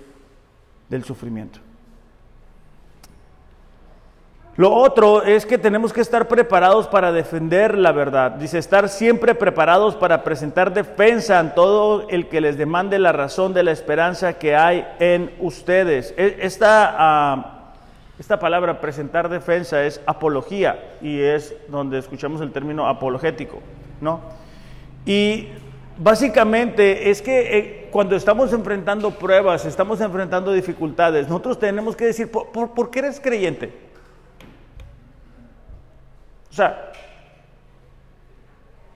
del 0.89 1.05
sufrimiento. 1.05 1.61
Lo 4.57 4.75
otro 4.75 5.23
es 5.23 5.47
que 5.47 5.57
tenemos 5.57 5.91
que 5.91 6.03
estar 6.03 6.29
preparados 6.29 6.87
para 6.87 7.13
defender 7.13 7.79
la 7.79 7.93
verdad. 7.93 8.33
Dice, 8.33 8.59
estar 8.59 8.91
siempre 8.91 9.35
preparados 9.35 9.95
para 9.95 10.23
presentar 10.23 10.75
defensa 10.75 11.39
a 11.39 11.55
todo 11.55 12.07
el 12.11 12.29
que 12.29 12.43
les 12.43 12.59
demande 12.59 12.99
la 12.99 13.13
razón 13.13 13.55
de 13.55 13.63
la 13.63 13.71
esperanza 13.71 14.35
que 14.35 14.57
hay 14.57 14.87
en 14.99 15.33
ustedes. 15.39 16.13
E, 16.17 16.41
esta, 16.43 16.95
ah, 16.99 17.73
esta 18.19 18.39
palabra, 18.39 18.83
presentar 18.83 19.31
defensa, 19.31 19.83
es 19.85 20.03
apología 20.05 20.97
y 21.01 21.21
es 21.21 21.55
donde 21.69 21.99
escuchamos 21.99 22.43
el 22.43 22.53
término 22.53 22.87
apologético, 22.87 23.61
¿no? 24.03 24.21
Y 25.07 25.49
básicamente 25.99 27.11
es 27.11 27.23
que 27.23 27.59
eh, 27.59 27.89
cuando 27.91 28.17
estamos 28.17 28.53
enfrentando 28.53 29.11
pruebas, 29.11 29.65
estamos 29.65 30.01
enfrentando 30.01 30.53
dificultades, 30.53 31.29
nosotros 31.29 31.59
tenemos 31.59 31.97
que 31.97 32.07
decir, 32.07 32.31
por 32.31 32.91
qué 32.91 33.01
eres 33.01 33.21
creyente? 33.21 33.73
O 36.51 36.55
sea, 36.55 36.93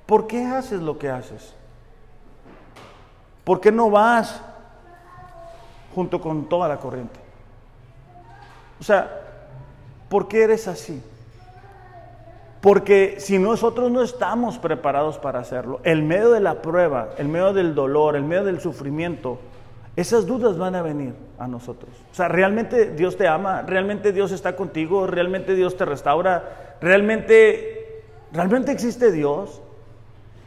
¿por 0.06 0.26
qué 0.26 0.44
haces 0.44 0.80
lo 0.80 0.98
que 0.98 1.08
haces? 1.08 1.54
¿Por 3.44 3.60
qué 3.60 3.70
no 3.70 3.90
vas 3.90 4.40
junto 5.94 6.20
con 6.20 6.48
toda 6.48 6.66
la 6.66 6.78
corriente? 6.78 7.20
O 8.80 8.82
sea, 8.82 9.20
¿por 10.08 10.26
qué 10.26 10.44
eres 10.44 10.66
así? 10.66 11.02
Porque 12.64 13.16
si 13.18 13.38
nosotros 13.38 13.90
no 13.90 14.00
estamos 14.02 14.56
preparados 14.56 15.18
para 15.18 15.38
hacerlo, 15.38 15.80
el 15.84 16.02
medio 16.02 16.30
de 16.30 16.40
la 16.40 16.62
prueba, 16.62 17.10
el 17.18 17.28
medio 17.28 17.52
del 17.52 17.74
dolor, 17.74 18.16
el 18.16 18.22
medio 18.22 18.42
del 18.42 18.58
sufrimiento, 18.58 19.38
esas 19.96 20.26
dudas 20.26 20.56
van 20.56 20.74
a 20.74 20.80
venir 20.80 21.12
a 21.38 21.46
nosotros. 21.46 21.90
O 22.10 22.14
sea, 22.14 22.28
¿realmente 22.28 22.92
Dios 22.92 23.18
te 23.18 23.28
ama? 23.28 23.60
¿Realmente 23.60 24.12
Dios 24.12 24.32
está 24.32 24.56
contigo? 24.56 25.06
¿Realmente 25.06 25.54
Dios 25.54 25.76
te 25.76 25.84
restaura? 25.84 26.78
¿Realmente, 26.80 28.02
realmente 28.32 28.72
existe 28.72 29.12
Dios? 29.12 29.60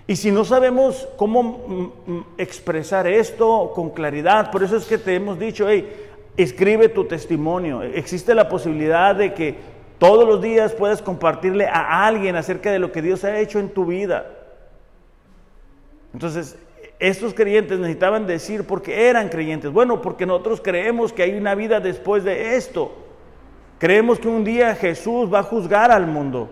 Y 0.08 0.16
si 0.16 0.32
no 0.32 0.44
sabemos 0.44 1.08
cómo 1.18 1.44
mm, 1.44 2.12
mm, 2.12 2.26
expresar 2.40 3.06
esto 3.06 3.74
con 3.76 3.92
claridad, 3.92 4.50
por 4.50 4.64
eso 4.64 4.78
es 4.78 4.86
que 4.86 4.98
te 4.98 5.14
hemos 5.14 5.38
dicho, 5.38 5.70
hey, 5.70 5.88
escribe 6.36 6.90
tu 6.90 7.06
testimonio. 7.06 7.84
Existe 7.84 8.34
la 8.34 8.50
posibilidad 8.50 9.14
de 9.14 9.36
que 9.36 9.77
todos 9.98 10.28
los 10.28 10.42
días 10.42 10.74
puedas 10.74 11.02
compartirle 11.02 11.66
a 11.66 12.06
alguien 12.06 12.36
acerca 12.36 12.72
de 12.72 12.80
lo 12.80 12.92
que 12.92 13.02
Dios 13.02 13.24
ha 13.24 13.40
hecho 13.40 13.60
en 13.60 13.70
tu 13.70 13.86
vida. 13.86 14.28
Entonces, 16.14 16.58
estos 17.00 17.34
creyentes 17.34 17.80
necesitaban 17.80 18.26
decir 18.28 18.66
porque 18.66 19.10
eran 19.10 19.30
creyentes. 19.30 19.72
Bueno, 19.72 20.02
porque 20.02 20.26
nosotros 20.26 20.62
creemos 20.62 21.14
que 21.14 21.24
hay 21.24 21.36
una 21.36 21.56
vida 21.56 21.80
después 21.80 22.24
de 22.24 22.56
esto. 22.56 22.96
Creemos 23.80 24.20
que 24.20 24.28
un 24.28 24.44
día 24.44 24.76
Jesús 24.76 25.32
va 25.32 25.40
a 25.40 25.44
juzgar 25.44 25.92
al 25.92 26.08
mundo. 26.08 26.50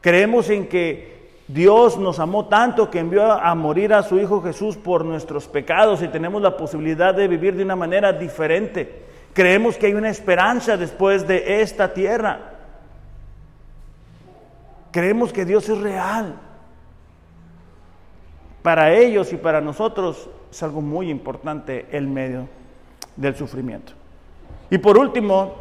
Creemos 0.00 0.48
en 0.48 0.66
que 0.66 1.20
Dios 1.48 1.98
nos 1.98 2.18
amó 2.20 2.46
tanto 2.46 2.90
que 2.90 3.00
envió 3.00 3.32
a 3.32 3.54
morir 3.54 3.92
a 3.92 4.02
su 4.02 4.18
Hijo 4.18 4.40
Jesús 4.40 4.76
por 4.76 5.04
nuestros 5.04 5.48
pecados 5.48 6.00
y 6.02 6.08
tenemos 6.08 6.40
la 6.40 6.56
posibilidad 6.56 7.14
de 7.14 7.28
vivir 7.28 7.56
de 7.56 7.64
una 7.64 7.76
manera 7.76 8.12
diferente. 8.12 9.09
Creemos 9.32 9.76
que 9.76 9.86
hay 9.86 9.94
una 9.94 10.10
esperanza 10.10 10.76
después 10.76 11.26
de 11.26 11.62
esta 11.62 11.94
tierra. 11.94 12.40
Creemos 14.90 15.32
que 15.32 15.44
Dios 15.44 15.68
es 15.68 15.78
real 15.78 16.34
para 18.62 18.92
ellos 18.92 19.32
y 19.32 19.36
para 19.36 19.60
nosotros 19.60 20.28
es 20.50 20.62
algo 20.62 20.80
muy 20.80 21.10
importante 21.10 21.86
el 21.92 22.08
medio 22.08 22.48
del 23.16 23.36
sufrimiento. 23.36 23.92
Y 24.68 24.78
por 24.78 24.98
último, 24.98 25.54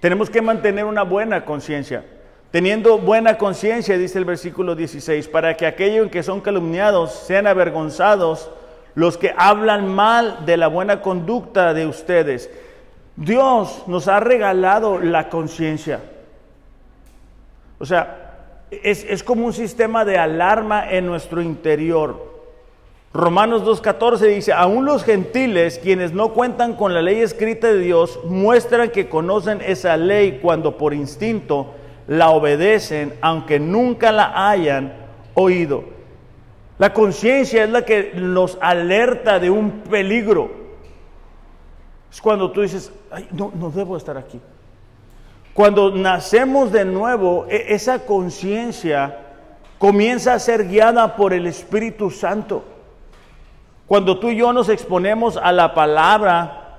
tenemos 0.00 0.28
que 0.30 0.42
mantener 0.42 0.84
una 0.84 1.02
buena 1.02 1.44
conciencia. 1.44 2.04
Teniendo 2.50 2.98
buena 2.98 3.38
conciencia, 3.38 3.96
dice 3.96 4.18
el 4.18 4.24
versículo 4.24 4.74
16, 4.74 5.28
para 5.28 5.56
que 5.56 5.66
aquellos 5.66 6.10
que 6.10 6.22
son 6.22 6.40
calumniados 6.40 7.12
sean 7.12 7.46
avergonzados 7.46 8.50
los 8.94 9.16
que 9.16 9.34
hablan 9.36 9.88
mal 9.88 10.44
de 10.46 10.56
la 10.56 10.68
buena 10.68 11.00
conducta 11.00 11.74
de 11.74 11.86
ustedes. 11.86 12.50
Dios 13.16 13.84
nos 13.86 14.08
ha 14.08 14.20
regalado 14.20 14.98
la 14.98 15.28
conciencia. 15.28 16.00
O 17.78 17.86
sea, 17.86 18.20
es, 18.70 19.22
como 19.22 19.46
un 19.46 19.52
sistema 19.52 20.04
de 20.04 20.18
alarma 20.18 20.90
en 20.90 21.06
nuestro 21.06 21.42
interior. 21.42 22.30
Romanos 23.12 23.64
2.14 23.64 24.34
dice, 24.34 24.52
aún 24.52 24.84
los 24.84 25.02
gentiles, 25.02 25.80
quienes 25.82 26.12
no 26.12 26.32
cuentan 26.32 26.74
con 26.74 26.94
la 26.94 27.02
ley 27.02 27.20
escrita 27.20 27.66
de 27.66 27.78
Dios, 27.80 28.20
muestran 28.24 28.90
que 28.90 29.08
conocen 29.08 29.60
esa 29.62 29.96
ley 29.96 30.38
cuando 30.40 30.78
por 30.78 30.94
instinto 30.94 31.74
la 32.06 32.30
obedecen, 32.30 33.14
aunque 33.20 33.58
nunca 33.58 34.12
la 34.12 34.48
hayan 34.48 34.94
oído. 35.34 35.99
La 36.80 36.94
conciencia 36.94 37.62
es 37.62 37.68
la 37.68 37.84
que 37.84 38.12
nos 38.14 38.56
alerta 38.58 39.38
de 39.38 39.50
un 39.50 39.82
peligro. 39.82 40.50
Es 42.10 42.22
cuando 42.22 42.50
tú 42.52 42.62
dices, 42.62 42.90
Ay, 43.10 43.28
no, 43.32 43.52
no 43.54 43.70
debo 43.70 43.98
estar 43.98 44.16
aquí. 44.16 44.40
Cuando 45.52 45.94
nacemos 45.94 46.72
de 46.72 46.86
nuevo, 46.86 47.44
e, 47.50 47.74
esa 47.74 48.06
conciencia 48.06 49.18
comienza 49.78 50.32
a 50.32 50.38
ser 50.38 50.68
guiada 50.68 51.16
por 51.16 51.34
el 51.34 51.46
Espíritu 51.46 52.10
Santo. 52.10 52.64
Cuando 53.86 54.18
tú 54.18 54.30
y 54.30 54.36
yo 54.36 54.54
nos 54.54 54.70
exponemos 54.70 55.36
a 55.36 55.52
la 55.52 55.74
palabra, 55.74 56.78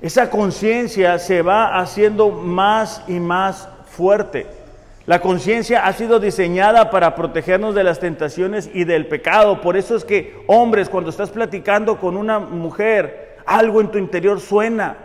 esa 0.00 0.28
conciencia 0.28 1.20
se 1.20 1.42
va 1.42 1.78
haciendo 1.78 2.30
más 2.30 3.04
y 3.06 3.20
más 3.20 3.68
fuerte. 3.86 4.61
La 5.04 5.20
conciencia 5.20 5.84
ha 5.84 5.92
sido 5.92 6.20
diseñada 6.20 6.90
para 6.90 7.16
protegernos 7.16 7.74
de 7.74 7.82
las 7.82 7.98
tentaciones 7.98 8.70
y 8.72 8.84
del 8.84 9.08
pecado. 9.08 9.60
Por 9.60 9.76
eso 9.76 9.96
es 9.96 10.04
que, 10.04 10.44
hombres, 10.46 10.88
cuando 10.88 11.10
estás 11.10 11.30
platicando 11.30 11.98
con 11.98 12.16
una 12.16 12.38
mujer, 12.38 13.38
algo 13.44 13.80
en 13.80 13.90
tu 13.90 13.98
interior 13.98 14.38
suena. 14.40 14.96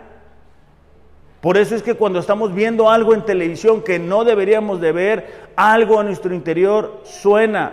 Por 1.40 1.56
eso 1.56 1.74
es 1.74 1.82
que 1.82 1.94
cuando 1.94 2.20
estamos 2.20 2.54
viendo 2.54 2.90
algo 2.90 3.12
en 3.14 3.24
televisión 3.24 3.82
que 3.82 3.98
no 3.98 4.24
deberíamos 4.24 4.80
de 4.80 4.92
ver, 4.92 5.50
algo 5.56 6.00
en 6.00 6.06
nuestro 6.06 6.32
interior 6.32 7.00
suena. 7.04 7.72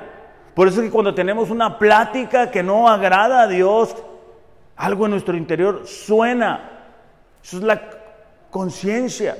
Por 0.55 0.67
eso 0.67 0.81
es 0.81 0.87
que 0.87 0.91
cuando 0.91 1.13
tenemos 1.13 1.51
una 1.51 1.77
plática 1.77 2.49
que 2.49 2.63
no 2.63 2.89
agrada 2.89 3.43
a 3.43 3.47
Dios, 3.47 3.95
algo 4.75 5.05
en 5.05 5.11
nuestro 5.11 5.37
interior 5.37 5.85
suena. 5.85 6.71
Eso 7.43 7.57
es 7.57 7.63
la 7.63 7.81
conciencia. 8.49 9.37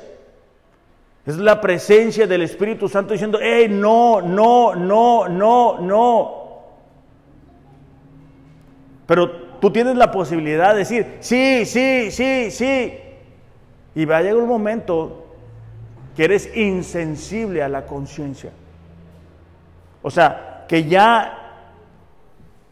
Es 1.25 1.37
la 1.37 1.59
presencia 1.59 2.27
del 2.27 2.43
Espíritu 2.43 2.87
Santo 2.87 3.13
diciendo, 3.13 3.39
hey, 3.41 3.67
no, 3.69 4.21
no, 4.21 4.75
no, 4.75 5.27
no, 5.27 5.79
no. 5.79 6.45
Pero 9.07 9.31
tú 9.59 9.71
tienes 9.71 9.95
la 9.95 10.11
posibilidad 10.11 10.73
de 10.73 10.79
decir, 10.79 11.17
sí, 11.21 11.65
sí, 11.65 12.11
sí, 12.11 12.51
sí. 12.51 12.93
Y 13.95 14.05
va 14.05 14.17
a 14.17 14.21
llegar 14.21 14.37
un 14.37 14.49
momento 14.49 15.25
que 16.15 16.25
eres 16.25 16.55
insensible 16.55 17.63
a 17.63 17.69
la 17.69 17.85
conciencia. 17.85 18.51
O 20.03 20.11
sea, 20.11 20.65
que 20.67 20.85
ya, 20.85 21.63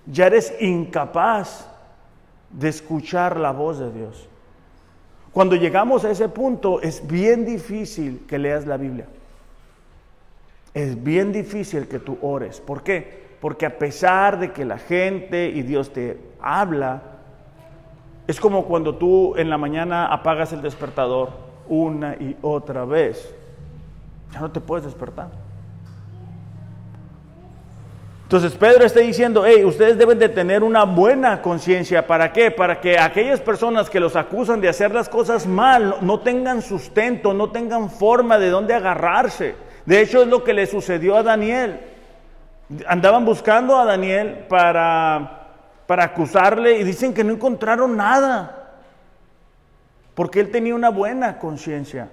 ya 0.06 0.28
eres 0.28 0.54
incapaz 0.60 1.68
de 2.52 2.70
escuchar 2.70 3.40
la 3.40 3.52
voz 3.52 3.80
de 3.80 3.92
Dios. 3.92 4.30
Cuando 5.34 5.56
llegamos 5.56 6.06
a 6.06 6.12
ese 6.12 6.30
punto 6.30 6.80
es 6.82 7.06
bien 7.08 7.44
difícil 7.44 8.26
que 8.28 8.38
leas 8.38 8.68
la 8.68 8.78
Biblia. 8.78 9.08
Es 10.74 11.04
bien 11.04 11.32
difícil 11.32 11.88
que 11.88 12.00
tú 12.00 12.18
ores. 12.22 12.60
¿Por 12.60 12.84
qué? 12.84 13.24
Porque 13.42 13.66
a 13.66 13.78
pesar 13.78 14.40
de 14.40 14.52
que 14.52 14.64
la 14.64 14.78
gente 14.78 15.50
y 15.50 15.64
Dios 15.64 15.92
te 15.92 16.20
habla, 16.40 17.02
es 18.28 18.40
como 18.40 18.66
cuando 18.66 18.96
tú 18.96 19.36
en 19.36 19.50
la 19.50 19.58
mañana 19.58 20.06
apagas 20.06 20.54
el 20.54 20.62
despertador 20.62 21.30
una 21.68 22.14
y 22.14 22.38
otra 22.42 22.86
vez. 22.86 23.34
Ya 24.32 24.40
no 24.40 24.52
te 24.52 24.62
puedes 24.62 24.86
despertar. 24.86 25.43
Entonces 28.34 28.58
Pedro 28.58 28.84
está 28.84 29.00
diciendo, 29.00 29.44
hey, 29.46 29.64
ustedes 29.64 29.96
deben 29.96 30.18
de 30.18 30.28
tener 30.28 30.64
una 30.64 30.86
buena 30.86 31.40
conciencia. 31.40 32.08
¿Para 32.08 32.34
qué? 32.34 32.50
Para 32.50 32.82
que 32.82 32.98
aquellas 32.98 33.40
personas 33.40 33.92
que 33.92 34.00
los 34.00 34.16
acusan 34.16 34.60
de 34.60 34.70
hacer 34.70 34.92
las 34.92 35.08
cosas 35.08 35.46
mal 35.46 35.98
no, 36.02 36.20
tengan 36.22 36.64
sustento, 36.64 37.36
no 37.36 37.52
tengan 37.52 37.92
forma 37.92 38.40
de 38.40 38.50
dónde 38.50 38.74
agarrarse. 38.74 39.54
De 39.86 40.02
hecho 40.02 40.24
es 40.24 40.28
lo 40.30 40.44
que 40.44 40.56
le 40.56 40.66
sucedió 40.66 41.16
a 41.16 41.22
Daniel. 41.22 41.80
Andaban 42.88 43.24
buscando 43.24 43.78
a 43.78 43.86
Daniel 43.86 44.46
para, 44.50 45.50
para 45.86 46.06
acusarle 46.06 46.80
y 46.80 46.84
dicen 46.84 47.14
que 47.14 47.24
no 47.24 47.34
encontraron 47.34 47.96
nada. 47.96 48.80
Porque 50.16 50.40
él 50.40 50.50
tenía 50.50 50.74
una 50.74 50.90
buena 50.90 51.38
conciencia. 51.38 52.10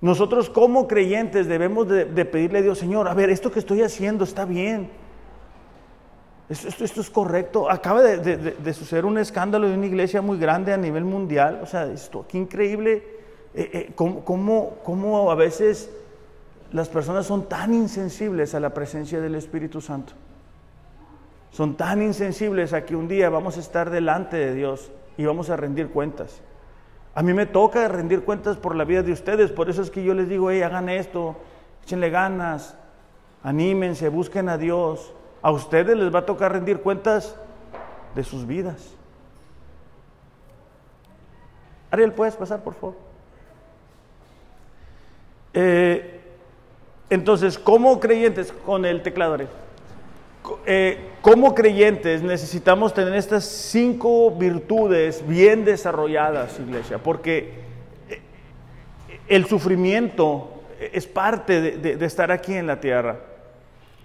Nosotros 0.00 0.50
como 0.50 0.86
creyentes 0.86 1.46
debemos 1.46 1.88
de, 1.88 2.24
pedirle 2.24 2.58
a 2.58 2.62
Dios, 2.62 2.78
Señor, 2.78 3.08
a 3.08 3.14
ver, 3.14 3.30
esto 3.30 3.50
que 3.50 3.58
estoy 3.58 3.82
haciendo 3.82 4.24
está 4.24 4.44
bien. 4.44 4.90
Esto, 6.48 6.84
esto, 6.84 7.00
es 7.00 7.10
correcto. 7.10 7.70
Acaba 7.70 8.02
de, 8.02 8.74
suceder 8.74 9.04
un 9.04 9.18
escándalo 9.18 9.68
de 9.68 9.74
una 9.74 9.86
iglesia 9.86 10.22
muy 10.22 10.38
grande 10.38 10.72
a 10.72 10.76
nivel 10.76 11.04
mundial. 11.04 11.60
O 11.62 11.66
sea, 11.66 11.86
esto, 11.86 12.24
qué 12.28 12.38
increíble 12.38 13.16
eh, 13.58 13.70
eh, 13.72 13.92
cómo, 13.94 15.30
a 15.30 15.34
veces 15.34 15.90
las 16.72 16.90
personas 16.90 17.24
son 17.24 17.48
tan 17.48 17.72
insensibles 17.72 18.54
a 18.54 18.60
la 18.60 18.74
presencia 18.74 19.18
del 19.18 19.34
Espíritu 19.34 19.80
Santo. 19.80 20.12
Son 21.52 21.74
tan 21.74 22.02
insensibles 22.02 22.74
a 22.74 22.84
que 22.84 22.94
un 22.94 23.08
día 23.08 23.30
vamos 23.30 23.56
a 23.56 23.60
estar 23.60 23.88
delante 23.88 24.36
de 24.36 24.54
Dios 24.54 24.90
y 25.16 25.24
vamos 25.24 25.48
a 25.48 25.56
rendir 25.56 25.88
cuentas. 25.88 26.42
A 27.16 27.22
mí 27.22 27.32
me 27.32 27.46
toca 27.46 27.88
rendir 27.88 28.24
cuentas 28.24 28.58
por 28.58 28.76
la 28.76 28.84
vida 28.84 29.02
de 29.02 29.10
ustedes, 29.10 29.50
por 29.50 29.70
eso 29.70 29.80
es 29.80 29.90
que 29.90 30.04
yo 30.04 30.12
les 30.12 30.28
digo, 30.28 30.50
hey, 30.50 30.60
hagan 30.60 30.90
esto, 30.90 31.34
échenle 31.82 32.10
ganas, 32.10 32.76
anímense, 33.42 34.10
busquen 34.10 34.50
a 34.50 34.58
Dios. 34.58 35.14
A 35.40 35.50
ustedes 35.50 35.96
les 35.96 36.14
va 36.14 36.18
a 36.18 36.26
tocar 36.26 36.52
rendir 36.52 36.82
cuentas 36.82 37.34
de 38.14 38.22
sus 38.22 38.46
vidas. 38.46 38.94
Ariel, 41.90 42.12
¿puedes 42.12 42.36
pasar, 42.36 42.62
por 42.62 42.74
favor? 42.74 42.96
Eh, 45.54 46.20
entonces, 47.08 47.58
como 47.58 47.98
creyentes, 47.98 48.52
con 48.52 48.84
el 48.84 49.02
teclado, 49.02 49.38
eh, 50.66 50.98
como 51.22 51.54
creyentes 51.54 52.22
necesitamos 52.22 52.94
tener 52.94 53.14
estas 53.14 53.44
cinco 53.44 54.30
virtudes 54.30 55.26
bien 55.26 55.64
desarrolladas, 55.64 56.58
iglesia, 56.60 56.98
porque 56.98 57.54
eh, 58.08 58.20
el 59.28 59.46
sufrimiento 59.46 60.62
es 60.80 61.06
parte 61.06 61.60
de, 61.60 62.04
estar 62.04 62.30
aquí 62.30 62.54
en 62.54 62.66
la 62.66 62.80
tierra. 62.80 63.18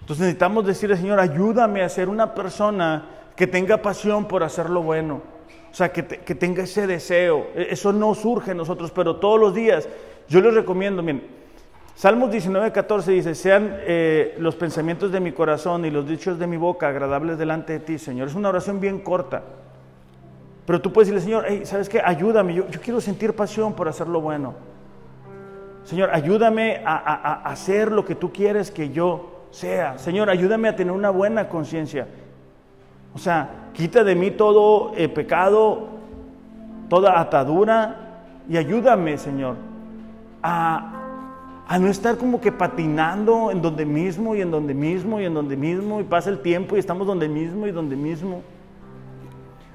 Entonces 0.00 0.22
necesitamos 0.22 0.66
decirle, 0.66 0.96
Señor, 0.96 1.20
ayúdame 1.20 1.82
a 1.82 1.88
ser 1.88 2.08
una 2.08 2.34
persona 2.34 3.08
que 3.36 3.46
tenga 3.46 3.78
pasión 3.78 4.26
por 4.26 4.42
hacer 4.42 4.68
lo 4.68 4.82
bueno. 4.82 5.22
O 5.70 5.74
sea, 5.74 5.92
que, 5.92 6.04
que 6.04 6.34
tenga 6.34 6.64
ese 6.64 6.86
deseo. 6.86 7.48
E, 7.54 7.68
eso 7.70 7.92
no 7.92 8.14
surge 8.14 8.50
en 8.50 8.56
nosotros, 8.56 8.90
pero 8.90 9.16
todos 9.16 9.38
los 9.38 9.54
días 9.54 9.88
yo 10.28 10.40
les 10.40 10.54
recomiendo, 10.54 11.02
miren, 11.02 11.41
Salmos 11.94 12.30
19, 12.30 12.72
14 12.72 13.12
dice, 13.12 13.34
sean 13.34 13.76
eh, 13.80 14.34
los 14.38 14.56
pensamientos 14.56 15.12
de 15.12 15.20
mi 15.20 15.32
corazón 15.32 15.84
y 15.84 15.90
los 15.90 16.08
dichos 16.08 16.38
de 16.38 16.46
mi 16.46 16.56
boca 16.56 16.88
agradables 16.88 17.38
delante 17.38 17.74
de 17.74 17.80
ti, 17.80 17.98
Señor. 17.98 18.28
Es 18.28 18.34
una 18.34 18.48
oración 18.48 18.80
bien 18.80 19.00
corta. 19.00 19.42
Pero 20.66 20.80
tú 20.80 20.92
puedes 20.92 21.12
decirle, 21.12 21.42
Señor, 21.42 21.66
¿sabes 21.66 21.88
qué? 21.88 22.00
Ayúdame, 22.02 22.54
yo, 22.54 22.66
quiero 22.82 23.00
sentir 23.00 23.34
pasión 23.34 23.74
por 23.74 23.88
hacer 23.88 24.06
lo 24.08 24.20
bueno. 24.20 24.54
Señor, 25.84 26.10
ayúdame 26.12 26.80
a, 26.84 27.42
hacer 27.44 27.92
lo 27.92 28.04
que 28.04 28.14
tú 28.14 28.32
quieres 28.32 28.70
que 28.70 28.90
yo 28.90 29.46
sea. 29.50 29.98
Señor, 29.98 30.30
ayúdame 30.30 30.68
a 30.68 30.76
tener 30.76 30.92
una 30.92 31.10
buena 31.10 31.48
conciencia. 31.48 32.06
O 33.14 33.18
sea, 33.18 33.68
quita 33.74 34.02
de 34.02 34.14
mí 34.14 34.30
todo 34.30 34.92
eh, 34.96 35.08
pecado, 35.08 35.88
toda 36.88 37.20
atadura 37.20 38.22
y 38.48 38.56
ayúdame, 38.56 39.18
Señor, 39.18 39.56
a 40.42 41.01
a 41.72 41.78
no 41.78 41.88
estar 41.88 42.18
como 42.18 42.38
que 42.38 42.52
patinando 42.52 43.50
en 43.50 43.62
donde 43.62 43.86
mismo 43.86 44.36
y 44.36 44.42
en 44.42 44.50
donde 44.50 44.74
mismo 44.74 45.18
y 45.22 45.24
en 45.24 45.32
donde 45.32 45.56
mismo 45.56 46.02
y 46.02 46.04
pasa 46.04 46.28
el 46.28 46.40
tiempo 46.40 46.76
y 46.76 46.78
estamos 46.78 47.06
donde 47.06 47.30
mismo 47.30 47.66
y 47.66 47.70
donde 47.70 47.96
mismo. 47.96 48.42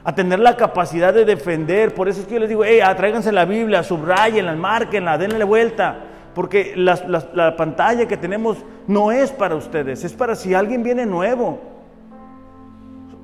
A 0.03 0.13
tener 0.13 0.37
la 0.37 0.55
capacidad 0.55 1.11
de 1.11 1.25
defender, 1.25 1.95
por 1.95 2.07
eso 2.07 2.21
es 2.21 2.27
que 2.27 2.35
yo 2.35 2.39
les 2.39 2.49
digo, 2.49 2.63
hey, 2.63 2.81
tráiganse 2.95 3.31
la 3.31 3.45
Biblia, 3.45 3.81
subrayenla, 3.81 4.53
marquenla, 4.53 5.17
denle 5.17 5.43
vuelta, 5.43 5.97
porque 6.35 6.75
la 6.75 7.55
pantalla 7.57 8.07
que 8.07 8.15
tenemos 8.15 8.57
no 8.85 9.11
es 9.11 9.31
para 9.31 9.55
ustedes, 9.55 10.03
es 10.03 10.13
para 10.13 10.35
si 10.35 10.53
alguien 10.53 10.83
viene 10.83 11.03
nuevo. 11.03 11.76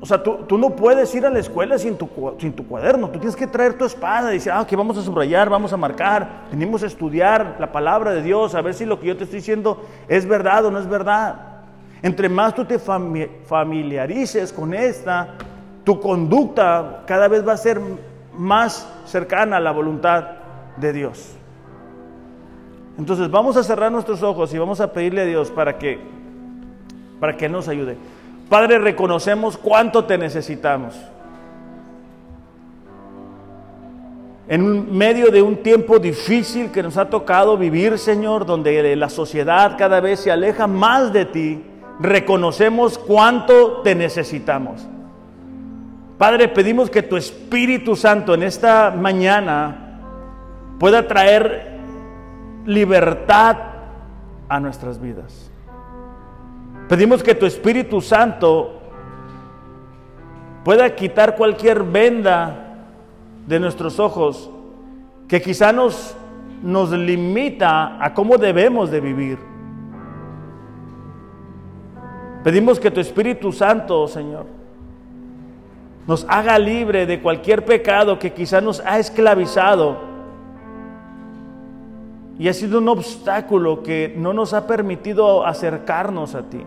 O 0.04 0.06
sea, 0.06 0.22
tú, 0.22 0.58
no 0.58 0.72
puedes 0.72 1.16
ir 1.16 1.26
a 1.26 1.30
la 1.30 1.40
escuela 1.40 1.78
sin 1.78 1.96
tu, 1.96 2.10
cuaderno. 2.10 3.08
Tú 3.08 3.20
tienes 3.20 3.38
que 3.38 3.48
traer 3.48 3.78
tu 3.78 3.86
espada 3.86 4.32
y 4.32 4.34
decir, 4.34 4.52
ah, 4.52 4.68
que 4.68 4.76
vamos 4.76 4.98
a 4.98 5.02
subrayar, 5.02 5.50
vamos 5.50 5.72
a 5.72 5.78
marcar. 5.78 6.42
Venimos 6.52 6.84
a 6.84 6.88
estudiar 6.88 7.56
la 7.58 7.72
palabra 7.72 8.12
de 8.12 8.22
Dios, 8.22 8.54
a 8.54 8.62
ver 8.62 8.74
si 8.74 8.84
lo 8.84 9.00
que 9.00 9.08
yo 9.08 9.16
te 9.16 9.24
estoy 9.24 9.40
diciendo 9.40 9.82
es 10.10 10.26
verdad 10.28 10.66
o 10.66 10.72
no 10.72 10.80
es 10.80 10.90
verdad. 10.90 11.36
Entre 12.02 12.28
más 12.28 12.54
tú 12.54 12.66
te 12.66 12.80
familiarices 12.80 14.52
con 14.52 14.74
esta, 14.74 15.36
tu 15.86 16.02
conducta 16.02 17.04
cada 17.08 17.30
vez 17.30 17.48
va 17.48 17.54
a 17.54 17.58
ser 17.58 17.80
más 18.38 18.86
cercana 19.06 19.56
a 19.56 19.62
la 19.62 19.72
voluntad 19.72 20.32
de 20.76 20.92
Dios. 20.92 21.34
Entonces 22.98 23.32
vamos 23.32 23.56
a 23.56 23.64
cerrar 23.64 23.90
nuestros 23.90 24.22
ojos 24.22 24.54
y 24.54 24.58
vamos 24.58 24.82
a 24.82 24.92
pedirle 24.92 25.22
a 25.22 25.26
Dios 25.26 25.50
para 25.50 25.78
que, 25.78 25.98
para 27.22 27.38
que 27.38 27.46
Él 27.46 27.54
nos 27.54 27.70
ayude. 27.70 27.96
Padre, 28.54 28.78
reconocemos 28.78 29.58
cuánto 29.58 30.06
te 30.06 30.16
necesitamos. 30.16 30.94
En 34.48 34.96
medio 34.96 35.32
de 35.32 35.42
un 35.42 35.64
tiempo 35.64 35.98
difícil 35.98 36.70
que 36.70 36.84
nos 36.84 36.98
ha 36.98 37.10
tocado 37.10 37.58
vivir, 37.58 37.98
Señor, 37.98 38.46
donde 38.46 38.96
la 38.96 39.10
sociedad 39.10 39.76
cada 39.76 40.00
vez 40.02 40.20
se 40.20 40.32
aleja 40.32 40.68
más 40.68 41.12
de 41.12 41.26
ti, 41.26 41.64
reconocemos 42.00 43.00
cuánto 43.00 43.82
te 43.82 43.96
necesitamos. 43.96 44.88
Padre, 46.20 46.48
pedimos 46.48 46.92
que 46.92 47.02
tu 47.02 47.18
Espíritu 47.18 47.96
Santo 47.96 48.36
en 48.36 48.44
esta 48.44 48.92
mañana 48.92 49.98
pueda 50.80 51.08
traer 51.08 51.80
libertad 52.68 53.58
a 54.48 54.60
nuestras 54.60 55.02
vidas. 55.02 55.53
Pedimos 56.88 57.24
que 57.24 57.34
tu 57.34 57.46
Espíritu 57.46 58.02
Santo 58.02 58.82
pueda 60.64 60.94
quitar 60.96 61.36
cualquier 61.36 61.84
venda 61.84 62.76
de 63.48 63.60
nuestros 63.60 64.00
ojos 64.00 64.50
que 65.28 65.42
quizá 65.42 65.72
nos, 65.72 66.16
nos 66.62 66.92
limita 66.92 68.04
a 68.04 68.14
cómo 68.14 68.38
debemos 68.38 68.92
de 68.92 69.00
vivir. 69.00 69.40
Pedimos 72.44 72.80
que 72.80 72.92
tu 72.92 73.00
Espíritu 73.00 73.52
Santo, 73.52 74.08
Señor, 74.08 74.46
nos 76.06 76.26
haga 76.28 76.60
libre 76.60 77.06
de 77.06 77.22
cualquier 77.22 77.64
pecado 77.64 78.20
que 78.20 78.34
quizá 78.34 78.60
nos 78.60 78.82
ha 78.82 79.00
esclavizado 79.00 80.13
y 82.40 82.48
ha 82.48 82.54
sido 82.54 82.80
un 82.80 82.90
obstáculo 82.90 83.84
que 83.84 84.14
no 84.18 84.34
nos 84.34 84.54
ha 84.54 84.66
permitido 84.68 85.46
acercarnos 85.46 86.36
a 86.36 86.44
ti. 86.44 86.64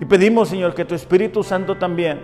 Y 0.00 0.04
pedimos, 0.06 0.48
Señor, 0.48 0.74
que 0.74 0.84
tu 0.84 0.94
Espíritu 0.94 1.42
Santo 1.42 1.76
también 1.76 2.20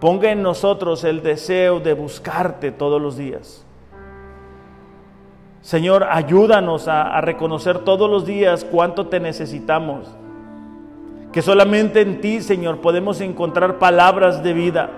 ponga 0.00 0.30
en 0.30 0.42
nosotros 0.42 1.04
el 1.04 1.22
deseo 1.22 1.80
de 1.80 1.94
buscarte 1.94 2.72
todos 2.72 3.00
los 3.00 3.16
días. 3.16 3.64
Señor, 5.64 6.04
ayúdanos 6.10 6.88
a, 6.88 7.18
reconocer 7.22 7.78
todos 7.78 8.10
los 8.10 8.26
días 8.26 8.66
cuánto 8.70 9.06
te 9.06 9.18
necesitamos. 9.18 10.14
Que 11.32 11.40
solamente 11.40 12.02
en 12.02 12.20
ti, 12.20 12.42
Señor, 12.42 12.82
podemos 12.82 13.22
encontrar 13.22 13.78
palabras 13.78 14.42
de 14.42 14.52
vida. 14.52 14.90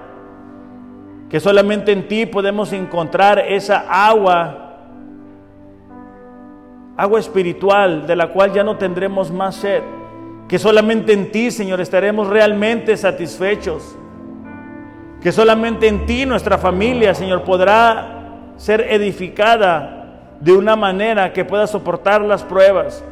Que 1.31 1.39
solamente 1.39 1.93
en 1.93 2.09
ti 2.09 2.27
podemos 2.27 2.73
encontrar 2.73 3.39
esa 3.39 3.85
agua, 3.89 4.66
agua 6.97 7.21
espiritual 7.21 8.07
de 8.07 8.17
la 8.17 8.29
cual 8.29 8.53
ya 8.53 8.65
no 8.65 8.77
tendremos 8.77 9.31
más 9.31 9.57
sed. 9.57 9.83
Que 10.49 10.59
solamente 10.59 11.13
en 11.13 11.31
ti, 11.31 11.51
Señor, 11.51 11.81
estaremos 11.81 12.29
realmente 12.29 12.97
satisfechos. 12.97 13.97
Que 15.21 15.33
solamente 15.33 15.89
en 15.89 16.07
ti 16.07 16.25
nuestra 16.25 16.57
familia, 16.57 17.15
Señor, 17.15 17.43
podrá 17.43 18.53
ser 18.57 18.81
edificada 18.91 20.37
de 20.41 20.53
una 20.53 20.77
manera 20.77 21.33
que 21.33 21.45
pueda 21.45 21.67
soportar 21.67 22.23
las 22.23 22.45
pruebas. 22.45 23.05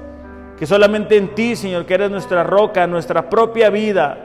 Que 0.59 0.67
solamente 0.67 1.17
en 1.17 1.35
ti, 1.35 1.57
Señor, 1.57 1.85
que 1.85 1.95
eres 1.95 2.11
nuestra 2.11 2.45
roca, 2.45 2.87
nuestra 2.87 3.29
propia 3.29 3.69
vida, 3.71 4.17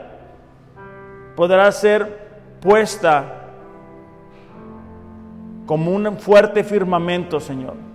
podrá 1.34 1.70
ser 1.72 2.30
puesta 2.60 3.24
como 5.66 5.90
un 5.92 6.16
fuerte 6.18 6.62
firmamento, 6.62 7.40
Señor. 7.40 7.89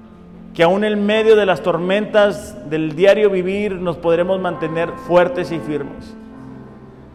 Que 0.56 0.64
aún 0.64 0.84
en 0.84 1.06
medio 1.06 1.36
de 1.36 1.46
las 1.46 1.62
tormentas 1.62 2.70
del 2.70 2.96
diario 2.96 3.30
vivir 3.30 3.74
nos 3.74 3.98
podremos 3.98 4.40
mantener 4.40 4.90
fuertes 5.06 5.52
y 5.52 5.60
firmes. 5.60 6.16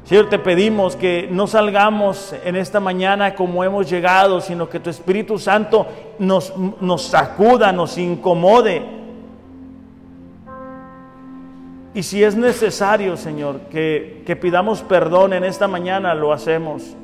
Señor, 0.05 0.29
te 0.29 0.39
pedimos 0.39 0.97
que 0.97 1.29
no 1.31 1.47
salgamos 1.47 2.35
en 2.45 2.57
esta 2.57 2.81
mañana 2.81 3.35
como 3.35 3.63
hemos 3.65 3.89
llegado, 3.89 4.41
sino 4.41 4.69
que 4.69 4.81
tu 4.81 4.91
Espíritu 4.91 5.39
Santo 5.39 5.87
nos, 6.19 6.53
nos 6.81 7.03
sacuda, 7.03 7.73
nos 7.73 7.97
incomode. 7.97 8.83
Y 11.95 12.03
si 12.03 12.23
es 12.23 12.37
necesario, 12.37 13.17
Señor, 13.17 13.61
que, 13.71 14.23
que 14.27 14.37
pidamos 14.37 14.83
perdón 14.83 15.33
en 15.33 15.45
esta 15.45 15.67
mañana, 15.67 16.15
lo 16.15 16.33
hacemos. 16.33 16.97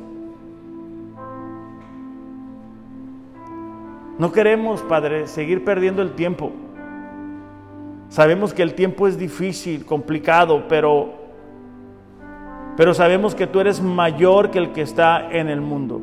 No 4.18 4.32
queremos, 4.32 4.82
Padre, 4.82 5.26
seguir 5.26 5.64
perdiendo 5.64 6.00
el 6.00 6.12
tiempo. 6.12 6.52
Sabemos 8.08 8.54
que 8.54 8.62
el 8.62 8.74
tiempo 8.74 9.06
es 9.06 9.18
difícil, 9.18 9.84
complicado, 9.84 10.64
pero 10.68 11.26
pero 12.76 12.92
sabemos 12.92 13.34
que 13.34 13.46
tú 13.46 13.60
eres 13.60 13.80
mayor 13.80 14.50
que 14.50 14.58
el 14.58 14.72
que 14.72 14.82
está 14.82 15.30
en 15.30 15.48
el 15.48 15.62
mundo. 15.62 16.02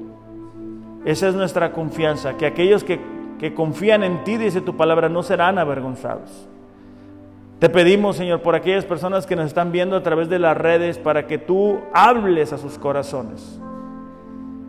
Esa 1.06 1.28
es 1.28 1.36
nuestra 1.36 1.72
confianza, 1.72 2.36
que 2.36 2.48
aquellos 2.48 2.84
que, 2.84 3.00
que 3.40 3.54
confían 3.54 4.04
en 4.04 4.24
ti, 4.24 4.38
dice 4.38 4.60
tu 4.60 4.76
palabra, 4.76 5.08
no 5.08 5.22
serán 5.22 5.60
avergonzados. 5.60 6.48
Te 7.60 7.70
pedimos, 7.70 8.16
Señor, 8.16 8.42
por 8.42 8.56
aquellas 8.56 8.86
personas 8.86 9.28
que 9.28 9.36
nos 9.36 9.46
están 9.46 9.72
viendo 9.72 9.96
a 9.96 10.02
través 10.02 10.30
de 10.30 10.40
las 10.40 10.58
redes, 10.58 10.98
para 10.98 11.28
que 11.28 11.38
tú 11.38 11.80
hables 11.94 12.54
a 12.54 12.58
sus 12.58 12.80
corazones 12.80 13.60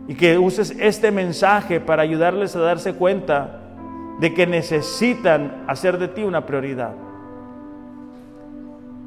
y 0.07 0.15
que 0.15 0.37
uses 0.37 0.75
este 0.79 1.11
mensaje 1.11 1.79
para 1.79 2.03
ayudarles 2.03 2.55
a 2.55 2.59
darse 2.59 2.93
cuenta 2.93 3.61
de 4.19 4.33
que 4.33 4.47
necesitan 4.47 5.63
hacer 5.67 5.97
de 5.97 6.07
ti 6.07 6.23
una 6.23 6.45
prioridad 6.45 6.93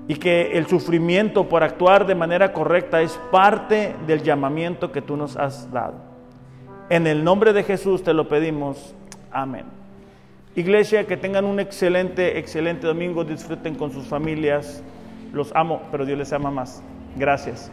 y 0.08 0.14
que 0.16 0.52
el 0.52 0.66
sufrimiento 0.66 1.48
por 1.48 1.62
actuar 1.62 2.06
de 2.06 2.14
manera 2.14 2.54
correcta 2.54 3.02
es 3.02 3.20
parte 3.30 3.94
del 4.06 4.22
llamamiento 4.22 4.90
que 4.90 5.02
tú 5.02 5.16
nos 5.16 5.36
has 5.36 5.70
dado. 5.70 5.96
En 6.88 7.06
el 7.06 7.22
nombre 7.22 7.52
de 7.52 7.62
Jesús 7.62 8.02
te 8.02 8.14
lo 8.14 8.26
pedimos. 8.26 8.94
Amén. 9.30 9.66
Iglesia, 10.56 11.06
que 11.06 11.18
tengan 11.18 11.44
un 11.44 11.60
excelente, 11.60 12.38
excelente 12.38 12.86
domingo, 12.86 13.22
disfruten 13.22 13.74
con 13.74 13.92
sus 13.92 14.06
familias. 14.06 14.82
Los 15.34 15.54
amo, 15.54 15.82
pero 15.90 16.06
Dios 16.06 16.18
les 16.18 16.32
ama 16.32 16.50
más. 16.50 16.82
Gracias. 17.16 17.70